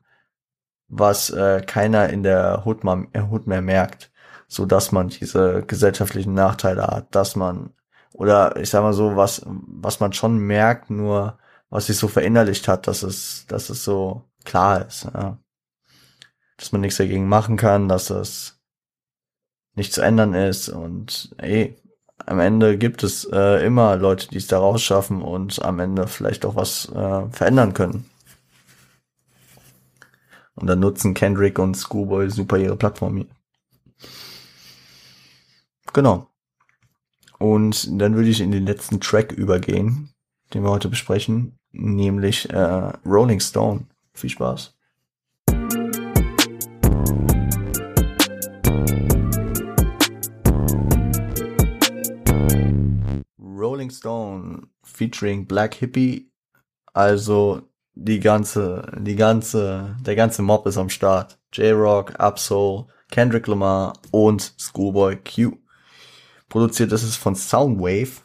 was 0.88 1.30
äh, 1.30 1.62
keiner 1.66 2.10
in 2.10 2.22
der 2.22 2.64
Hut, 2.64 2.84
mal, 2.84 3.06
äh, 3.12 3.22
Hut 3.22 3.46
mehr 3.46 3.62
merkt, 3.62 4.10
so 4.48 4.66
dass 4.66 4.92
man 4.92 5.08
diese 5.08 5.62
gesellschaftlichen 5.66 6.34
Nachteile 6.34 6.86
hat, 6.86 7.14
dass 7.14 7.36
man 7.36 7.72
oder 8.12 8.56
ich 8.56 8.70
sag 8.70 8.82
mal 8.82 8.92
so 8.92 9.16
was 9.16 9.42
was 9.46 10.00
man 10.00 10.12
schon 10.12 10.38
merkt, 10.38 10.90
nur 10.90 11.38
was 11.70 11.86
sich 11.86 11.96
so 11.96 12.08
verinnerlicht 12.08 12.68
hat, 12.68 12.88
dass 12.88 13.02
es 13.04 13.46
dass 13.46 13.70
es 13.70 13.84
so 13.84 14.24
klar 14.44 14.86
ist, 14.86 15.04
ja. 15.14 15.38
dass 16.56 16.72
man 16.72 16.80
nichts 16.80 16.98
dagegen 16.98 17.28
machen 17.28 17.56
kann, 17.56 17.88
dass 17.88 18.10
es 18.10 18.60
nicht 19.74 19.92
zu 19.92 20.02
ändern 20.02 20.34
ist 20.34 20.68
und 20.68 21.34
ey, 21.38 21.79
am 22.26 22.40
Ende 22.40 22.78
gibt 22.78 23.02
es 23.02 23.24
äh, 23.24 23.64
immer 23.64 23.96
Leute, 23.96 24.28
die 24.28 24.38
es 24.38 24.46
da 24.46 24.58
rausschaffen 24.58 25.22
und 25.22 25.62
am 25.62 25.80
Ende 25.80 26.06
vielleicht 26.06 26.44
auch 26.44 26.56
was 26.56 26.88
äh, 26.90 27.28
verändern 27.30 27.74
können. 27.74 28.10
Und 30.54 30.66
dann 30.66 30.80
nutzen 30.80 31.14
Kendrick 31.14 31.58
und 31.58 31.76
Schoolboy 31.76 32.30
super 32.30 32.58
ihre 32.58 32.76
Plattform 32.76 33.16
hier. 33.16 33.26
Genau. 35.92 36.28
Und 37.38 38.00
dann 38.00 38.14
würde 38.14 38.28
ich 38.28 38.40
in 38.40 38.52
den 38.52 38.66
letzten 38.66 39.00
Track 39.00 39.32
übergehen, 39.32 40.10
den 40.52 40.62
wir 40.62 40.70
heute 40.70 40.88
besprechen, 40.88 41.58
nämlich 41.72 42.50
äh, 42.50 42.92
Rolling 43.06 43.40
Stone. 43.40 43.86
Viel 44.12 44.30
Spaß. 44.30 44.74
Rolling 53.90 53.92
Stone 53.92 54.68
featuring 54.82 55.46
Black 55.46 55.74
Hippie, 55.74 56.30
also 56.92 57.62
die 57.94 58.20
ganze, 58.20 58.90
die 58.98 59.16
ganze, 59.16 59.96
der 60.00 60.16
ganze 60.16 60.42
Mob 60.42 60.66
ist 60.66 60.78
am 60.78 60.88
Start. 60.88 61.38
J-Rock, 61.52 62.18
Absol, 62.18 62.86
Kendrick 63.10 63.46
Lamar 63.46 63.92
und 64.10 64.54
Schoolboy 64.58 65.16
Q. 65.16 65.56
Produziert 66.48 66.92
ist 66.92 67.02
es 67.02 67.16
von 67.16 67.34
Soundwave 67.34 68.22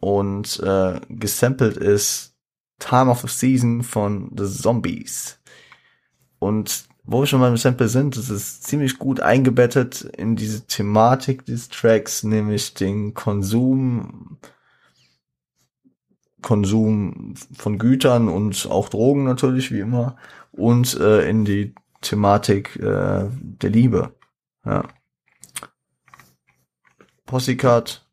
und 0.00 0.60
äh, 0.60 1.00
gesampelt 1.08 1.76
ist 1.76 2.34
Time 2.78 3.10
of 3.10 3.22
the 3.22 3.28
Season 3.28 3.82
von 3.82 4.30
The 4.36 4.46
Zombies. 4.46 5.38
Und 6.38 6.84
wo 7.04 7.20
wir 7.20 7.26
schon 7.26 7.40
mal 7.40 7.48
im 7.48 7.56
Sample 7.56 7.88
sind, 7.88 8.16
das 8.16 8.30
ist 8.30 8.64
ziemlich 8.64 8.98
gut 8.98 9.20
eingebettet 9.20 10.02
in 10.02 10.36
diese 10.36 10.66
Thematik 10.66 11.44
des 11.44 11.68
Tracks, 11.68 12.22
nämlich 12.22 12.74
den 12.74 13.12
Konsum 13.14 14.38
Konsum 16.44 17.34
von 17.56 17.78
Gütern 17.78 18.28
und 18.28 18.68
auch 18.70 18.88
Drogen 18.88 19.24
natürlich, 19.24 19.72
wie 19.72 19.80
immer, 19.80 20.16
und 20.52 20.94
äh, 21.00 21.28
in 21.28 21.44
die 21.44 21.74
Thematik 22.02 22.76
äh, 22.76 23.24
der 23.30 23.70
Liebe. 23.70 24.14
Ja. 24.64 24.84
Possycard, 27.24 28.06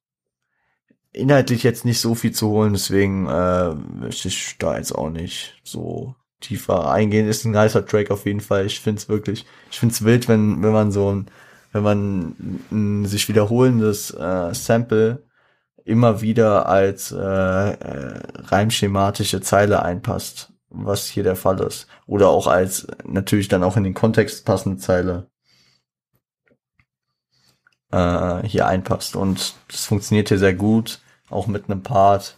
inhaltlich 1.12 1.64
jetzt 1.64 1.84
nicht 1.84 2.00
so 2.00 2.16
viel 2.16 2.32
zu 2.32 2.50
holen, 2.50 2.72
deswegen 2.72 3.28
äh, 3.28 3.76
möchte 3.76 4.30
ich 4.30 4.56
da 4.58 4.78
jetzt 4.78 4.94
auch 4.94 5.10
nicht 5.10 5.60
so 5.64 6.16
tiefer 6.40 6.90
eingehen. 6.90 7.28
Ist 7.28 7.44
ein 7.44 7.52
nicer 7.52 7.86
Track 7.86 8.12
auf 8.12 8.26
jeden 8.26 8.40
Fall. 8.40 8.66
Ich 8.66 8.80
find's 8.80 9.10
wirklich, 9.10 9.46
ich 9.70 9.80
find's 9.80 10.04
wild, 10.04 10.30
wenn, 10.30 10.64
wenn 10.64 10.72
man 10.72 10.92
so 10.94 11.14
ein, 11.14 11.28
wenn 11.74 11.84
man 11.84 12.62
ein 12.72 13.06
sich 13.06 13.28
wiederholendes 13.28 14.12
äh, 14.12 14.54
Sample 14.54 15.22
immer 15.92 16.22
wieder 16.22 16.68
als 16.68 17.12
äh, 17.12 17.18
äh, 17.18 18.20
reimschematische 18.36 19.42
Zeile 19.42 19.84
einpasst, 19.84 20.54
was 20.70 21.08
hier 21.08 21.24
der 21.24 21.36
Fall 21.36 21.60
ist. 21.60 21.88
Oder 22.08 22.30
auch 22.30 22.48
als 22.48 22.88
natürlich 23.06 23.50
dann 23.50 23.64
auch 23.64 23.78
in 23.78 23.84
den 23.84 23.94
Kontext 23.94 24.46
passende 24.46 24.78
Zeile 24.78 25.28
äh, 27.92 28.48
hier 28.48 28.68
einpasst. 28.68 29.16
Und 29.16 29.54
das 29.68 29.86
funktioniert 29.86 30.30
hier 30.30 30.40
sehr 30.40 30.56
gut, 30.56 31.02
auch 31.30 31.48
mit 31.48 31.70
einem 31.70 31.84
Part. 31.84 32.38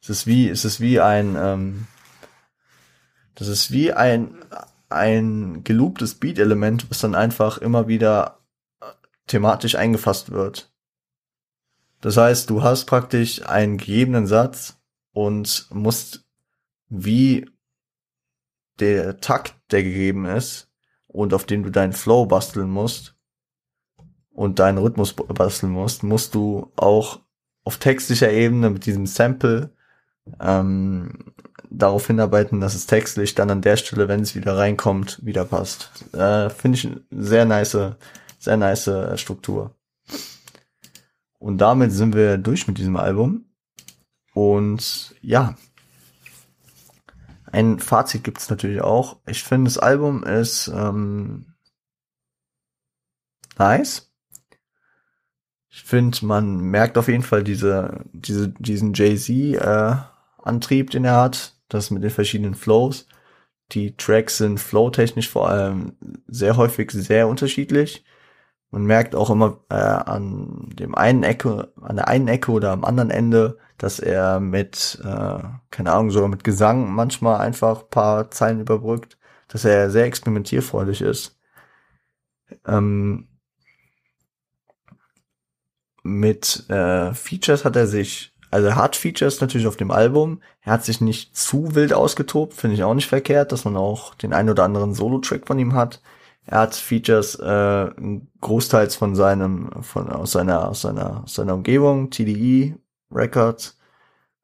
Es 0.00 0.08
ist 0.08 0.26
wie, 0.26 0.48
es 0.48 0.64
ist 0.64 0.80
wie 0.80 1.00
ein, 1.00 1.36
ähm, 1.38 1.86
das 3.34 3.48
ist 3.48 3.70
wie 3.70 3.92
ein, 3.92 4.34
ein 4.88 5.62
gelooptes 5.62 6.14
Beat-Element, 6.14 6.90
was 6.90 7.00
dann 7.00 7.14
einfach 7.14 7.58
immer 7.58 7.86
wieder 7.86 8.38
thematisch 9.26 9.74
eingefasst 9.74 10.30
wird. 10.30 10.73
Das 12.04 12.18
heißt, 12.18 12.50
du 12.50 12.62
hast 12.62 12.84
praktisch 12.84 13.46
einen 13.46 13.78
gegebenen 13.78 14.26
Satz 14.26 14.78
und 15.14 15.66
musst 15.72 16.26
wie 16.90 17.48
der 18.78 19.20
Takt, 19.20 19.54
der 19.70 19.82
gegeben 19.82 20.26
ist 20.26 20.70
und 21.06 21.32
auf 21.32 21.46
dem 21.46 21.62
du 21.62 21.70
deinen 21.70 21.94
Flow 21.94 22.26
basteln 22.26 22.68
musst 22.68 23.16
und 24.32 24.58
deinen 24.58 24.76
Rhythmus 24.76 25.14
basteln 25.14 25.72
musst, 25.72 26.02
musst 26.02 26.34
du 26.34 26.70
auch 26.76 27.20
auf 27.64 27.78
textlicher 27.78 28.30
Ebene 28.30 28.68
mit 28.68 28.84
diesem 28.84 29.06
Sample 29.06 29.72
ähm, 30.40 31.32
darauf 31.70 32.06
hinarbeiten, 32.06 32.60
dass 32.60 32.74
es 32.74 32.84
textlich 32.84 33.34
dann 33.34 33.48
an 33.48 33.62
der 33.62 33.78
Stelle, 33.78 34.08
wenn 34.08 34.20
es 34.20 34.34
wieder 34.34 34.58
reinkommt, 34.58 35.24
wieder 35.24 35.46
passt. 35.46 35.90
Äh, 36.12 36.50
Finde 36.50 36.76
ich 36.76 36.86
sehr 37.10 37.46
nice, 37.46 37.78
sehr 38.38 38.58
nice 38.58 38.90
Struktur. 39.18 39.73
Und 41.44 41.58
damit 41.58 41.92
sind 41.92 42.14
wir 42.14 42.38
durch 42.38 42.66
mit 42.68 42.78
diesem 42.78 42.96
Album. 42.96 43.44
Und 44.32 45.14
ja, 45.20 45.54
ein 47.52 47.80
Fazit 47.80 48.24
gibt 48.24 48.38
es 48.38 48.48
natürlich 48.48 48.80
auch. 48.80 49.18
Ich 49.26 49.44
finde, 49.44 49.68
das 49.68 49.76
Album 49.76 50.24
ist 50.24 50.68
ähm, 50.68 51.52
nice. 53.58 54.10
Ich 55.68 55.82
finde, 55.82 56.24
man 56.24 56.60
merkt 56.60 56.96
auf 56.96 57.08
jeden 57.08 57.22
Fall 57.22 57.44
diese, 57.44 58.06
diese, 58.14 58.48
diesen 58.48 58.94
Jay-Z-Antrieb, 58.94 60.88
äh, 60.88 60.92
den 60.92 61.04
er 61.04 61.20
hat. 61.20 61.56
Das 61.68 61.90
mit 61.90 62.02
den 62.02 62.10
verschiedenen 62.10 62.54
Flows. 62.54 63.06
Die 63.72 63.94
Tracks 63.98 64.38
sind 64.38 64.60
flowtechnisch 64.60 65.28
vor 65.28 65.50
allem 65.50 65.98
sehr 66.26 66.56
häufig 66.56 66.90
sehr 66.90 67.28
unterschiedlich 67.28 68.02
man 68.74 68.86
merkt 68.86 69.14
auch 69.14 69.30
immer 69.30 69.60
äh, 69.70 69.74
an 69.74 70.68
dem 70.72 70.96
einen 70.96 71.22
Ecke, 71.22 71.72
an 71.80 71.94
der 71.94 72.08
einen 72.08 72.26
Ecke 72.26 72.50
oder 72.50 72.72
am 72.72 72.84
anderen 72.84 73.10
Ende, 73.10 73.56
dass 73.78 74.00
er 74.00 74.40
mit, 74.40 75.00
äh, 75.04 75.38
keine 75.70 75.92
Ahnung, 75.92 76.10
sogar 76.10 76.28
mit 76.28 76.42
Gesang 76.42 76.92
manchmal 76.92 77.40
einfach 77.40 77.88
paar 77.88 78.32
Zeilen 78.32 78.58
überbrückt, 78.58 79.16
dass 79.46 79.64
er 79.64 79.90
sehr 79.90 80.06
experimentierfreudig 80.06 81.02
ist. 81.02 81.38
Ähm, 82.66 83.28
mit 86.02 86.68
äh, 86.68 87.14
Features 87.14 87.64
hat 87.64 87.76
er 87.76 87.86
sich, 87.86 88.34
also 88.50 88.66
er 88.66 88.76
hat 88.76 88.96
Features 88.96 89.40
natürlich 89.40 89.68
auf 89.68 89.76
dem 89.76 89.92
Album, 89.92 90.42
er 90.62 90.72
hat 90.72 90.84
sich 90.84 91.00
nicht 91.00 91.36
zu 91.36 91.76
wild 91.76 91.92
ausgetobt, 91.92 92.54
finde 92.54 92.74
ich 92.74 92.82
auch 92.82 92.94
nicht 92.94 93.08
verkehrt, 93.08 93.52
dass 93.52 93.64
man 93.64 93.76
auch 93.76 94.16
den 94.16 94.32
ein 94.32 94.50
oder 94.50 94.64
anderen 94.64 94.94
Solo-Track 94.94 95.46
von 95.46 95.60
ihm 95.60 95.74
hat. 95.74 96.02
Er 96.46 96.60
hat 96.60 96.74
Features 96.74 97.36
äh, 97.36 97.90
großteils 98.40 98.96
von 98.96 99.14
seinem, 99.14 99.70
von 99.82 100.10
aus 100.10 100.32
seiner, 100.32 100.68
aus 100.68 100.82
seiner, 100.82 101.24
aus 101.24 101.34
seiner 101.34 101.54
Umgebung, 101.54 102.10
TDE 102.10 102.76
Records, 103.10 103.78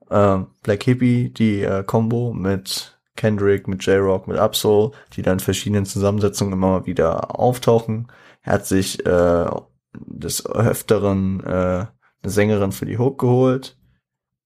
äh, 0.08 0.38
Black 0.62 0.82
Hippie, 0.84 1.30
die 1.30 1.62
äh, 1.62 1.84
Combo 1.84 2.32
mit 2.32 2.98
Kendrick, 3.16 3.68
mit 3.68 3.84
J-Rock, 3.84 4.28
mit 4.28 4.38
Absol, 4.38 4.92
die 5.12 5.22
dann 5.22 5.34
in 5.34 5.40
verschiedenen 5.40 5.84
Zusammensetzungen 5.84 6.54
immer 6.54 6.86
wieder 6.86 7.38
auftauchen. 7.38 8.10
Er 8.42 8.54
hat 8.54 8.66
sich 8.66 9.04
äh, 9.04 9.50
des 9.92 10.46
Öfteren 10.46 11.40
äh, 11.44 11.86
eine 12.22 12.30
Sängerin 12.30 12.72
für 12.72 12.86
die 12.86 12.98
Hook 12.98 13.18
geholt, 13.18 13.76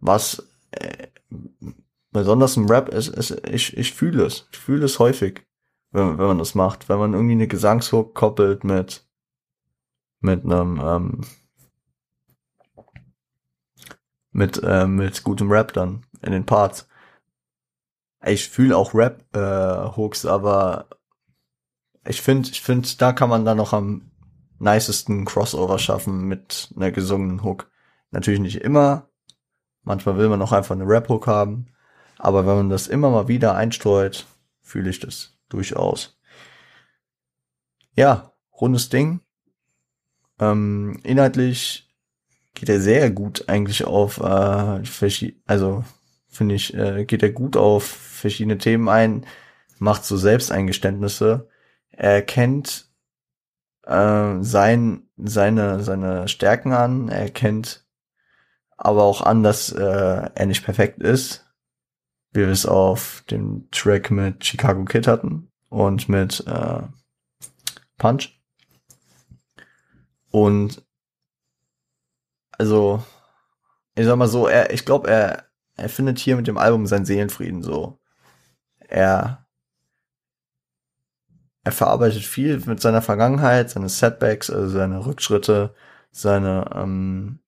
was 0.00 0.48
äh, 0.72 1.06
besonders 2.10 2.56
im 2.56 2.66
Rap 2.66 2.88
ist, 2.88 3.08
ist 3.08 3.46
ich, 3.48 3.76
ich 3.76 3.92
fühle 3.92 4.24
es. 4.24 4.48
Ich 4.52 4.58
fühle 4.58 4.86
es 4.86 4.98
häufig 4.98 5.42
wenn, 5.94 6.18
wenn 6.18 6.26
man 6.26 6.38
das 6.38 6.54
macht. 6.54 6.88
Wenn 6.88 6.98
man 6.98 7.14
irgendwie 7.14 7.34
eine 7.34 7.48
Gesangshook 7.48 8.14
koppelt 8.14 8.64
mit, 8.64 9.06
mit 10.20 10.44
einem, 10.44 10.80
ähm, 10.84 11.20
mit, 14.32 14.60
äh, 14.62 14.86
mit 14.86 15.22
gutem 15.22 15.50
Rap 15.50 15.72
dann 15.72 16.04
in 16.20 16.32
den 16.32 16.44
Parts. 16.44 16.88
Ich 18.26 18.48
fühle 18.48 18.76
auch 18.76 18.94
Rap-Hooks, 18.94 20.24
äh, 20.24 20.28
aber 20.28 20.88
ich 22.06 22.20
finde, 22.22 22.50
ich 22.50 22.60
finde, 22.60 22.88
da 22.98 23.12
kann 23.12 23.30
man 23.30 23.44
dann 23.44 23.58
noch 23.58 23.72
am 23.72 24.10
nicesten 24.58 25.24
Crossover 25.24 25.78
schaffen 25.78 26.26
mit 26.26 26.72
einer 26.74 26.90
gesungenen 26.90 27.44
Hook. 27.44 27.70
Natürlich 28.10 28.40
nicht 28.40 28.62
immer. 28.62 29.08
Manchmal 29.84 30.16
will 30.16 30.28
man 30.28 30.42
auch 30.42 30.52
einfach 30.52 30.74
eine 30.74 30.88
Rap-Hook 30.88 31.26
haben. 31.28 31.66
Aber 32.18 32.46
wenn 32.46 32.56
man 32.56 32.70
das 32.70 32.88
immer 32.88 33.10
mal 33.10 33.28
wieder 33.28 33.54
einstreut, 33.54 34.26
fühle 34.62 34.90
ich 34.90 34.98
das 34.98 35.33
durchaus. 35.48 36.18
Ja, 37.94 38.32
rundes 38.60 38.88
Ding. 38.88 39.20
Ähm, 40.40 41.00
inhaltlich 41.04 41.94
geht 42.54 42.68
er 42.68 42.80
sehr 42.80 43.10
gut 43.10 43.48
eigentlich 43.48 43.84
auf, 43.84 44.18
äh, 44.18 44.82
also 45.46 45.84
finde 46.28 46.54
ich, 46.54 46.74
äh, 46.74 47.04
geht 47.04 47.22
er 47.22 47.30
gut 47.30 47.56
auf 47.56 47.84
verschiedene 47.84 48.58
Themen 48.58 48.88
ein, 48.88 49.26
macht 49.78 50.04
so 50.04 50.16
Selbsteingeständnisse. 50.16 51.48
Er 51.90 52.22
kennt 52.22 52.88
äh, 53.84 54.36
sein, 54.40 55.08
seine, 55.16 55.82
seine 55.82 56.28
Stärken 56.28 56.72
an, 56.72 57.08
er 57.08 57.30
kennt 57.30 57.84
aber 58.76 59.04
auch 59.04 59.22
an, 59.22 59.42
dass 59.42 59.70
äh, 59.72 60.30
er 60.34 60.46
nicht 60.46 60.64
perfekt 60.64 61.00
ist, 61.00 61.43
wir 62.34 62.48
es 62.48 62.66
auf 62.66 63.24
dem 63.30 63.68
Track 63.70 64.10
mit 64.10 64.44
Chicago 64.44 64.84
Kid 64.84 65.06
hatten 65.06 65.50
und 65.68 66.08
mit 66.08 66.44
äh, 66.46 66.82
Punch. 67.96 68.40
Und 70.30 70.84
also, 72.58 73.04
ich 73.94 74.04
sag 74.04 74.16
mal 74.16 74.28
so, 74.28 74.46
er, 74.48 74.72
ich 74.72 74.84
glaube, 74.84 75.08
er, 75.08 75.44
er 75.76 75.88
findet 75.88 76.18
hier 76.18 76.36
mit 76.36 76.46
dem 76.46 76.58
Album 76.58 76.86
seinen 76.86 77.04
Seelenfrieden 77.04 77.62
so. 77.62 78.00
Er, 78.78 79.46
er 81.62 81.72
verarbeitet 81.72 82.24
viel 82.24 82.60
mit 82.66 82.80
seiner 82.80 83.02
Vergangenheit, 83.02 83.70
seine 83.70 83.88
Setbacks, 83.88 84.50
also 84.50 84.68
seine 84.68 85.06
Rückschritte, 85.06 85.74
seine, 86.10 86.70
ähm, 86.74 87.40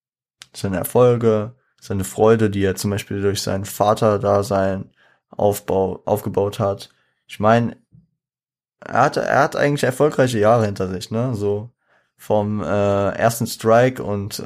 seine 0.54 0.78
Erfolge, 0.78 1.56
seine 1.86 2.04
Freude, 2.04 2.50
die 2.50 2.64
er 2.64 2.74
zum 2.74 2.90
Beispiel 2.90 3.22
durch 3.22 3.42
seinen 3.42 3.64
Vater-Dasein 3.64 4.90
aufbau, 5.30 6.02
aufgebaut 6.04 6.58
hat. 6.58 6.90
Ich 7.26 7.38
meine, 7.40 7.76
er 8.80 9.02
hat, 9.02 9.16
er 9.16 9.42
hat 9.42 9.56
eigentlich 9.56 9.84
erfolgreiche 9.84 10.38
Jahre 10.38 10.66
hinter 10.66 10.88
sich, 10.88 11.10
ne? 11.10 11.34
So 11.34 11.70
vom 12.16 12.62
äh, 12.62 13.10
ersten 13.10 13.46
Strike 13.46 14.02
und 14.02 14.38
äh, 14.38 14.42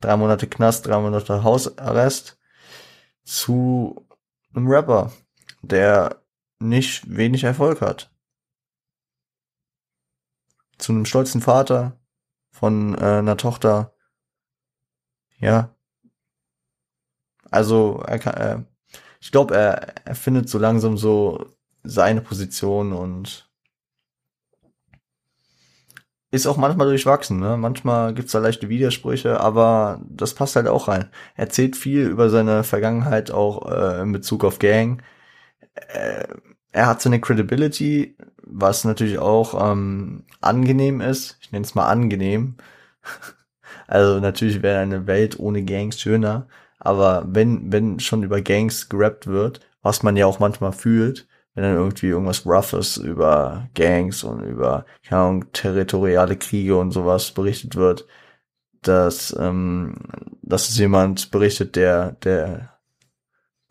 drei 0.00 0.16
Monate 0.16 0.48
Knast, 0.48 0.86
drei 0.86 0.98
Monate 0.98 1.44
Hausarrest 1.44 2.38
zu 3.24 4.06
einem 4.54 4.66
Rapper, 4.68 5.12
der 5.62 6.22
nicht 6.58 7.08
wenig 7.08 7.44
Erfolg 7.44 7.80
hat. 7.80 8.10
Zu 10.78 10.92
einem 10.92 11.04
stolzen 11.04 11.40
Vater 11.40 11.98
von 12.50 12.94
äh, 12.94 13.18
einer 13.18 13.36
Tochter. 13.36 13.94
Ja. 15.38 15.74
Also 17.50 18.02
er 18.06 18.18
kann, 18.18 18.34
äh, 18.34 18.58
ich 19.20 19.32
glaube, 19.32 19.56
er, 19.56 19.94
er 20.06 20.14
findet 20.14 20.48
so 20.48 20.58
langsam 20.58 20.96
so 20.96 21.46
seine 21.82 22.20
Position 22.20 22.92
und 22.92 23.50
ist 26.32 26.46
auch 26.46 26.56
manchmal 26.56 26.86
durchwachsen, 26.88 27.40
ne? 27.40 27.56
Manchmal 27.56 28.14
gibt's 28.14 28.32
da 28.32 28.38
leichte 28.38 28.68
Widersprüche, 28.68 29.40
aber 29.40 30.00
das 30.08 30.34
passt 30.34 30.54
halt 30.56 30.68
auch 30.68 30.86
rein. 30.88 31.10
Er 31.34 31.46
erzählt 31.46 31.76
viel 31.76 32.06
über 32.06 32.30
seine 32.30 32.62
Vergangenheit 32.62 33.30
auch 33.32 33.70
äh, 33.70 34.00
in 34.02 34.12
Bezug 34.12 34.44
auf 34.44 34.58
Gang. 34.60 35.02
Äh, 35.74 36.26
er 36.72 36.86
hat 36.86 37.02
seine 37.02 37.20
Credibility, 37.20 38.16
was 38.42 38.84
natürlich 38.84 39.18
auch 39.18 39.72
ähm, 39.72 40.24
angenehm 40.40 41.00
ist. 41.00 41.38
Ich 41.40 41.52
nenne 41.52 41.64
es 41.64 41.74
mal 41.74 41.88
angenehm. 41.88 42.56
also 43.88 44.20
natürlich 44.20 44.62
wäre 44.62 44.80
eine 44.80 45.06
Welt 45.06 45.38
ohne 45.40 45.64
Gangs 45.64 46.00
schöner, 46.00 46.48
aber 46.80 47.24
wenn 47.28 47.72
wenn 47.72 48.00
schon 48.00 48.22
über 48.22 48.40
Gangs 48.42 48.88
gerappt 48.88 49.26
wird, 49.26 49.60
was 49.82 50.02
man 50.02 50.16
ja 50.16 50.26
auch 50.26 50.40
manchmal 50.40 50.72
fühlt, 50.72 51.28
wenn 51.54 51.64
dann 51.64 51.74
irgendwie 51.74 52.08
irgendwas 52.08 52.46
Roughes 52.46 52.96
über 52.96 53.68
Gangs 53.74 54.24
und 54.24 54.42
über, 54.42 54.86
keine 55.06 55.22
Ahnung, 55.22 55.52
territoriale 55.52 56.36
Kriege 56.36 56.76
und 56.76 56.92
sowas 56.92 57.32
berichtet 57.32 57.76
wird, 57.76 58.06
dass, 58.82 59.36
ähm, 59.38 59.96
dass 60.42 60.68
es 60.68 60.78
jemand 60.78 61.30
berichtet, 61.30 61.76
der, 61.76 62.12
der, 62.12 62.78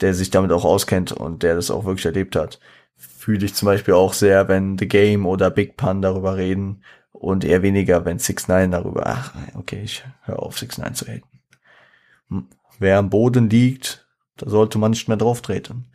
der 0.02 0.14
sich 0.14 0.30
damit 0.30 0.52
auch 0.52 0.66
auskennt 0.66 1.12
und 1.12 1.44
der 1.44 1.56
das 1.56 1.72
auch 1.72 1.86
wirklich 1.86 2.06
erlebt 2.06 2.36
hat. 2.36 2.60
Fühle 2.96 3.46
ich 3.46 3.56
zum 3.56 3.66
Beispiel 3.68 3.94
auch 3.94 4.14
sehr, 4.14 4.48
wenn 4.50 4.78
The 4.78 4.88
Game 4.88 5.26
oder 5.26 5.50
Big 5.50 5.78
Pun 5.78 6.02
darüber 6.02 6.38
reden 6.38 6.84
und 7.12 7.44
eher 7.46 7.62
weniger, 7.64 8.06
wenn 8.06 8.20
6 8.20 8.48
9 8.48 8.72
darüber, 8.72 9.08
ach, 9.08 9.34
okay, 9.56 9.82
ich 9.84 10.04
höre 10.24 10.40
auf 10.40 10.58
6 10.60 10.78
9 10.80 10.94
zu 10.96 11.06
haten. 11.08 12.50
Wer 12.80 12.98
am 12.98 13.10
Boden 13.10 13.50
liegt, 13.50 14.08
da 14.38 14.50
sollte 14.50 14.80
man 14.80 14.92
nicht 14.92 15.08
mehr 15.08 15.18
drauf 15.18 15.42
treten. 15.42 15.92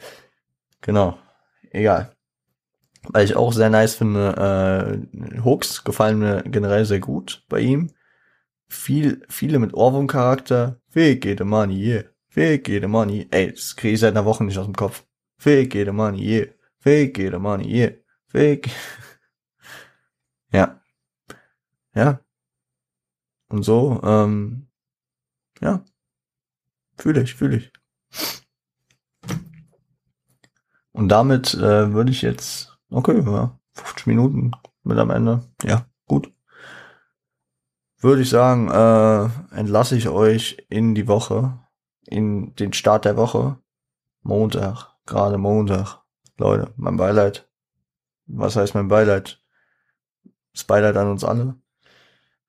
Genau 0.80 1.18
egal. 1.74 2.16
Weil 3.08 3.26
ich 3.26 3.36
auch 3.36 3.52
sehr 3.52 3.68
nice 3.68 3.96
finde, 3.96 5.06
äh, 5.12 5.40
Hooks 5.44 5.84
gefallen 5.84 6.18
mir 6.18 6.42
generell 6.44 6.86
sehr 6.86 7.00
gut 7.00 7.44
bei 7.48 7.60
ihm. 7.60 7.90
Viel, 8.68 9.22
viele 9.28 9.58
mit 9.58 9.74
Ohrwurm-Charakter. 9.74 10.80
Weg 10.92 11.24
the 11.24 11.44
money, 11.44 11.76
yeah. 11.76 12.04
Weg 12.32 12.66
the 12.66 12.86
money. 12.86 13.26
Ey, 13.30 13.52
das 13.52 13.76
kriege 13.76 13.94
ich 13.94 14.00
seit 14.00 14.12
einer 14.12 14.24
Woche 14.24 14.44
nicht 14.44 14.56
aus 14.56 14.64
dem 14.64 14.74
Kopf. 14.74 15.04
Weg 15.38 15.72
the 15.74 15.92
money, 15.92 16.22
yeah. 16.22 16.46
Weg 16.82 17.16
the 17.18 17.38
money, 17.38 17.68
yeah. 17.68 17.92
Weg. 18.32 18.70
ja. 20.52 20.80
Ja. 21.94 22.20
Und 23.48 23.64
so, 23.64 24.00
ähm, 24.02 24.68
ja. 25.60 25.84
Fühle 26.96 27.22
ich, 27.22 27.34
fühle 27.34 27.56
ich. 27.56 27.72
Und 30.92 31.08
damit 31.08 31.54
äh, 31.54 31.92
würde 31.92 32.12
ich 32.12 32.22
jetzt, 32.22 32.78
okay, 32.90 33.20
ja, 33.20 33.58
50 33.72 34.06
Minuten 34.06 34.52
mit 34.84 34.98
am 34.98 35.10
Ende. 35.10 35.42
Ja, 35.62 35.86
gut. 36.06 36.32
Würde 37.98 38.22
ich 38.22 38.30
sagen, 38.30 38.68
äh, 38.70 39.56
entlasse 39.56 39.96
ich 39.96 40.08
euch 40.08 40.64
in 40.68 40.94
die 40.94 41.08
Woche, 41.08 41.58
in 42.06 42.54
den 42.54 42.72
Start 42.72 43.04
der 43.06 43.16
Woche. 43.16 43.58
Montag, 44.22 44.94
gerade 45.06 45.38
Montag. 45.38 46.02
Leute, 46.36 46.72
mein 46.76 46.96
Beileid. 46.96 47.48
Was 48.26 48.56
heißt 48.56 48.74
mein 48.74 48.88
Beileid? 48.88 49.42
Das 50.52 50.64
Beileid 50.64 50.96
an 50.96 51.10
uns 51.10 51.24
alle. 51.24 51.56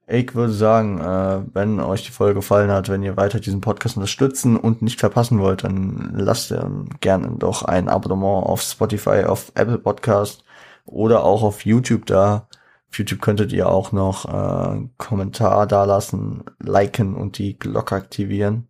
Ich 0.07 0.35
würde 0.35 0.53
sagen, 0.53 0.99
äh, 0.99 1.41
wenn 1.53 1.79
euch 1.79 2.03
die 2.03 2.11
Folge 2.11 2.35
gefallen 2.35 2.69
hat, 2.69 2.89
wenn 2.89 3.01
ihr 3.01 3.17
weiter 3.17 3.39
diesen 3.39 3.61
Podcast 3.61 3.97
unterstützen 3.97 4.55
und 4.55 4.83
nicht 4.83 4.99
verpassen 4.99 5.39
wollt, 5.39 5.63
dann 5.63 6.11
lasst 6.13 6.51
ihr 6.51 6.69
gerne 7.01 7.31
doch 7.39 7.63
ein 7.63 7.89
Abonnement 7.89 8.45
auf 8.45 8.61
Spotify, 8.61 9.23
auf 9.23 9.51
Apple 9.55 9.79
Podcast 9.79 10.43
oder 10.85 11.23
auch 11.23 11.41
auf 11.41 11.65
YouTube 11.65 12.05
da. 12.05 12.47
Auf 12.91 12.99
YouTube 12.99 13.21
könntet 13.21 13.51
ihr 13.51 13.67
auch 13.67 13.91
noch 13.91 14.25
äh, 14.25 14.87
Kommentar 14.97 15.65
dalassen, 15.65 16.43
liken 16.59 17.15
und 17.15 17.39
die 17.39 17.57
Glocke 17.57 17.95
aktivieren. 17.95 18.67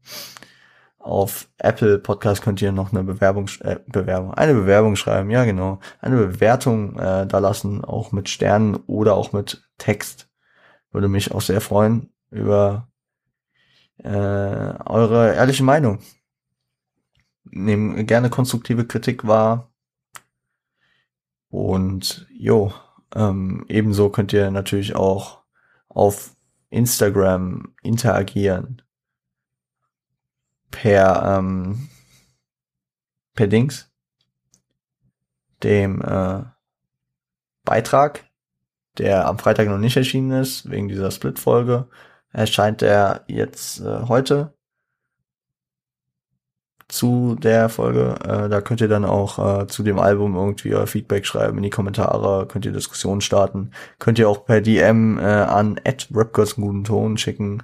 Auf 1.00 1.50
Apple 1.58 2.00
Podcast 2.00 2.44
könnt 2.44 2.62
ihr 2.62 2.72
noch 2.72 2.94
eine 2.94 3.04
Bewerbung, 3.04 3.50
äh, 3.60 3.76
Bewerbung, 3.88 4.34
eine 4.34 4.54
Bewerbung 4.54 4.96
schreiben, 4.96 5.30
ja 5.30 5.44
genau, 5.44 5.80
eine 6.00 6.16
Bewertung 6.16 6.98
äh, 6.98 7.28
da 7.28 7.40
lassen, 7.40 7.84
auch 7.84 8.14
mit 8.14 8.30
Sternen 8.30 8.78
oder 8.88 9.16
auch 9.16 9.34
mit 9.34 9.70
Text 9.78 10.30
würde 10.96 11.10
mich 11.10 11.34
auch 11.34 11.42
sehr 11.42 11.60
freuen 11.60 12.10
über 12.32 12.88
äh, 13.98 14.08
eure 14.08 15.36
ehrliche 15.36 15.64
Meinung. 15.64 16.00
Nehmen 17.44 18.08
gerne 18.08 18.30
konstruktive 18.30 18.88
Kritik 18.88 19.28
wahr. 19.28 19.74
Und 21.50 22.28
jo, 22.32 22.74
ähm, 23.14 23.66
ebenso 23.68 24.10
könnt 24.10 24.32
ihr 24.32 24.52
natürlich 24.52 24.96
auch 24.96 25.44
auf 25.90 26.36
Instagram 26.70 27.76
interagieren. 27.84 28.82
Per, 30.72 31.38
ähm, 31.38 31.90
per 33.34 33.48
Dings, 33.48 33.92
dem 35.62 36.02
äh, 36.02 36.44
Beitrag 37.66 38.26
der 38.98 39.28
am 39.28 39.38
Freitag 39.40 39.68
noch 39.68 39.78
nicht 39.78 39.98
erschienen 39.98 40.32
ist, 40.42 40.70
wegen 40.70 40.88
dieser 40.88 41.12
Split-Folge. 41.12 41.88
Erscheint 42.32 42.82
er 42.82 43.24
jetzt 43.28 43.82
äh, 43.82 44.04
heute 44.08 44.54
zu 46.88 47.36
der 47.36 47.70
Folge. 47.70 48.16
Äh, 48.24 48.50
da 48.50 48.62
könnt 48.62 48.82
ihr 48.82 48.88
dann 48.88 49.06
auch 49.06 49.62
äh, 49.62 49.68
zu 49.68 49.84
dem 49.84 50.00
Album 50.00 50.36
irgendwie 50.36 50.76
euer 50.76 50.88
Feedback 50.88 51.26
schreiben 51.26 51.58
in 51.58 51.64
die 51.64 51.70
Kommentare, 51.70 52.48
könnt 52.48 52.66
ihr 52.66 52.72
Diskussionen 52.72 53.22
starten, 53.22 53.72
könnt 54.00 54.20
ihr 54.20 54.30
auch 54.30 54.46
per 54.46 54.62
DM 54.62 55.18
äh, 55.18 55.24
an 55.24 55.80
guten 56.56 56.84
Ton 56.84 57.18
schicken 57.18 57.64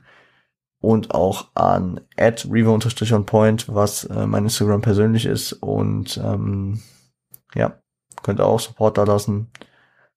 und 0.82 1.14
auch 1.14 1.50
an 1.54 2.02
revo-on-point, 2.20 3.74
was 3.74 4.06
äh, 4.06 4.26
mein 4.26 4.46
Instagram 4.46 4.82
persönlich 4.82 5.26
ist 5.26 5.54
und 5.54 6.18
ähm, 6.18 6.82
ja, 7.54 7.80
könnt 8.24 8.40
ihr 8.40 8.46
auch 8.46 8.60
Support 8.60 8.98
da 8.98 9.04
lassen. 9.04 9.52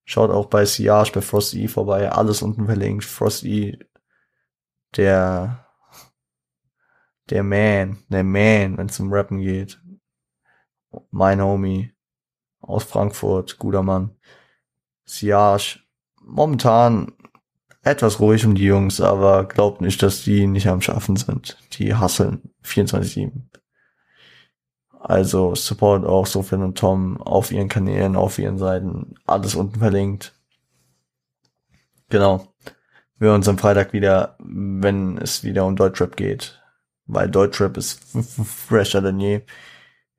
Schaut 0.04 0.30
auch 0.30 0.46
bei 0.46 0.64
Siage, 0.66 1.12
bei 1.12 1.20
Frosty 1.22 1.66
vorbei, 1.66 2.10
alles 2.10 2.42
unten 2.42 2.66
verlinkt. 2.66 3.04
Frosty, 3.04 3.78
der, 4.96 5.66
der 7.30 7.42
Man, 7.42 8.04
der 8.08 8.24
Man, 8.24 8.76
wenn 8.76 8.86
es 8.86 9.00
um 9.00 9.12
Rappen 9.12 9.40
geht. 9.40 9.80
mein 11.10 11.40
Homie 11.42 11.92
aus 12.60 12.84
Frankfurt, 12.84 13.58
guter 13.58 13.82
Mann. 13.82 14.16
Siage, 15.04 15.80
momentan 16.20 17.12
etwas 17.82 18.20
ruhig 18.20 18.46
um 18.46 18.54
die 18.54 18.64
Jungs, 18.64 19.00
aber 19.00 19.44
glaubt 19.44 19.80
nicht, 19.80 20.02
dass 20.02 20.22
die 20.22 20.46
nicht 20.46 20.66
am 20.68 20.80
Schaffen 20.80 21.16
sind. 21.16 21.58
Die 21.72 21.94
hasseln 21.94 22.54
24-7. 22.64 23.42
Also 25.04 25.54
support 25.54 26.06
auch 26.06 26.24
Sofian 26.24 26.62
und 26.62 26.78
Tom 26.78 27.20
auf 27.20 27.52
ihren 27.52 27.68
Kanälen, 27.68 28.16
auf 28.16 28.38
ihren 28.38 28.56
Seiten, 28.56 29.16
alles 29.26 29.54
unten 29.54 29.78
verlinkt. 29.78 30.34
Genau. 32.08 32.54
Wir 33.18 33.28
hören 33.28 33.36
uns 33.36 33.48
am 33.48 33.58
Freitag 33.58 33.92
wieder, 33.92 34.34
wenn 34.38 35.18
es 35.18 35.44
wieder 35.44 35.66
um 35.66 35.76
Deutschrap 35.76 36.16
geht. 36.16 36.62
Weil 37.04 37.28
Deutschrap 37.28 37.76
ist 37.76 38.02
fresher 38.46 39.02
denn 39.02 39.20
je. 39.20 39.42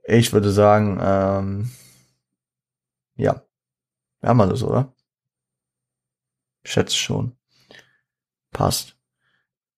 Ich 0.03 0.33
würde 0.33 0.51
sagen, 0.51 0.99
ähm, 1.01 1.71
ja. 3.15 3.41
Wir 4.19 4.29
haben 4.29 4.41
alles, 4.41 4.61
oder? 4.61 4.93
Schätze 6.63 6.95
schon. 6.95 7.36
Passt. 8.51 8.95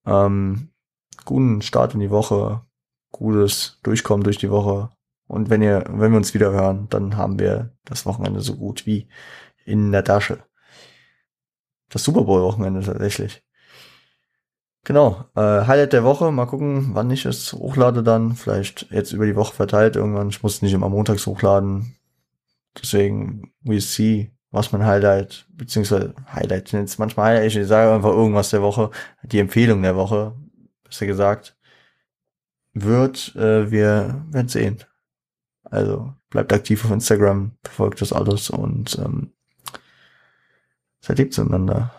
Ähm, 0.06 0.74
guten 1.24 1.62
Start 1.62 1.94
in 1.94 2.02
die 2.02 2.12
Woche. 2.12 2.66
Gutes 3.14 3.80
Durchkommen 3.84 4.26
durch 4.26 4.38
die 4.38 4.52
Woche. 4.52 4.97
Und 5.28 5.50
wenn 5.50 5.62
ihr, 5.62 5.84
wenn 5.90 6.12
wir 6.12 6.18
uns 6.18 6.34
wieder 6.34 6.52
hören, 6.52 6.88
dann 6.90 7.18
haben 7.18 7.40
wir 7.40 7.72
das 7.86 8.06
Wochenende 8.06 8.42
so 8.42 8.56
gut 8.56 8.86
wie 8.86 9.08
in 9.66 9.92
der 9.92 10.04
Tasche. 10.04 10.40
Das 11.90 12.04
Super 12.04 12.24
Bowl 12.24 12.42
Wochenende 12.42 12.82
tatsächlich. 12.82 13.44
Genau, 14.84 15.26
äh, 15.36 15.42
Highlight 15.42 15.92
der 15.92 16.06
Woche. 16.06 16.32
Mal 16.32 16.46
gucken, 16.46 16.92
wann 16.94 17.12
ich 17.12 17.26
es 17.26 17.52
hochlade 17.52 18.04
dann. 18.04 18.36
Vielleicht 18.36 18.88
jetzt 18.90 19.12
über 19.12 19.26
die 19.26 19.36
Woche 19.36 19.54
verteilt 19.54 19.98
irgendwann. 19.98 20.30
Ich 20.30 20.42
muss 20.44 20.62
nicht 20.62 20.74
immer 20.74 20.88
montags 20.88 21.28
hochladen. 21.28 21.98
Deswegen, 22.82 23.52
we 23.64 23.82
see, 23.82 24.32
was 24.52 24.72
mein 24.72 24.86
Highlight, 24.86 25.46
beziehungsweise 25.50 26.14
Highlight 26.34 26.72
jetzt 26.72 27.00
manchmal 27.00 27.36
Highlight. 27.36 27.56
Ich 27.56 27.68
sage 27.68 27.94
einfach 27.94 28.12
irgendwas 28.12 28.50
der 28.50 28.62
Woche. 28.62 28.92
Die 29.24 29.40
Empfehlung 29.40 29.82
der 29.82 29.98
Woche, 29.98 30.36
besser 30.84 31.06
gesagt, 31.06 31.58
wird, 32.74 33.36
äh, 33.36 33.70
wir 33.72 34.26
werden 34.30 34.48
sehen. 34.48 34.84
Also 35.70 36.14
bleibt 36.30 36.54
aktiv 36.54 36.86
auf 36.86 36.92
Instagram, 36.92 37.52
verfolgt 37.64 38.02
das 38.02 38.14
alles 38.14 38.50
und 38.50 38.98
ähm, 39.00 39.34
seid 41.00 41.20
lieb 41.20 41.34
zueinander. 41.34 41.94